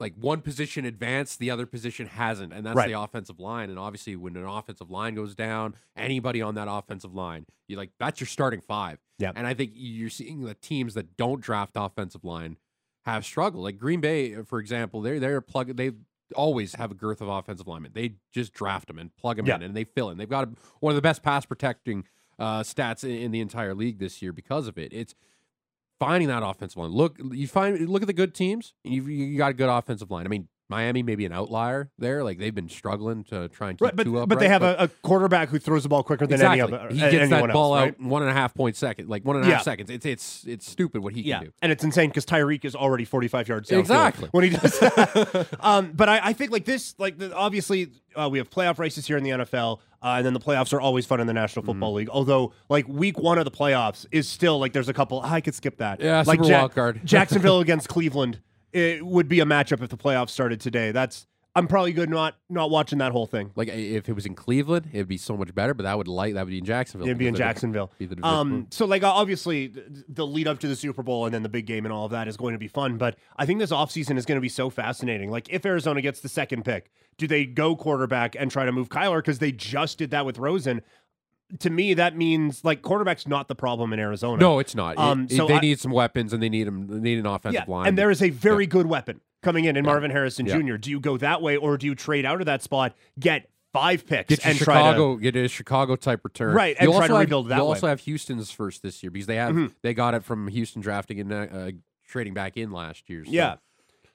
Like 0.00 0.14
one 0.16 0.40
position 0.40 0.84
advanced, 0.84 1.38
the 1.38 1.52
other 1.52 1.66
position 1.66 2.08
hasn't, 2.08 2.52
and 2.52 2.66
that's 2.66 2.74
Right. 2.76 2.88
the 2.88 3.00
offensive 3.00 3.38
line. 3.38 3.70
And 3.70 3.78
obviously, 3.78 4.16
when 4.16 4.36
an 4.36 4.44
offensive 4.44 4.90
line 4.90 5.14
goes 5.14 5.36
down, 5.36 5.76
anybody 5.96 6.42
on 6.42 6.56
that 6.56 6.66
offensive 6.68 7.14
line, 7.14 7.46
you 7.68 7.76
like 7.76 7.90
that's 8.00 8.20
your 8.20 8.26
starting 8.26 8.60
five. 8.60 8.98
Yeah. 9.18 9.30
And 9.36 9.46
I 9.46 9.54
think 9.54 9.70
you're 9.74 10.10
seeing 10.10 10.42
the 10.42 10.54
teams 10.54 10.94
that 10.94 11.16
don't 11.16 11.40
draft 11.40 11.72
offensive 11.76 12.24
line 12.24 12.56
have 13.04 13.24
struggled. 13.24 13.64
Like 13.64 13.78
Green 13.78 14.00
Bay, 14.00 14.34
for 14.44 14.58
example, 14.58 15.00
they're 15.00 15.20
they're 15.20 15.40
plug 15.40 15.76
they 15.76 15.92
always 16.34 16.74
have 16.74 16.90
a 16.90 16.94
girth 16.94 17.20
of 17.20 17.28
offensive 17.28 17.66
linemen. 17.66 17.92
They 17.94 18.14
just 18.32 18.52
draft 18.52 18.88
them 18.88 18.98
and 18.98 19.14
plug 19.16 19.36
them 19.36 19.46
Yeah. 19.46 19.56
in, 19.56 19.62
and 19.62 19.76
they 19.76 19.84
fill 19.84 20.10
in. 20.10 20.18
They've 20.18 20.28
got 20.28 20.48
one 20.80 20.90
of 20.90 20.96
the 20.96 21.02
best 21.02 21.22
pass 21.22 21.44
protecting 21.44 22.04
uh, 22.38 22.60
stats 22.60 23.04
in, 23.04 23.10
in 23.10 23.30
the 23.30 23.40
entire 23.40 23.74
league 23.74 23.98
this 23.98 24.20
year 24.22 24.32
because 24.32 24.66
of 24.66 24.78
it. 24.78 24.92
It's 24.92 25.14
finding 26.00 26.28
that 26.28 26.42
offensive 26.42 26.78
line. 26.78 26.90
Look, 26.90 27.18
you 27.30 27.46
find 27.46 27.88
look 27.88 28.02
at 28.02 28.06
the 28.08 28.12
good 28.14 28.34
teams. 28.34 28.74
You 28.84 29.02
you 29.04 29.36
got 29.38 29.50
a 29.50 29.54
good 29.54 29.68
offensive 29.68 30.10
line. 30.10 30.26
I 30.26 30.28
mean, 30.28 30.48
Miami 30.70 31.02
may 31.02 31.14
be 31.14 31.26
an 31.26 31.32
outlier 31.32 31.90
there. 31.98 32.24
Like 32.24 32.38
they've 32.38 32.54
been 32.54 32.68
struggling 32.70 33.24
to 33.24 33.48
try 33.48 33.68
and 33.70 33.78
keep 33.78 33.84
right, 33.84 33.94
but 33.96 34.04
two 34.04 34.18
up. 34.18 34.28
but 34.28 34.38
they 34.38 34.46
right? 34.46 34.52
have 34.52 34.62
a, 34.62 34.84
a 34.84 34.88
quarterback 35.02 35.50
who 35.50 35.58
throws 35.58 35.82
the 35.82 35.88
ball 35.90 36.02
quicker 36.02 36.26
than 36.26 36.34
exactly. 36.36 36.60
any 36.62 36.72
other. 36.72 36.88
he 36.94 36.98
gets 37.00 37.30
that 37.30 37.52
ball 37.52 37.74
else, 37.76 37.80
out 37.82 37.84
right? 37.90 37.98
in 38.00 38.08
one 38.08 38.22
and 38.22 38.30
a 38.30 38.34
half 38.34 38.54
point 38.54 38.74
second, 38.76 39.08
like 39.08 39.24
one 39.24 39.36
and 39.36 39.44
a 39.44 39.48
half 39.48 39.60
Yeah. 39.60 39.62
seconds. 39.62 39.90
It's 39.90 40.06
it's 40.06 40.44
it's 40.46 40.70
stupid 40.70 41.02
what 41.02 41.12
he 41.12 41.20
Yeah, 41.22 41.38
can 41.38 41.46
do. 41.48 41.52
and 41.62 41.70
it's 41.72 41.84
insane 41.84 42.08
because 42.08 42.24
Tyreek 42.24 42.64
is 42.64 42.74
already 42.74 43.04
45 43.04 43.48
yards 43.48 43.68
downfield 43.70 43.80
Exactly. 43.80 44.28
when 44.32 44.44
he 44.44 44.50
does 44.50 44.78
that. 44.80 45.48
um, 45.60 45.92
but 45.94 46.08
I, 46.08 46.20
I 46.28 46.32
think 46.32 46.50
like 46.50 46.64
this, 46.64 46.94
like 46.98 47.18
the, 47.18 47.34
obviously 47.34 47.90
uh, 48.16 48.28
we 48.30 48.38
have 48.38 48.48
playoff 48.48 48.78
races 48.78 49.06
here 49.06 49.16
in 49.16 49.24
the 49.24 49.30
NFL, 49.30 49.80
uh, 50.02 50.14
and 50.16 50.24
then 50.26 50.32
the 50.34 50.40
playoffs 50.40 50.72
are 50.72 50.80
always 50.80 51.04
fun 51.04 51.20
in 51.20 51.26
the 51.26 51.32
National 51.32 51.64
Football 51.64 51.90
Mm-hmm. 51.90 51.96
League. 51.96 52.08
Although 52.08 52.52
like 52.68 52.88
week 52.88 53.18
one 53.18 53.36
of 53.38 53.44
the 53.44 53.50
playoffs 53.50 54.06
is 54.12 54.28
still 54.28 54.58
like 54.58 54.72
there's 54.72 54.88
a 54.88 54.94
couple 54.94 55.20
I 55.22 55.40
could 55.40 55.54
skip 55.54 55.76
that. 55.78 56.00
Yeah, 56.00 56.22
like 56.26 56.40
card. 56.74 57.00
Jacksonville 57.04 57.60
against 57.66 57.88
Cleveland 57.88 58.40
it 58.74 59.06
would 59.06 59.28
be 59.28 59.40
a 59.40 59.44
matchup 59.44 59.82
if 59.82 59.88
the 59.88 59.96
playoffs 59.96 60.30
started 60.30 60.60
today. 60.60 60.92
That's 60.92 61.26
I'm 61.56 61.68
probably 61.68 61.92
good 61.92 62.10
not 62.10 62.36
not 62.50 62.70
watching 62.70 62.98
that 62.98 63.12
whole 63.12 63.26
thing. 63.26 63.52
Like 63.54 63.68
if 63.68 64.08
it 64.08 64.12
was 64.12 64.26
in 64.26 64.34
Cleveland, 64.34 64.88
it'd 64.92 65.06
be 65.06 65.16
so 65.16 65.36
much 65.36 65.54
better. 65.54 65.72
But 65.72 65.84
that 65.84 65.96
would 65.96 66.08
light 66.08 66.34
that 66.34 66.44
would 66.44 66.50
be 66.50 66.58
in 66.58 66.64
Jacksonville. 66.64 67.06
It'd 67.06 67.18
be 67.18 67.28
in 67.28 67.36
Jacksonville. 67.36 67.92
be 67.98 68.08
Um, 68.22 68.66
so 68.70 68.86
like 68.86 69.04
obviously 69.04 69.72
the 70.08 70.26
lead 70.26 70.48
up 70.48 70.58
to 70.60 70.68
the 70.68 70.74
Super 70.74 71.04
Bowl 71.04 71.26
and 71.26 71.34
then 71.34 71.44
the 71.44 71.48
big 71.48 71.66
game 71.66 71.86
and 71.86 71.92
all 71.92 72.06
of 72.06 72.10
that 72.10 72.26
is 72.26 72.36
going 72.36 72.54
to 72.54 72.58
be 72.58 72.66
fun. 72.66 72.98
But 72.98 73.16
I 73.36 73.46
think 73.46 73.60
this 73.60 73.70
offseason 73.70 74.16
is 74.16 74.26
going 74.26 74.36
to 74.36 74.42
be 74.42 74.48
so 74.48 74.68
fascinating. 74.68 75.30
Like 75.30 75.48
if 75.48 75.64
Arizona 75.64 76.02
gets 76.02 76.20
the 76.20 76.28
second 76.28 76.64
pick, 76.64 76.90
do 77.18 77.28
they 77.28 77.46
go 77.46 77.76
quarterback 77.76 78.34
and 78.36 78.50
try 78.50 78.64
to 78.64 78.72
move 78.72 78.88
Kyler 78.88 79.18
because 79.18 79.38
they 79.38 79.52
just 79.52 79.98
did 79.98 80.10
that 80.10 80.26
with 80.26 80.38
Rosen? 80.38 80.82
To 81.60 81.70
me, 81.70 81.94
that 81.94 82.16
means 82.16 82.64
like 82.64 82.82
quarterback's 82.82 83.26
not 83.28 83.48
the 83.48 83.54
problem 83.54 83.92
in 83.92 83.98
Arizona. 84.00 84.40
No, 84.40 84.58
it's 84.58 84.74
not. 84.74 84.96
Um, 84.98 85.24
it- 85.30 85.36
so 85.36 85.46
they 85.46 85.54
I- 85.56 85.60
need 85.60 85.78
some 85.78 85.92
weapons 85.92 86.32
and 86.32 86.42
they 86.42 86.48
need 86.48 86.66
them. 86.66 86.86
They 86.88 86.98
need 87.00 87.18
an 87.18 87.26
offensive 87.26 87.64
yeah, 87.68 87.72
line. 87.72 87.86
and 87.88 87.98
there 87.98 88.10
is 88.10 88.22
a 88.22 88.30
very 88.30 88.66
good 88.66 88.86
weapon 88.86 89.20
coming 89.42 89.64
in 89.66 89.76
in 89.76 89.84
Yeah. 89.84 89.90
Marvin 89.90 90.10
Harrison 90.10 90.46
Yeah. 90.46 90.56
Jr. 90.58 90.76
Do 90.76 90.90
you 90.90 91.00
go 91.00 91.16
that 91.18 91.42
way 91.42 91.56
or 91.56 91.76
do 91.76 91.86
you 91.86 91.94
trade 91.94 92.24
out 92.24 92.40
of 92.40 92.46
that 92.46 92.62
spot, 92.62 92.96
get 93.20 93.50
five 93.74 94.06
picks 94.06 94.28
get 94.30 94.46
and 94.46 94.56
try 94.58 94.74
to 94.74 94.80
Chicago, 94.80 95.16
get 95.16 95.36
a 95.36 95.48
Chicago 95.48 95.96
type 95.96 96.20
return, 96.24 96.54
Right, 96.54 96.76
and 96.78 96.84
You'll 96.86 96.94
try 96.98 97.08
to 97.08 97.12
also 97.12 97.14
have- 97.20 97.26
rebuild 97.26 97.48
that 97.50 97.56
way. 97.58 97.60
also 97.62 97.86
have 97.88 98.00
Houston's 98.00 98.50
first 98.50 98.82
this 98.82 99.02
year 99.02 99.10
because 99.10 99.26
they 99.26 99.36
have 99.36 99.54
Mhm. 99.54 99.72
they 99.82 99.92
got 99.94 100.14
it 100.14 100.24
from 100.24 100.48
Houston 100.48 100.80
drafting 100.80 101.20
and 101.20 101.32
uh, 101.32 101.70
trading 102.08 102.32
back 102.34 102.56
in 102.56 102.70
last 102.72 103.10
year. 103.10 103.24
So. 103.24 103.30
Yeah. 103.32 103.56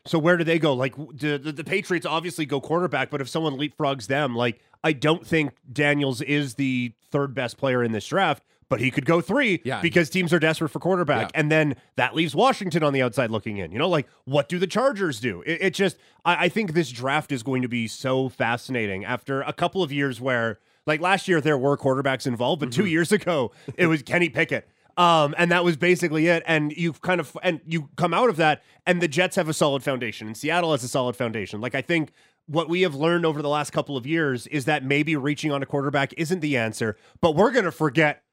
So 0.05 0.17
where 0.17 0.37
do 0.37 0.43
they 0.43 0.59
go? 0.59 0.73
Like 0.73 0.95
do, 1.15 1.37
the, 1.37 1.51
the 1.51 1.63
Patriots 1.63 2.05
obviously 2.05 2.45
go 2.45 2.59
quarterback, 2.61 3.09
but 3.09 3.21
if 3.21 3.29
someone 3.29 3.57
leapfrogs 3.57 4.07
them, 4.07 4.35
like 4.35 4.59
I 4.83 4.93
don't 4.93 5.25
think 5.27 5.51
Daniels 5.71 6.21
is 6.21 6.55
the 6.55 6.93
third 7.11 7.33
best 7.33 7.57
player 7.57 7.83
in 7.83 7.91
this 7.91 8.07
draft, 8.07 8.43
but 8.69 8.79
he 8.79 8.91
could 8.91 9.05
go 9.05 9.19
three 9.19 9.61
Yeah. 9.65 9.81
because 9.81 10.09
teams 10.09 10.31
are 10.31 10.39
desperate 10.39 10.69
for 10.69 10.79
quarterback. 10.79 11.31
Yeah. 11.33 11.39
And 11.39 11.51
then 11.51 11.75
that 11.95 12.15
leaves 12.15 12.33
Washington 12.35 12.83
on 12.83 12.93
the 12.93 13.01
outside 13.01 13.29
looking 13.31 13.57
in. 13.57 13.71
You 13.71 13.79
know, 13.79 13.89
like 13.89 14.07
what 14.25 14.47
do 14.47 14.57
the 14.57 14.67
Chargers 14.67 15.19
do? 15.19 15.41
It, 15.45 15.61
it 15.61 15.73
just 15.73 15.97
I, 16.23 16.45
I 16.45 16.49
think 16.49 16.73
this 16.73 16.89
draft 16.91 17.31
is 17.31 17.43
going 17.43 17.61
to 17.63 17.67
be 17.67 17.87
so 17.87 18.29
fascinating 18.29 19.03
after 19.05 19.41
a 19.41 19.53
couple 19.53 19.83
of 19.83 19.91
years 19.91 20.21
where 20.21 20.59
like 20.85 21.01
last 21.01 21.27
year 21.27 21.41
there 21.41 21.57
were 21.57 21.77
quarterbacks 21.77 22.25
involved, 22.25 22.61
but 22.61 22.71
two 22.71 22.83
Mm-hmm. 22.83 22.89
years 22.91 23.11
ago 23.11 23.51
it 23.75 23.87
was 23.87 24.01
Kenny 24.01 24.29
Pickett. 24.29 24.67
Um, 24.99 25.33
and 25.37 25.49
that 25.53 25.63
was 25.63 25.77
basically 25.77 26.27
it. 26.27 26.43
And 26.45 26.73
you've 26.73 27.01
kind 27.01 27.21
of 27.21 27.35
and 27.41 27.61
you 27.65 27.89
come 27.95 28.13
out 28.13 28.29
of 28.29 28.35
that, 28.35 28.61
and 28.85 29.01
the 29.01 29.07
Jets 29.07 29.37
have 29.37 29.47
a 29.47 29.53
solid 29.53 29.81
foundation, 29.81 30.27
and 30.27 30.35
Seattle 30.35 30.73
has 30.73 30.83
a 30.83 30.89
solid 30.89 31.15
foundation. 31.15 31.61
Like 31.61 31.73
I 31.73 31.81
think 31.81 32.11
what 32.47 32.67
we 32.67 32.81
have 32.81 32.95
learned 32.95 33.25
over 33.25 33.41
the 33.41 33.47
last 33.47 33.71
couple 33.71 33.95
of 33.95 34.05
years 34.05 34.45
is 34.47 34.65
that 34.65 34.83
maybe 34.83 35.15
reaching 35.15 35.53
on 35.53 35.63
a 35.63 35.65
quarterback 35.65 36.13
isn't 36.17 36.41
the 36.41 36.57
answer, 36.57 36.97
but 37.21 37.33
we're 37.33 37.51
gonna 37.51 37.71
forget 37.71 38.23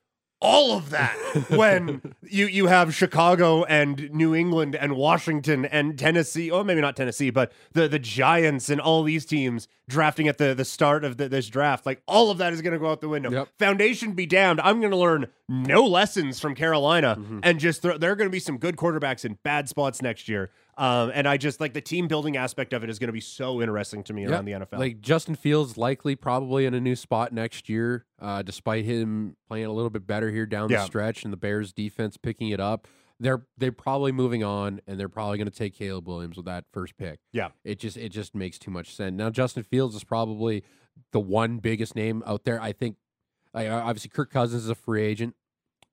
all 0.40 0.76
of 0.76 0.90
that 0.90 1.16
when 1.50 2.14
you 2.22 2.46
you 2.46 2.66
have 2.66 2.94
Chicago 2.94 3.64
and 3.64 4.10
New 4.12 4.34
England 4.34 4.74
and 4.76 4.94
Washington 4.96 5.64
and 5.64 5.98
Tennessee, 5.98 6.50
or 6.50 6.62
maybe 6.64 6.80
not 6.80 6.96
Tennessee, 6.96 7.30
but 7.30 7.52
the 7.72 7.88
the 7.88 7.98
Giants 7.98 8.68
and 8.68 8.80
all 8.80 9.02
these 9.02 9.24
teams 9.24 9.66
drafting 9.88 10.28
at 10.28 10.38
the 10.38 10.54
the 10.54 10.64
start 10.64 11.04
of 11.04 11.16
the, 11.16 11.28
this 11.28 11.48
draft. 11.48 11.86
Like 11.86 12.02
all 12.06 12.30
of 12.30 12.38
that 12.38 12.52
is 12.52 12.60
going 12.62 12.72
to 12.74 12.78
go 12.78 12.90
out 12.90 13.00
the 13.00 13.08
window. 13.08 13.30
Yep. 13.30 13.48
Foundation 13.58 14.12
be 14.12 14.26
damned. 14.26 14.60
I'm 14.60 14.80
going 14.80 14.90
to 14.90 14.96
learn 14.96 15.26
no 15.48 15.84
lessons 15.86 16.40
from 16.40 16.54
Carolina, 16.54 17.16
Mm-hmm. 17.18 17.38
and 17.42 17.58
just 17.60 17.82
th- 17.82 17.98
there 18.00 18.10
are 18.12 18.16
going 18.16 18.28
to 18.28 18.32
be 18.32 18.40
some 18.40 18.58
good 18.58 18.76
quarterbacks 18.76 19.24
in 19.24 19.38
bad 19.42 19.68
spots 19.68 20.02
next 20.02 20.28
year. 20.28 20.50
Um, 20.78 21.10
and 21.14 21.26
I 21.26 21.36
just 21.38 21.60
like 21.60 21.72
the 21.72 21.80
team 21.80 22.06
building 22.06 22.36
aspect 22.36 22.72
of 22.74 22.84
it 22.84 22.90
is 22.90 22.98
going 22.98 23.08
to 23.08 23.12
be 23.12 23.20
so 23.20 23.62
interesting 23.62 24.02
to 24.04 24.12
me 24.12 24.24
Yeah. 24.24 24.32
around 24.32 24.44
the 24.44 24.52
NFL. 24.52 24.78
Like 24.78 25.00
Justin 25.00 25.34
Fields, 25.34 25.78
likely 25.78 26.16
probably 26.16 26.66
in 26.66 26.74
a 26.74 26.80
new 26.80 26.94
spot 26.96 27.32
next 27.32 27.68
year, 27.68 28.04
uh, 28.20 28.42
despite 28.42 28.84
him 28.84 29.36
playing 29.48 29.64
a 29.66 29.72
little 29.72 29.88
bit 29.90 30.06
better 30.06 30.30
here 30.30 30.44
down 30.46 30.68
Yeah. 30.68 30.78
the 30.80 30.84
stretch 30.86 31.24
and 31.24 31.32
the 31.32 31.36
Bears 31.38 31.72
defense 31.72 32.16
picking 32.18 32.50
it 32.50 32.60
up. 32.60 32.86
They're 33.18 33.46
they're 33.56 33.72
probably 33.72 34.12
moving 34.12 34.44
on 34.44 34.82
and 34.86 35.00
they're 35.00 35.08
probably 35.08 35.38
going 35.38 35.48
to 35.50 35.56
take 35.56 35.74
Caleb 35.74 36.06
Williams 36.06 36.36
with 36.36 36.44
that 36.44 36.66
first 36.70 36.98
pick. 36.98 37.20
Yeah. 37.32 37.48
It 37.64 37.78
just 37.78 37.96
it 37.96 38.10
just 38.10 38.34
makes 38.34 38.58
too 38.58 38.70
much 38.70 38.94
sense. 38.94 39.16
Now 39.16 39.30
Justin 39.30 39.62
Fields 39.62 39.94
is 39.96 40.04
probably 40.04 40.62
the 41.12 41.20
one 41.20 41.56
biggest 41.56 41.96
name 41.96 42.22
out 42.26 42.44
there. 42.44 42.60
I 42.60 42.72
think 42.72 42.96
like, 43.54 43.70
obviously 43.70 44.10
Kirk 44.10 44.30
Cousins 44.30 44.64
is 44.64 44.68
a 44.68 44.74
free 44.74 45.02
agent, 45.02 45.34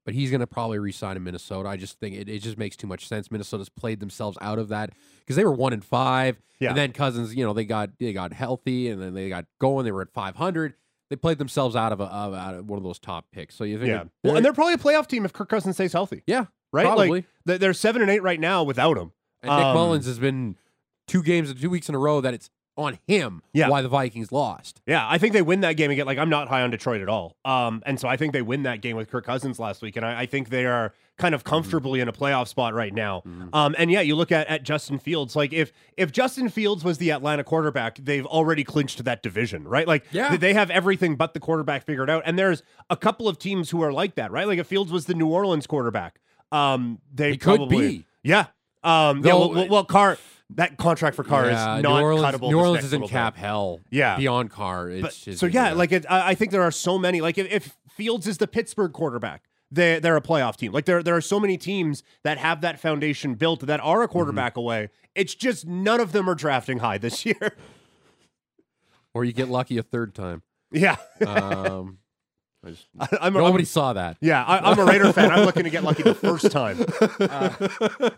but 0.06 0.14
he's 0.14 0.30
going 0.30 0.40
to 0.42 0.48
probably 0.48 0.80
resign 0.80 1.16
in 1.18 1.24
Minnesota. 1.24 1.70
I 1.70 1.78
just 1.78 2.00
think 2.00 2.16
it, 2.16 2.28
it 2.30 2.40
just 2.40 2.58
makes 2.58 2.76
too 2.76 2.88
much 2.88 3.08
sense. 3.08 3.32
Minnesota's 3.32 3.70
played 3.70 4.00
themselves 4.00 4.38
out 4.42 4.60
of 4.60 4.70
that 4.70 4.92
because 5.20 5.36
they 5.36 5.46
were 5.46 5.52
one 5.54 5.74
and 5.74 5.84
five, 5.84 6.42
Yeah. 6.60 6.70
and 6.70 6.78
then 6.78 6.92
Cousins, 6.92 7.36
you 7.36 7.46
know, 7.46 7.54
they 7.54 7.66
got 7.66 7.92
they 8.00 8.14
got 8.14 8.34
healthy 8.34 8.90
and 8.90 9.02
then 9.02 9.14
they 9.14 9.30
got 9.30 9.46
going. 9.60 9.86
They 9.86 9.92
were 9.92 10.02
at 10.02 10.12
five 10.14 10.36
hundred. 10.36 10.74
They 11.10 11.16
played 11.16 11.38
themselves 11.38 11.76
out 11.76 11.92
of 11.92 12.00
a 12.00 12.06
of, 12.06 12.34
out 12.34 12.56
of 12.56 12.68
one 12.68 12.78
of 12.78 12.84
those 12.84 13.00
top 13.00 13.26
picks. 13.32 13.56
So 13.56 13.64
you 13.64 13.78
think, 13.78 13.90
yeah, 13.90 14.04
well, 14.24 14.36
and 14.36 14.44
they're 14.44 14.54
probably 14.54 14.74
a 14.74 14.78
playoff 14.78 15.08
team 15.08 15.26
if 15.26 15.34
Kirk 15.34 15.50
Cousins 15.50 15.76
stays 15.76 15.94
healthy, 15.94 16.24
yeah, 16.26 16.46
right? 16.72 16.86
probably. 16.86 17.26
Like 17.46 17.60
they're 17.60 17.74
seven 17.74 18.02
and 18.02 18.10
eight 18.10 18.24
right 18.24 18.40
now 18.40 18.64
without 18.64 18.98
him. 18.98 19.12
and 19.44 19.52
Nick 19.56 19.66
um, 19.66 19.76
Mullens 19.76 20.06
has 20.08 20.18
been 20.20 20.56
two 21.08 21.22
games, 21.22 21.54
two 21.54 21.70
weeks 21.70 21.88
in 21.90 21.96
a 21.96 22.00
row 22.00 22.20
that 22.22 22.34
it's 22.34 22.50
on 22.76 22.98
him. 23.08 23.42
Yeah. 23.54 23.70
why 23.70 23.82
the 23.82 23.88
Vikings 23.90 24.32
lost. 24.32 24.82
Yeah, 24.88 25.06
I 25.08 25.18
think 25.20 25.34
they 25.34 25.42
win 25.44 25.62
that 25.62 25.74
game 25.74 25.92
again. 25.92 26.06
like 26.06 26.18
I'm 26.18 26.30
not 26.30 26.48
high 26.48 26.62
on 26.64 26.72
Detroit 26.72 27.02
at 27.02 27.10
all. 27.10 27.36
Um, 27.46 27.84
and 27.86 28.00
so 28.00 28.08
I 28.08 28.18
think 28.18 28.34
they 28.34 28.42
win 28.42 28.64
that 28.64 28.82
game 28.82 28.96
with 28.96 29.10
Kirk 29.12 29.26
Cousins 29.26 29.60
last 29.60 29.82
week, 29.82 29.96
and 29.96 30.06
I, 30.06 30.22
I 30.22 30.26
think 30.26 30.50
they 30.50 30.66
are 30.66 30.94
kind 31.20 31.34
Mm-hmm. 31.34 31.36
of 31.36 31.44
comfortably 31.44 32.00
in 32.00 32.08
a 32.08 32.12
playoff 32.12 32.48
spot 32.48 32.74
right 32.74 32.92
now. 32.92 33.22
Um, 33.54 33.76
and 33.78 33.92
yeah, 33.92 34.02
you 34.02 34.16
look 34.16 34.32
at 34.32 34.48
at 34.48 34.64
Justin 34.64 34.98
Fields. 34.98 35.36
Like 35.36 35.54
if 35.54 35.72
if 35.96 36.12
Justin 36.12 36.50
Fields 36.50 36.84
was 36.84 36.98
the 36.98 37.12
Atlanta 37.12 37.44
quarterback, 37.44 37.98
they've 37.98 38.26
already 38.26 38.64
clinched 38.64 39.04
that 39.04 39.22
division, 39.22 39.68
right? 39.68 39.88
Like 39.88 40.06
Yeah. 40.12 40.36
they 40.36 40.56
have 40.56 40.72
everything 40.72 41.16
but 41.16 41.36
the 41.36 41.40
quarterback 41.40 41.86
figured 41.86 42.10
out. 42.10 42.24
And 42.26 42.40
there's 42.40 42.64
a 42.90 42.98
couple 42.98 43.28
of 43.28 43.38
teams 43.38 43.70
who 43.70 43.84
are 43.84 43.94
like 43.94 44.16
that, 44.16 44.32
right? 44.32 44.48
Like 44.48 44.58
if 44.58 44.66
Fields 44.66 44.92
was 44.92 45.06
the 45.06 45.14
New 45.14 45.28
Orleans 45.28 45.68
quarterback, 45.68 46.20
um, 46.52 47.00
they 47.14 47.32
He 47.34 47.38
could 47.38 47.58
probably 47.58 47.88
be. 47.90 48.06
yeah. 48.24 48.48
Um, 48.84 49.24
yeah, 49.24 49.34
well, 49.36 49.54
well, 49.54 49.68
well, 49.70 49.86
Carr, 49.86 50.18
that 50.56 50.78
contract 50.78 51.16
for 51.16 51.24
Carr 51.24 51.46
Yeah, 51.50 51.78
is 51.78 51.84
New 51.84 51.90
not 51.90 52.02
Orleans, 52.04 52.36
cuttable. 52.36 52.50
New 52.50 52.60
Orleans 52.60 52.86
is 52.86 52.94
in 52.94 53.02
little 53.02 53.08
bit. 53.10 53.14
cap 53.14 53.36
hell. 53.38 53.80
Yeah. 53.92 54.18
beyond 54.18 54.50
Carr. 54.52 54.90
It's 54.90 55.02
But- 55.02 55.14
just, 55.26 55.40
so 55.40 55.46
yeah, 55.46 55.74
like 55.74 55.92
it, 55.92 56.06
I 56.10 56.30
I 56.32 56.36
think 56.36 56.52
there 56.52 56.62
are 56.64 56.72
so 56.72 56.98
many. 57.00 57.22
Like 57.22 57.38
if, 57.38 57.52
if 57.52 57.78
Fields 57.90 58.28
is 58.28 58.38
the 58.38 58.48
Pittsburgh 58.48 58.92
quarterback, 58.94 59.44
they 59.72 60.00
they're 60.00 60.18
a 60.18 60.22
playoff 60.22 60.56
team. 60.58 60.72
Like 60.72 60.86
there 60.86 61.02
there 61.04 61.16
are 61.16 61.22
so 61.22 61.40
many 61.40 61.58
teams 61.58 62.04
that 62.24 62.38
have 62.38 62.62
that 62.62 62.80
foundation 62.80 63.36
built 63.36 63.62
that 63.62 63.80
are 63.80 64.02
a 64.02 64.06
Mm-hmm. 64.06 64.12
quarterback 64.14 64.58
away. 64.58 64.90
It's 65.16 65.36
just 65.36 65.66
none 65.68 66.00
of 66.00 66.12
them 66.12 66.30
are 66.30 66.36
drafting 66.36 66.80
high 66.80 66.98
this 66.98 67.26
year. 67.26 67.56
or 69.14 69.24
you 69.24 69.32
get 69.34 69.48
lucky 69.50 69.78
a 69.78 69.84
third 69.84 70.16
time. 70.16 70.42
yeah, 70.72 70.96
Um, 71.26 72.00
I 72.66 72.70
just, 72.72 72.88
I, 73.00 73.08
I'm, 73.22 73.34
nobody 73.34 73.66
saw 73.66 73.94
that. 73.94 74.18
yeah. 74.22 74.44
I, 74.44 74.72
I'm 74.72 74.80
a 74.80 74.86
Raider 74.86 75.12
fan. 75.14 75.30
I'm 75.32 75.46
looking 75.46 75.66
to 75.66 75.70
get 75.70 75.84
lucky 75.84 76.02
the 76.04 76.16
first 76.16 76.50
time. 76.52 76.78
Uh, 77.20 78.10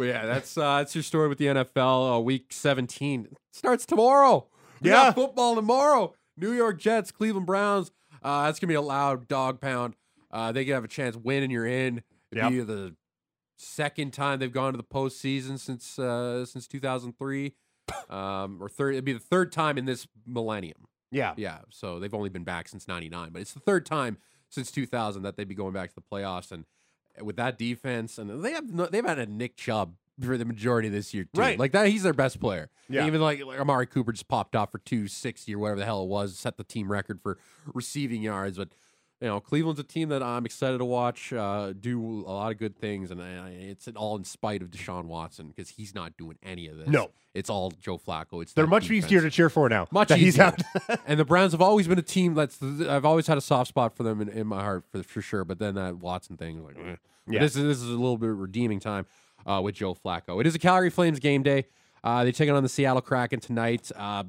Well, 0.00 0.08
yeah, 0.08 0.24
that's 0.24 0.56
uh, 0.56 0.78
that's 0.78 0.94
your 0.94 1.02
story 1.02 1.28
with 1.28 1.36
the 1.36 1.44
NFL. 1.44 2.16
Uh, 2.16 2.20
week 2.20 2.54
17 2.54 3.28
starts 3.52 3.84
tomorrow. 3.84 4.46
We 4.80 4.88
Yeah. 4.88 5.12
football 5.12 5.54
tomorrow. 5.54 6.14
New 6.38 6.52
York 6.52 6.80
Jets, 6.80 7.12
Cleveland 7.12 7.44
Browns. 7.46 7.90
Uh, 8.22 8.46
that's 8.46 8.58
gonna 8.58 8.70
be 8.70 8.74
a 8.76 8.80
loud 8.80 9.28
dog 9.28 9.60
pound. 9.60 9.96
Uh, 10.30 10.52
they 10.52 10.64
can 10.64 10.72
have 10.72 10.84
a 10.84 10.88
chance 10.88 11.16
win, 11.16 11.42
and 11.42 11.52
you're 11.52 11.66
in. 11.66 12.02
Yep. 12.32 12.50
Be 12.50 12.60
the 12.60 12.96
second 13.58 14.14
time 14.14 14.38
they've 14.38 14.50
gone 14.50 14.72
to 14.72 14.78
the 14.78 14.82
postseason 14.82 15.58
since 15.58 15.98
uh, 15.98 16.46
since 16.46 16.66
2003, 16.66 17.52
um, 18.08 18.56
or 18.62 18.70
third. 18.70 18.94
It'd 18.94 19.04
be 19.04 19.12
the 19.12 19.18
third 19.18 19.52
time 19.52 19.76
in 19.76 19.84
this 19.84 20.08
millennium. 20.26 20.86
Yeah, 21.10 21.34
yeah. 21.36 21.58
So 21.68 21.98
they've 21.98 22.14
only 22.14 22.30
been 22.30 22.44
back 22.44 22.68
since 22.68 22.88
'99, 22.88 23.32
but 23.32 23.42
it's 23.42 23.52
the 23.52 23.60
third 23.60 23.84
time 23.84 24.16
since 24.48 24.70
2000 24.70 25.24
that 25.24 25.36
they'd 25.36 25.46
be 25.46 25.54
going 25.54 25.74
back 25.74 25.90
to 25.90 25.94
the 25.94 26.00
playoffs. 26.00 26.50
And 26.52 26.64
with 27.20 27.36
that 27.36 27.58
defense, 27.58 28.18
and 28.18 28.42
they 28.44 28.52
have 28.52 28.72
no, 28.72 28.86
they've 28.86 29.04
had 29.04 29.18
a 29.18 29.26
Nick 29.26 29.56
Chubb 29.56 29.94
for 30.20 30.36
the 30.36 30.44
majority 30.44 30.88
of 30.88 30.94
this 30.94 31.14
year, 31.14 31.24
too. 31.24 31.40
Right? 31.40 31.58
Like 31.58 31.72
that, 31.72 31.88
he's 31.88 32.02
their 32.02 32.12
best 32.12 32.40
player. 32.40 32.68
Yeah. 32.88 33.06
Even 33.06 33.20
like, 33.20 33.44
like 33.44 33.58
Amari 33.58 33.86
Cooper 33.86 34.12
just 34.12 34.28
popped 34.28 34.54
off 34.54 34.72
for 34.72 34.78
260 34.78 35.54
or 35.54 35.58
whatever 35.58 35.80
the 35.80 35.86
hell 35.86 36.02
it 36.02 36.08
was, 36.08 36.36
set 36.36 36.56
the 36.56 36.64
team 36.64 36.90
record 36.90 37.20
for 37.22 37.38
receiving 37.72 38.22
yards, 38.22 38.58
but 38.58 38.68
you 39.20 39.28
know, 39.28 39.38
Cleveland's 39.38 39.78
a 39.78 39.84
team 39.84 40.08
that 40.08 40.22
I'm 40.22 40.46
excited 40.46 40.78
to 40.78 40.84
watch 40.84 41.32
uh, 41.32 41.74
do 41.78 42.02
a 42.02 42.32
lot 42.32 42.52
of 42.52 42.58
good 42.58 42.76
things, 42.76 43.10
and 43.10 43.20
uh, 43.20 43.24
it's 43.48 43.86
all 43.94 44.16
in 44.16 44.24
spite 44.24 44.62
of 44.62 44.70
Deshaun 44.70 45.04
Watson 45.04 45.48
because 45.48 45.68
he's 45.68 45.94
not 45.94 46.16
doing 46.16 46.38
any 46.42 46.68
of 46.68 46.78
this. 46.78 46.88
No, 46.88 47.10
it's 47.34 47.50
all 47.50 47.70
Joe 47.70 47.98
Flacco. 47.98 48.40
It's 48.40 48.54
they're 48.54 48.66
much 48.66 48.84
defense. 48.84 49.04
easier 49.04 49.20
to 49.20 49.30
cheer 49.30 49.50
for 49.50 49.68
now. 49.68 49.86
Much 49.90 50.08
that 50.08 50.18
easier. 50.18 50.54
He's 50.88 50.96
and 51.06 51.20
the 51.20 51.26
Browns 51.26 51.52
have 51.52 51.60
always 51.60 51.86
been 51.86 51.98
a 51.98 52.02
team 52.02 52.32
that's 52.32 52.62
I've 52.62 53.04
always 53.04 53.26
had 53.26 53.36
a 53.36 53.42
soft 53.42 53.68
spot 53.68 53.94
for 53.94 54.04
them 54.04 54.22
in, 54.22 54.30
in 54.30 54.46
my 54.46 54.62
heart 54.62 54.84
for 54.90 55.02
for 55.02 55.20
sure. 55.20 55.44
But 55.44 55.58
then 55.58 55.74
that 55.74 55.96
Watson 55.96 56.38
thing, 56.38 56.64
like, 56.64 56.76
eh. 56.78 56.96
yeah. 57.28 57.40
this 57.40 57.56
is 57.56 57.62
this 57.62 57.78
is 57.78 57.88
a 57.90 57.98
little 57.98 58.16
bit 58.16 58.30
of 58.30 58.38
redeeming 58.38 58.80
time 58.80 59.04
uh, 59.44 59.60
with 59.62 59.74
Joe 59.74 59.94
Flacco. 59.94 60.40
It 60.40 60.46
is 60.46 60.54
a 60.54 60.58
Calgary 60.58 60.90
Flames 60.90 61.18
game 61.18 61.42
day. 61.42 61.66
Uh, 62.02 62.24
they 62.24 62.32
take 62.32 62.48
it 62.48 62.52
on 62.52 62.62
the 62.62 62.68
Seattle 62.70 63.02
Kraken 63.02 63.40
tonight. 63.40 63.92
Uh, 63.94 64.24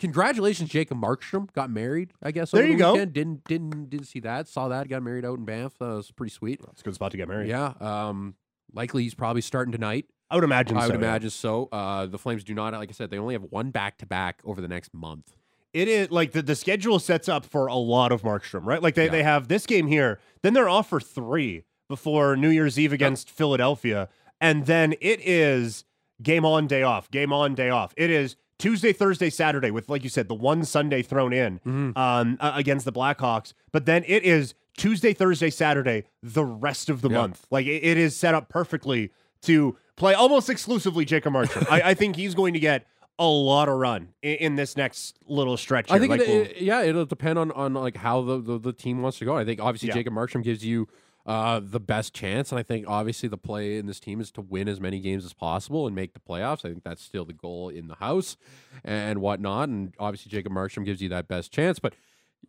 Congratulations, 0.00 0.70
Jacob 0.70 0.98
Markstrom 0.98 1.52
got 1.52 1.70
married. 1.70 2.12
I 2.22 2.30
guess 2.32 2.50
there 2.50 2.66
you 2.66 2.72
the 2.72 2.78
go. 2.78 2.94
Didn't 3.04 3.44
didn't 3.44 3.90
didn't 3.90 4.06
see 4.06 4.20
that. 4.20 4.48
Saw 4.48 4.68
that. 4.68 4.88
Got 4.88 5.02
married 5.02 5.24
out 5.24 5.38
in 5.38 5.44
Banff. 5.44 5.78
That 5.78 5.86
was 5.86 6.10
pretty 6.10 6.32
sweet. 6.32 6.60
That's 6.64 6.80
a 6.80 6.84
good 6.84 6.94
spot 6.94 7.12
to 7.12 7.16
get 7.16 7.28
married. 7.28 7.48
Yeah. 7.48 7.72
Um. 7.80 8.34
Likely 8.72 9.04
he's 9.04 9.14
probably 9.14 9.40
starting 9.40 9.70
tonight. 9.70 10.06
I 10.30 10.34
would 10.34 10.42
imagine. 10.42 10.76
I 10.76 10.86
would 10.86 10.94
so, 10.94 10.98
imagine 10.98 11.26
yeah. 11.28 11.30
so. 11.30 11.68
Uh, 11.70 12.06
the 12.06 12.18
Flames 12.18 12.42
do 12.42 12.54
not, 12.54 12.72
like 12.72 12.88
I 12.88 12.92
said, 12.92 13.10
they 13.10 13.18
only 13.18 13.34
have 13.34 13.44
one 13.50 13.70
back 13.70 13.98
to 13.98 14.06
back 14.06 14.40
over 14.44 14.60
the 14.60 14.66
next 14.66 14.92
month. 14.92 15.36
It 15.72 15.86
is 15.86 16.10
like 16.10 16.32
the, 16.32 16.42
the 16.42 16.56
schedule 16.56 16.98
sets 16.98 17.28
up 17.28 17.44
for 17.46 17.66
a 17.66 17.76
lot 17.76 18.10
of 18.10 18.22
Markstrom, 18.22 18.64
right? 18.64 18.82
Like 18.82 18.94
they, 18.94 19.04
Yeah. 19.06 19.10
they 19.10 19.22
have 19.22 19.48
this 19.48 19.66
game 19.66 19.86
here, 19.86 20.18
then 20.42 20.54
they're 20.54 20.68
off 20.68 20.88
for 20.88 21.00
three 21.00 21.64
before 21.88 22.36
New 22.36 22.48
Year's 22.48 22.78
Eve 22.78 22.92
against 22.92 23.30
Philadelphia, 23.30 24.08
and 24.40 24.66
then 24.66 24.94
it 25.00 25.20
is 25.20 25.84
game 26.22 26.44
on, 26.44 26.66
day 26.66 26.82
off, 26.82 27.10
game 27.10 27.32
on, 27.32 27.54
day 27.54 27.70
off. 27.70 27.92
It 27.96 28.10
is 28.10 28.36
Tuesday, 28.58 28.92
Thursday, 28.92 29.30
Saturday, 29.30 29.70
with 29.70 29.88
like 29.88 30.04
you 30.04 30.08
said, 30.10 30.28
the 30.28 30.34
one 30.34 30.64
Sunday 30.64 31.02
thrown 31.02 31.32
in 31.32 31.58
Mm-hmm. 31.60 31.98
um, 31.98 32.36
uh, 32.40 32.52
against 32.54 32.84
the 32.84 32.92
Blackhawks. 32.92 33.52
But 33.72 33.86
then 33.86 34.04
it 34.06 34.22
is 34.24 34.54
Tuesday, 34.76 35.12
Thursday, 35.12 35.50
Saturday, 35.50 36.04
the 36.22 36.44
rest 36.44 36.88
of 36.88 37.00
the 37.00 37.08
Yeah. 37.08 37.18
month. 37.18 37.46
Like 37.50 37.66
it, 37.66 37.82
it 37.84 37.96
is 37.96 38.16
set 38.16 38.34
up 38.34 38.48
perfectly 38.48 39.10
to 39.42 39.76
play 39.96 40.14
almost 40.14 40.48
exclusively 40.50 41.04
Jacob 41.04 41.32
Markstrom. 41.34 41.66
I, 41.70 41.90
I 41.90 41.94
think 41.94 42.16
he's 42.16 42.34
going 42.34 42.54
to 42.54 42.60
get 42.60 42.86
a 43.18 43.26
lot 43.26 43.68
of 43.68 43.76
run 43.76 44.08
in, 44.22 44.34
in 44.36 44.56
this 44.56 44.76
next 44.76 45.18
little 45.28 45.56
stretch. 45.56 45.90
I 45.90 45.98
think 45.98 46.10
Like, 46.10 46.20
it, 46.22 46.28
we'll- 46.28 46.42
it- 46.42 46.60
yeah, 46.60 46.82
it'll 46.82 47.04
depend 47.06 47.38
on 47.38 47.52
on 47.52 47.74
like 47.74 47.96
how 47.96 48.22
the, 48.22 48.40
the, 48.40 48.58
the 48.58 48.72
team 48.72 49.02
wants 49.02 49.18
to 49.18 49.24
go. 49.24 49.36
I 49.36 49.44
think 49.44 49.60
obviously 49.60 49.88
Yeah. 49.88 49.94
Jacob 49.94 50.14
Markstrom 50.14 50.42
gives 50.42 50.64
you 50.64 50.88
uh, 51.26 51.60
the 51.62 51.80
best 51.80 52.14
chance, 52.14 52.52
and 52.52 52.58
I 52.58 52.62
think 52.62 52.86
obviously 52.86 53.28
the 53.28 53.38
play 53.38 53.78
in 53.78 53.86
this 53.86 53.98
team 53.98 54.20
is 54.20 54.30
to 54.32 54.42
win 54.42 54.68
as 54.68 54.78
many 54.78 55.00
games 55.00 55.24
as 55.24 55.32
possible 55.32 55.86
and 55.86 55.96
make 55.96 56.12
the 56.12 56.20
playoffs. 56.20 56.64
I 56.66 56.68
think 56.68 56.84
that's 56.84 57.02
still 57.02 57.24
the 57.24 57.32
goal 57.32 57.70
in 57.70 57.88
the 57.88 57.94
house 57.94 58.36
and 58.84 59.20
whatnot. 59.20 59.70
And 59.70 59.94
obviously 59.98 60.30
Jacob 60.30 60.52
Markstrom 60.52 60.84
gives 60.84 61.00
you 61.00 61.08
that 61.08 61.26
best 61.26 61.50
chance, 61.50 61.78
but 61.78 61.94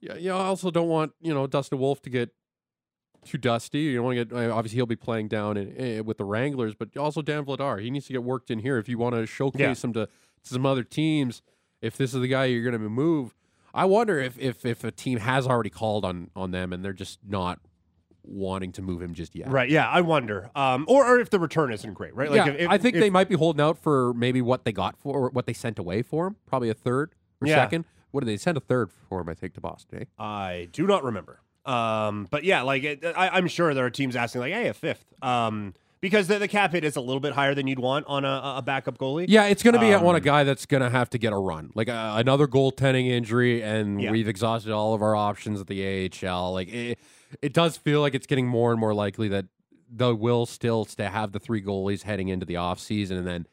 yeah, 0.02 0.16
you 0.16 0.34
also 0.34 0.72
don't 0.72 0.90
want 0.90 1.14
you 1.22 1.34
know 1.34 1.48
Dustin 1.48 1.80
Wolf 1.80 2.02
to 2.02 2.10
get 2.10 2.32
too 3.24 3.38
dusty. 3.38 3.80
You 3.80 3.96
don't 3.96 4.06
want 4.06 4.18
to 4.18 4.26
get 4.26 4.36
uh, 4.36 4.54
obviously 4.54 4.76
he'll 4.76 4.86
be 4.86 4.98
playing 4.98 5.30
down 5.30 5.56
in, 5.56 5.74
eh, 5.78 6.00
with 6.02 6.18
the 6.18 6.26
Wranglers, 6.26 6.76
but 6.76 6.96
also 6.98 7.22
Dan 7.22 7.46
Vladar. 7.46 7.82
He 7.82 7.90
needs 7.90 8.08
to 8.08 8.14
get 8.14 8.24
worked 8.24 8.52
in 8.52 8.60
here 8.60 8.78
if 8.78 8.90
you 8.90 8.98
want 8.98 9.16
to 9.16 9.26
showcase 9.26 9.84
him 9.84 9.94
to, 9.94 10.06
to 10.08 10.50
some 10.50 10.66
other 10.66 10.84
teams. 10.84 11.42
If 11.82 11.96
this 11.96 12.14
is 12.14 12.20
the 12.22 12.28
guy 12.28 12.46
you're 12.46 12.64
going 12.64 12.82
to 12.82 12.90
move, 12.90 13.36
I 13.74 13.86
wonder 13.86 14.20
if, 14.20 14.38
if 14.38 14.66
if 14.66 14.84
a 14.84 14.92
team 14.92 15.20
has 15.20 15.48
already 15.48 15.70
called 15.70 16.04
on 16.04 16.30
on 16.36 16.52
them 16.52 16.74
and 16.74 16.84
they're 16.84 16.94
just 16.94 17.20
not 17.26 17.60
wanting 18.28 18.72
to 18.74 18.82
move 18.82 19.02
him 19.02 19.14
just 19.14 19.36
yet. 19.36 19.50
Right. 19.50 19.70
Yeah. 19.70 19.88
I 19.90 20.02
wonder. 20.02 20.50
Um, 20.56 20.86
or, 20.88 21.06
or 21.06 21.20
if 21.20 21.30
the 21.30 21.40
return 21.40 21.72
isn't 21.72 21.94
great, 21.94 22.16
right? 22.16 22.32
yeah, 22.32 22.48
if- 22.50 22.56
if- 22.62 22.70
I 22.70 22.78
think 22.78 22.96
if- 22.96 23.02
they 23.02 23.10
might 23.10 23.30
be 23.30 23.36
holding 23.36 23.62
out 23.62 23.78
for 23.78 24.14
maybe 24.14 24.42
what 24.42 24.66
they 24.66 24.72
got 24.72 24.98
for 24.98 25.30
what 25.30 25.46
they 25.46 25.54
sent 25.54 25.80
away 25.80 26.02
for 26.02 26.28
him. 26.28 26.36
Probably 26.46 26.70
a 26.70 26.74
third 26.74 27.12
or 27.42 27.48
Yeah. 27.48 27.56
second. 27.56 27.86
What 28.12 28.22
did 28.22 28.28
they 28.30 28.38
send 28.38 28.56
a 28.58 28.62
third 28.62 28.90
for 29.10 29.22
him? 29.22 29.30
I 29.30 29.34
think 29.34 29.54
to 29.56 29.62
Boston. 29.62 30.00
Eh? 30.02 30.06
I 30.18 30.70
do 30.72 30.88
not 30.88 31.04
remember. 31.04 31.42
Um, 31.66 32.28
but 32.30 32.44
yeah, 32.44 32.62
like 32.62 32.84
it, 32.84 33.04
I, 33.04 33.30
I'm 33.30 33.48
sure 33.48 33.74
there 33.74 33.86
are 33.86 33.90
teams 33.90 34.16
asking, 34.16 34.42
like, 34.42 34.54
"Hey, 34.54 34.68
a 34.68 34.74
fifth. 34.74 35.04
Um, 35.22 35.74
because 36.00 36.28
the, 36.28 36.38
the 36.38 36.48
cap 36.48 36.72
hit 36.74 36.84
is 36.84 36.96
a 36.96 37.02
little 37.02 37.20
bit 37.20 37.34
higher 37.34 37.56
than 37.56 37.66
you'd 37.66 37.80
want 37.80 38.06
on 38.08 38.24
a, 38.24 38.56
a 38.58 38.62
backup 38.64 39.00
goalie. 39.00 39.26
Yeah, 39.28 39.46
it's 39.46 39.64
going 39.64 39.74
to 39.74 39.80
be 39.80 39.92
on 39.92 40.04
a 40.04 40.10
Um, 40.18 40.20
guy 40.22 40.44
that's 40.44 40.68
going 40.68 40.84
to 40.84 40.90
have 40.92 41.10
to 41.12 41.18
get 41.18 41.34
a 41.34 41.38
run, 41.38 41.72
like 41.74 41.90
uh, 41.90 42.14
another 42.18 42.48
goaltending 42.48 43.08
injury, 43.08 43.64
and 43.64 44.00
Yeah. 44.00 44.12
we've 44.12 44.28
exhausted 44.28 44.72
all 44.72 44.94
of 44.94 45.02
our 45.02 45.16
options 45.16 45.60
at 45.60 45.66
the 45.66 45.84
AHL. 45.84 46.54
Like 46.54 46.68
it, 46.72 47.00
it 47.42 47.54
does 47.54 47.78
feel 47.78 48.02
like 48.02 48.14
it's 48.16 48.28
getting 48.28 48.48
more 48.48 48.72
and 48.72 48.80
more 48.80 48.94
likely 48.94 49.28
that 49.30 49.46
they 49.92 50.12
will 50.12 50.46
still 50.46 50.86
stay, 50.86 51.06
have 51.06 51.32
the 51.32 51.40
three 51.40 51.62
goalies 51.62 52.04
heading 52.04 52.28
into 52.30 52.46
the 52.46 52.56
offseason, 52.56 53.12
and 53.18 53.28
then 53.28 53.48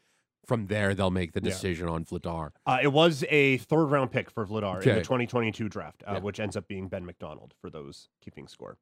from 0.45 0.67
there 0.67 0.93
they'll 0.93 1.11
make 1.11 1.31
the 1.33 1.39
Yeah. 1.41 1.49
decision 1.51 1.87
on 1.87 2.03
Vladar. 2.05 2.51
Uh, 2.65 2.79
it 2.81 2.91
was 2.91 3.23
a 3.29 3.57
third 3.57 3.85
round 3.85 4.11
pick 4.11 4.29
for 4.29 4.45
Vladar 4.45 4.81
in 4.85 4.95
the 4.95 5.01
2022 5.01 5.69
draft, 5.69 6.03
uh, 6.07 6.13
Yeah. 6.13 6.19
which 6.19 6.39
ends 6.39 6.57
up 6.57 6.67
being 6.67 6.87
Ben 6.89 7.05
McDonald 7.05 7.53
for 7.61 7.69
those 7.69 8.09
keeping 8.19 8.47
score. 8.47 8.77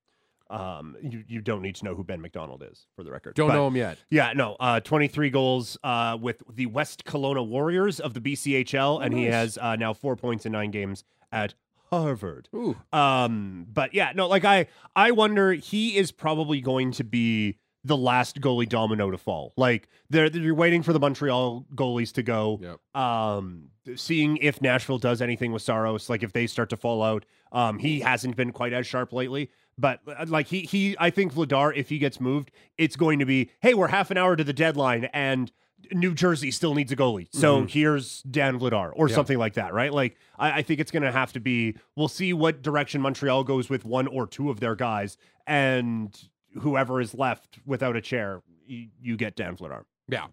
Um, 0.49 0.97
you, 1.01 1.23
you 1.27 1.39
don't 1.39 1.61
need 1.61 1.75
to 1.75 1.85
know 1.85 1.95
who 1.95 2.03
Ben 2.03 2.19
McDonald 2.19 2.61
is 2.69 2.85
for 2.95 3.03
the 3.03 3.11
record. 3.11 3.35
Don't 3.35 3.49
But- 3.49 3.53
know 3.53 3.67
him 3.67 3.77
yet. 3.77 3.99
Yeah, 4.09 4.33
no, 4.33 4.57
uh, 4.59 4.81
23 4.81 5.29
goals 5.29 5.77
uh, 5.83 6.17
with 6.19 6.43
the 6.49 6.65
West 6.65 7.05
Kelowna 7.05 7.45
Warriors 7.47 7.99
of 8.01 8.13
the 8.13 8.19
BCHL, 8.19 8.99
and 8.99 9.13
he 9.13 9.25
has 9.25 9.57
uh, 9.57 9.77
now 9.77 9.93
four 9.93 10.15
points 10.17 10.45
in 10.45 10.51
nine 10.51 10.71
games 10.71 11.05
at 11.31 11.53
Harvard. 11.91 12.47
Ooh, 12.55 12.77
Um, 12.93 13.67
but 13.71 13.93
yeah, 13.93 14.11
no, 14.15 14.27
like 14.27 14.45
I, 14.45 14.67
I 14.95 15.11
wonder 15.11 15.53
he 15.53 15.97
is 15.97 16.11
probably 16.11 16.61
going 16.61 16.91
to 16.93 17.03
be 17.03 17.57
the 17.83 17.97
last 17.97 18.39
goalie 18.39 18.69
domino 18.69 19.11
to 19.11 19.17
fall. 19.17 19.53
Like 19.57 19.89
they're 20.09 20.27
you're 20.27 20.55
waiting 20.55 20.83
for 20.83 20.93
the 20.93 20.99
Montreal 20.99 21.65
goalies 21.75 22.13
to 22.13 22.23
go. 22.23 22.59
Yep. 22.61 23.01
Um, 23.03 23.69
seeing 23.95 24.37
if 24.37 24.61
Nashville 24.61 24.99
does 24.99 25.21
anything 25.21 25.51
with 25.51 25.63
Saros, 25.63 26.09
like 26.09 26.23
if 26.23 26.31
they 26.31 26.47
start 26.47 26.69
to 26.69 26.77
fall 26.77 27.03
out. 27.03 27.25
Um, 27.51 27.79
he 27.79 27.99
hasn't 27.99 28.37
been 28.37 28.51
quite 28.51 28.71
as 28.71 28.87
sharp 28.87 29.11
lately. 29.11 29.49
But 29.77 29.99
uh, 30.07 30.25
like 30.27 30.47
he 30.47 30.61
he, 30.61 30.95
I 30.99 31.09
think 31.09 31.33
Vladar, 31.33 31.75
if 31.75 31.89
he 31.89 31.97
gets 31.97 32.21
moved, 32.21 32.51
it's 32.77 32.95
going 32.95 33.19
to 33.19 33.25
be, 33.25 33.51
hey, 33.61 33.73
we're 33.73 33.87
half 33.87 34.11
an 34.11 34.17
hour 34.17 34.35
to 34.35 34.43
the 34.43 34.53
deadline 34.53 35.05
and. 35.13 35.51
New 35.91 36.13
Jersey 36.13 36.51
still 36.51 36.73
needs 36.73 36.91
a 36.91 36.95
goalie. 36.95 37.27
So 37.31 37.57
mm-hmm. 37.57 37.67
here's 37.67 38.21
Dan 38.23 38.59
Vladar 38.59 38.91
or 38.95 39.09
Yeah. 39.09 39.15
something 39.15 39.37
like 39.37 39.53
that, 39.55 39.73
right? 39.73 39.93
Like, 39.93 40.17
I, 40.37 40.59
I 40.59 40.61
think 40.61 40.79
it's 40.79 40.91
going 40.91 41.03
to 41.03 41.11
have 41.11 41.33
to 41.33 41.39
be, 41.39 41.75
we'll 41.95 42.07
see 42.07 42.33
what 42.33 42.61
direction 42.61 43.01
Montreal 43.01 43.43
goes 43.43 43.69
with 43.69 43.85
one 43.85 44.07
or 44.07 44.27
two 44.27 44.49
of 44.49 44.59
their 44.59 44.75
guys. 44.75 45.17
And 45.47 46.17
whoever 46.59 47.01
is 47.01 47.13
left 47.13 47.59
without 47.65 47.95
a 47.95 48.01
chair, 48.01 48.41
you, 48.65 48.89
you 49.01 49.17
get 49.17 49.35
Dan 49.35 49.55
Vladar. 49.57 49.83
yeah. 50.07 50.27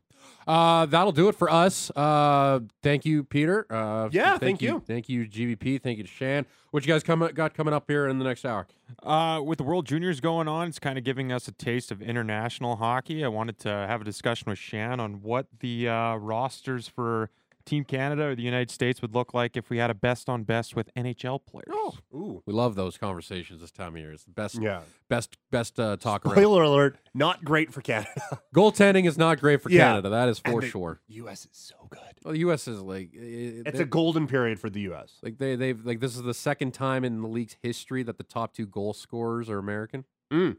Uh, 0.47 0.87
that'll 0.87 1.13
do 1.13 1.29
it 1.29 1.35
for 1.35 1.51
us. 1.51 1.91
Uh, 1.95 2.61
thank 2.83 3.05
you, 3.05 3.23
Peter. 3.25 3.67
Uh, 3.71 4.09
Yeah, 4.11 4.31
thank, 4.31 4.41
thank 4.41 4.63
you. 4.63 4.69
you. 4.75 4.83
Thank 4.87 5.09
you, 5.09 5.27
GVP. 5.27 5.83
Thank 5.83 5.99
you 5.99 6.05
to 6.05 6.09
Shan. 6.11 6.47
What 6.71 6.87
you 6.87 6.93
guys 6.93 7.03
come, 7.03 7.29
got 7.35 7.55
coming 7.55 7.75
up 7.75 7.85
here 7.89 8.07
in 8.09 8.19
the 8.19 8.25
next 8.25 8.45
hour? 8.45 8.67
Uh, 9.03 9.41
with 9.45 9.59
the 9.59 9.65
World 9.65 9.87
Juniors 9.87 10.21
going 10.21 10.49
on, 10.49 10.69
it's 10.69 10.79
kind 10.79 10.97
of 10.99 11.05
giving 11.05 11.33
us 11.33 11.49
a 11.49 11.53
taste 11.53 11.91
of 11.91 12.01
international 12.01 12.77
hockey. 12.77 13.25
I 13.25 13.29
wanted 13.29 13.59
to 13.61 13.69
have 13.69 14.01
a 14.01 14.05
discussion 14.05 14.49
with 14.51 14.59
Shan 14.59 15.01
on 15.01 15.23
what 15.23 15.47
the 15.61 15.89
uh, 15.89 16.15
rosters 16.17 16.89
for 16.89 17.31
Team 17.69 17.85
Canada 17.85 18.23
or 18.25 18.35
the 18.35 18.43
United 18.43 18.71
States 18.71 19.03
would 19.03 19.15
look 19.15 19.35
like 19.35 19.57
if 19.57 19.69
we 19.71 19.77
had 19.79 19.91
a 19.91 19.95
best 19.95 20.29
on 20.29 20.43
best 20.45 20.75
with 20.75 20.93
NHL 20.95 21.41
players. 21.45 21.67
Oh, 21.71 21.95
Ooh. 22.15 22.43
We 22.47 22.53
love 22.55 22.75
those 22.75 22.97
conversations 22.97 23.61
this 23.61 23.71
time 23.71 23.95
of 23.95 24.01
year. 24.01 24.13
It's 24.13 24.25
the 24.25 24.31
best, 24.31 24.61
Yeah. 24.61 24.81
best, 25.09 25.37
best 25.51 25.79
uh, 25.79 25.97
talk 25.99 26.25
around. 26.25 26.35
Spoiler 26.37 26.63
alert, 26.63 26.99
not 27.15 27.45
great 27.45 27.73
for 27.73 27.83
Canada. 27.83 28.11
Goaltending 28.55 29.07
is 29.07 29.19
not 29.19 29.39
great 29.41 29.61
for 29.63 29.71
Yeah. 29.71 29.89
Canada. 29.89 30.09
That 30.09 30.29
is 30.29 30.39
for 30.39 30.51
And 30.53 30.63
the 30.63 30.69
sure. 30.69 31.01
U.S. 31.09 31.43
is 31.45 31.51
so 31.53 31.75
good. 31.91 32.01
Well, 32.25 32.33
the 32.33 32.41
U.S. 32.41 32.67
is 32.67 32.81
like 32.81 33.13
it, 33.15 33.67
It's 33.67 33.77
they- 33.79 33.85
a 33.85 33.87
golden 33.87 34.27
period 34.27 34.59
for 34.59 34.71
the 34.71 34.81
U.S. 34.83 35.19
like 35.23 35.39
they 35.39 35.55
they've 35.55 35.85
like 35.85 36.01
this 36.01 36.17
is 36.17 36.23
the 36.23 36.35
second 36.35 36.73
time 36.75 37.05
in 37.05 37.21
the 37.21 37.29
league's 37.29 37.57
history 37.63 38.03
that 38.05 38.17
the 38.19 38.25
top 38.25 38.55
two 38.55 38.67
goal 38.67 38.95
scorers 38.95 39.51
are 39.51 39.59
American. 39.59 40.05
Mm. 40.33 40.57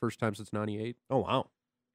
First 0.00 0.18
time 0.20 0.34
since 0.34 0.52
'98. 0.52 0.96
Oh, 1.10 1.18
wow. 1.18 1.48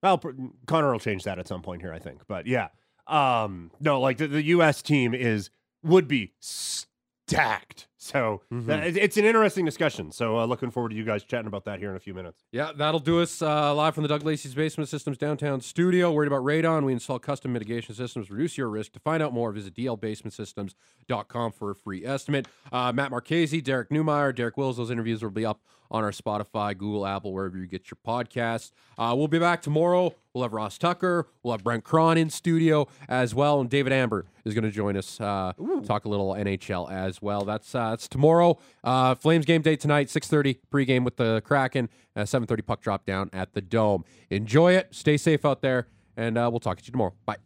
Well, 0.03 0.21
Connor 0.67 0.91
will 0.91 0.99
change 0.99 1.23
that 1.23 1.39
at 1.39 1.47
some 1.47 1.61
point 1.61 1.81
here, 1.81 1.91
I 1.93 1.99
think. 1.99 2.21
But 2.27 2.45
yeah. 2.47 2.67
Um, 3.07 3.71
no, 3.79 3.99
like 3.99 4.17
the, 4.17 4.27
the 4.27 4.43
U.S. 4.43 4.81
team 4.81 5.13
is, 5.13 5.49
would 5.83 6.07
be 6.07 6.33
stacked. 6.39 7.86
So 7.99 8.41
Mhm. 8.53 8.65
that- 8.67 8.95
it's 8.95 9.17
an 9.17 9.25
interesting 9.25 9.65
discussion. 9.65 10.11
So 10.11 10.37
uh, 10.37 10.45
looking 10.45 10.69
forward 10.69 10.89
to 10.89 10.95
you 10.95 11.03
guys 11.03 11.23
chatting 11.23 11.47
about 11.47 11.65
that 11.65 11.79
here 11.79 11.89
in 11.89 11.95
a 11.95 11.99
few 11.99 12.13
minutes. 12.13 12.43
Yeah, 12.51 12.71
that'll 12.75 12.99
do 12.99 13.21
us 13.21 13.41
uh, 13.41 13.73
live 13.73 13.95
from 13.95 14.03
the 14.03 14.07
Doug 14.07 14.23
Lacey's 14.23 14.53
Basement 14.53 14.87
Systems 14.87 15.17
downtown 15.17 15.61
studio. 15.61 16.11
Worried 16.11 16.27
about 16.27 16.43
radon? 16.43 16.85
We 16.85 16.93
install 16.93 17.17
custom 17.19 17.53
mitigation 17.53 17.95
systems, 17.95 18.29
reduce 18.29 18.57
your 18.57 18.69
risk. 18.69 18.91
To 18.93 18.99
find 18.99 19.23
out 19.23 19.33
more, 19.33 19.51
visit 19.51 19.73
dlbasementsystems.com 19.75 21.51
for 21.53 21.71
a 21.71 21.75
free 21.75 22.05
estimate. 22.05 22.47
Uh, 22.71 22.91
Matt 22.93 23.11
Marchese, 23.11 23.61
Derek 23.61 23.89
Newmeyer, 23.89 24.33
Derek 24.35 24.57
Wills, 24.57 24.77
those 24.77 24.91
interviews 24.91 25.23
will 25.23 25.31
be 25.31 25.45
up 25.45 25.61
on 25.89 26.03
our 26.03 26.11
Spotify, 26.11 26.77
Google, 26.77 27.07
Apple, 27.07 27.31
wherever 27.33 27.57
you 27.57 27.65
get 27.65 27.89
your 27.89 27.97
podcasts. 28.05 28.71
Uh, 28.97 29.13
we'll 29.17 29.29
be 29.29 29.39
back 29.39 29.61
tomorrow. 29.61 30.13
We'll 30.33 30.43
have 30.43 30.51
Ross 30.51 30.77
Tucker. 30.77 31.27
We'll 31.43 31.53
have 31.53 31.63
Brent 31.63 31.85
Cron 31.85 32.17
in 32.17 32.29
studio 32.29 32.87
as 33.07 33.33
well, 33.33 33.61
and 33.61 33.69
David 33.69 33.93
Amber 33.93 34.25
is 34.43 34.53
going 34.53 34.65
to 34.65 34.69
join 34.71 34.97
us. 34.97 35.19
Uh, 35.21 35.53
talk 35.85 36.03
a 36.03 36.09
little 36.09 36.33
NHL 36.33 36.91
as 36.91 37.21
well. 37.21 37.45
That's 37.45 37.73
uh, 37.73 37.86
that's 37.91 38.07
tomorrow. 38.07 38.57
Uh, 38.83 39.15
Flames 39.15 39.45
game 39.45 39.61
day 39.61 39.75
tonight, 39.75 40.09
six 40.09 40.27
thirty 40.27 40.59
pregame 40.71 41.03
with 41.03 41.17
the 41.17 41.41
Kraken. 41.43 41.89
Uh, 42.15 42.25
seven 42.25 42.47
thirty 42.47 42.61
puck 42.61 42.81
drop 42.81 43.05
down 43.05 43.29
at 43.33 43.53
the 43.53 43.61
Dome. 43.61 44.03
Enjoy 44.29 44.73
it. 44.73 44.87
Stay 44.91 45.17
safe 45.17 45.45
out 45.45 45.61
there, 45.61 45.87
and 46.15 46.37
uh, 46.37 46.47
we'll 46.51 46.59
talk 46.59 46.77
to 46.77 46.85
you 46.85 46.91
tomorrow. 46.91 47.13
Bye. 47.25 47.37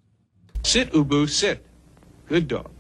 Sit, 0.64 0.92
Ubu, 0.92 1.30
sit. 1.30 1.66
Good 2.28 2.48
dog. 2.48 2.72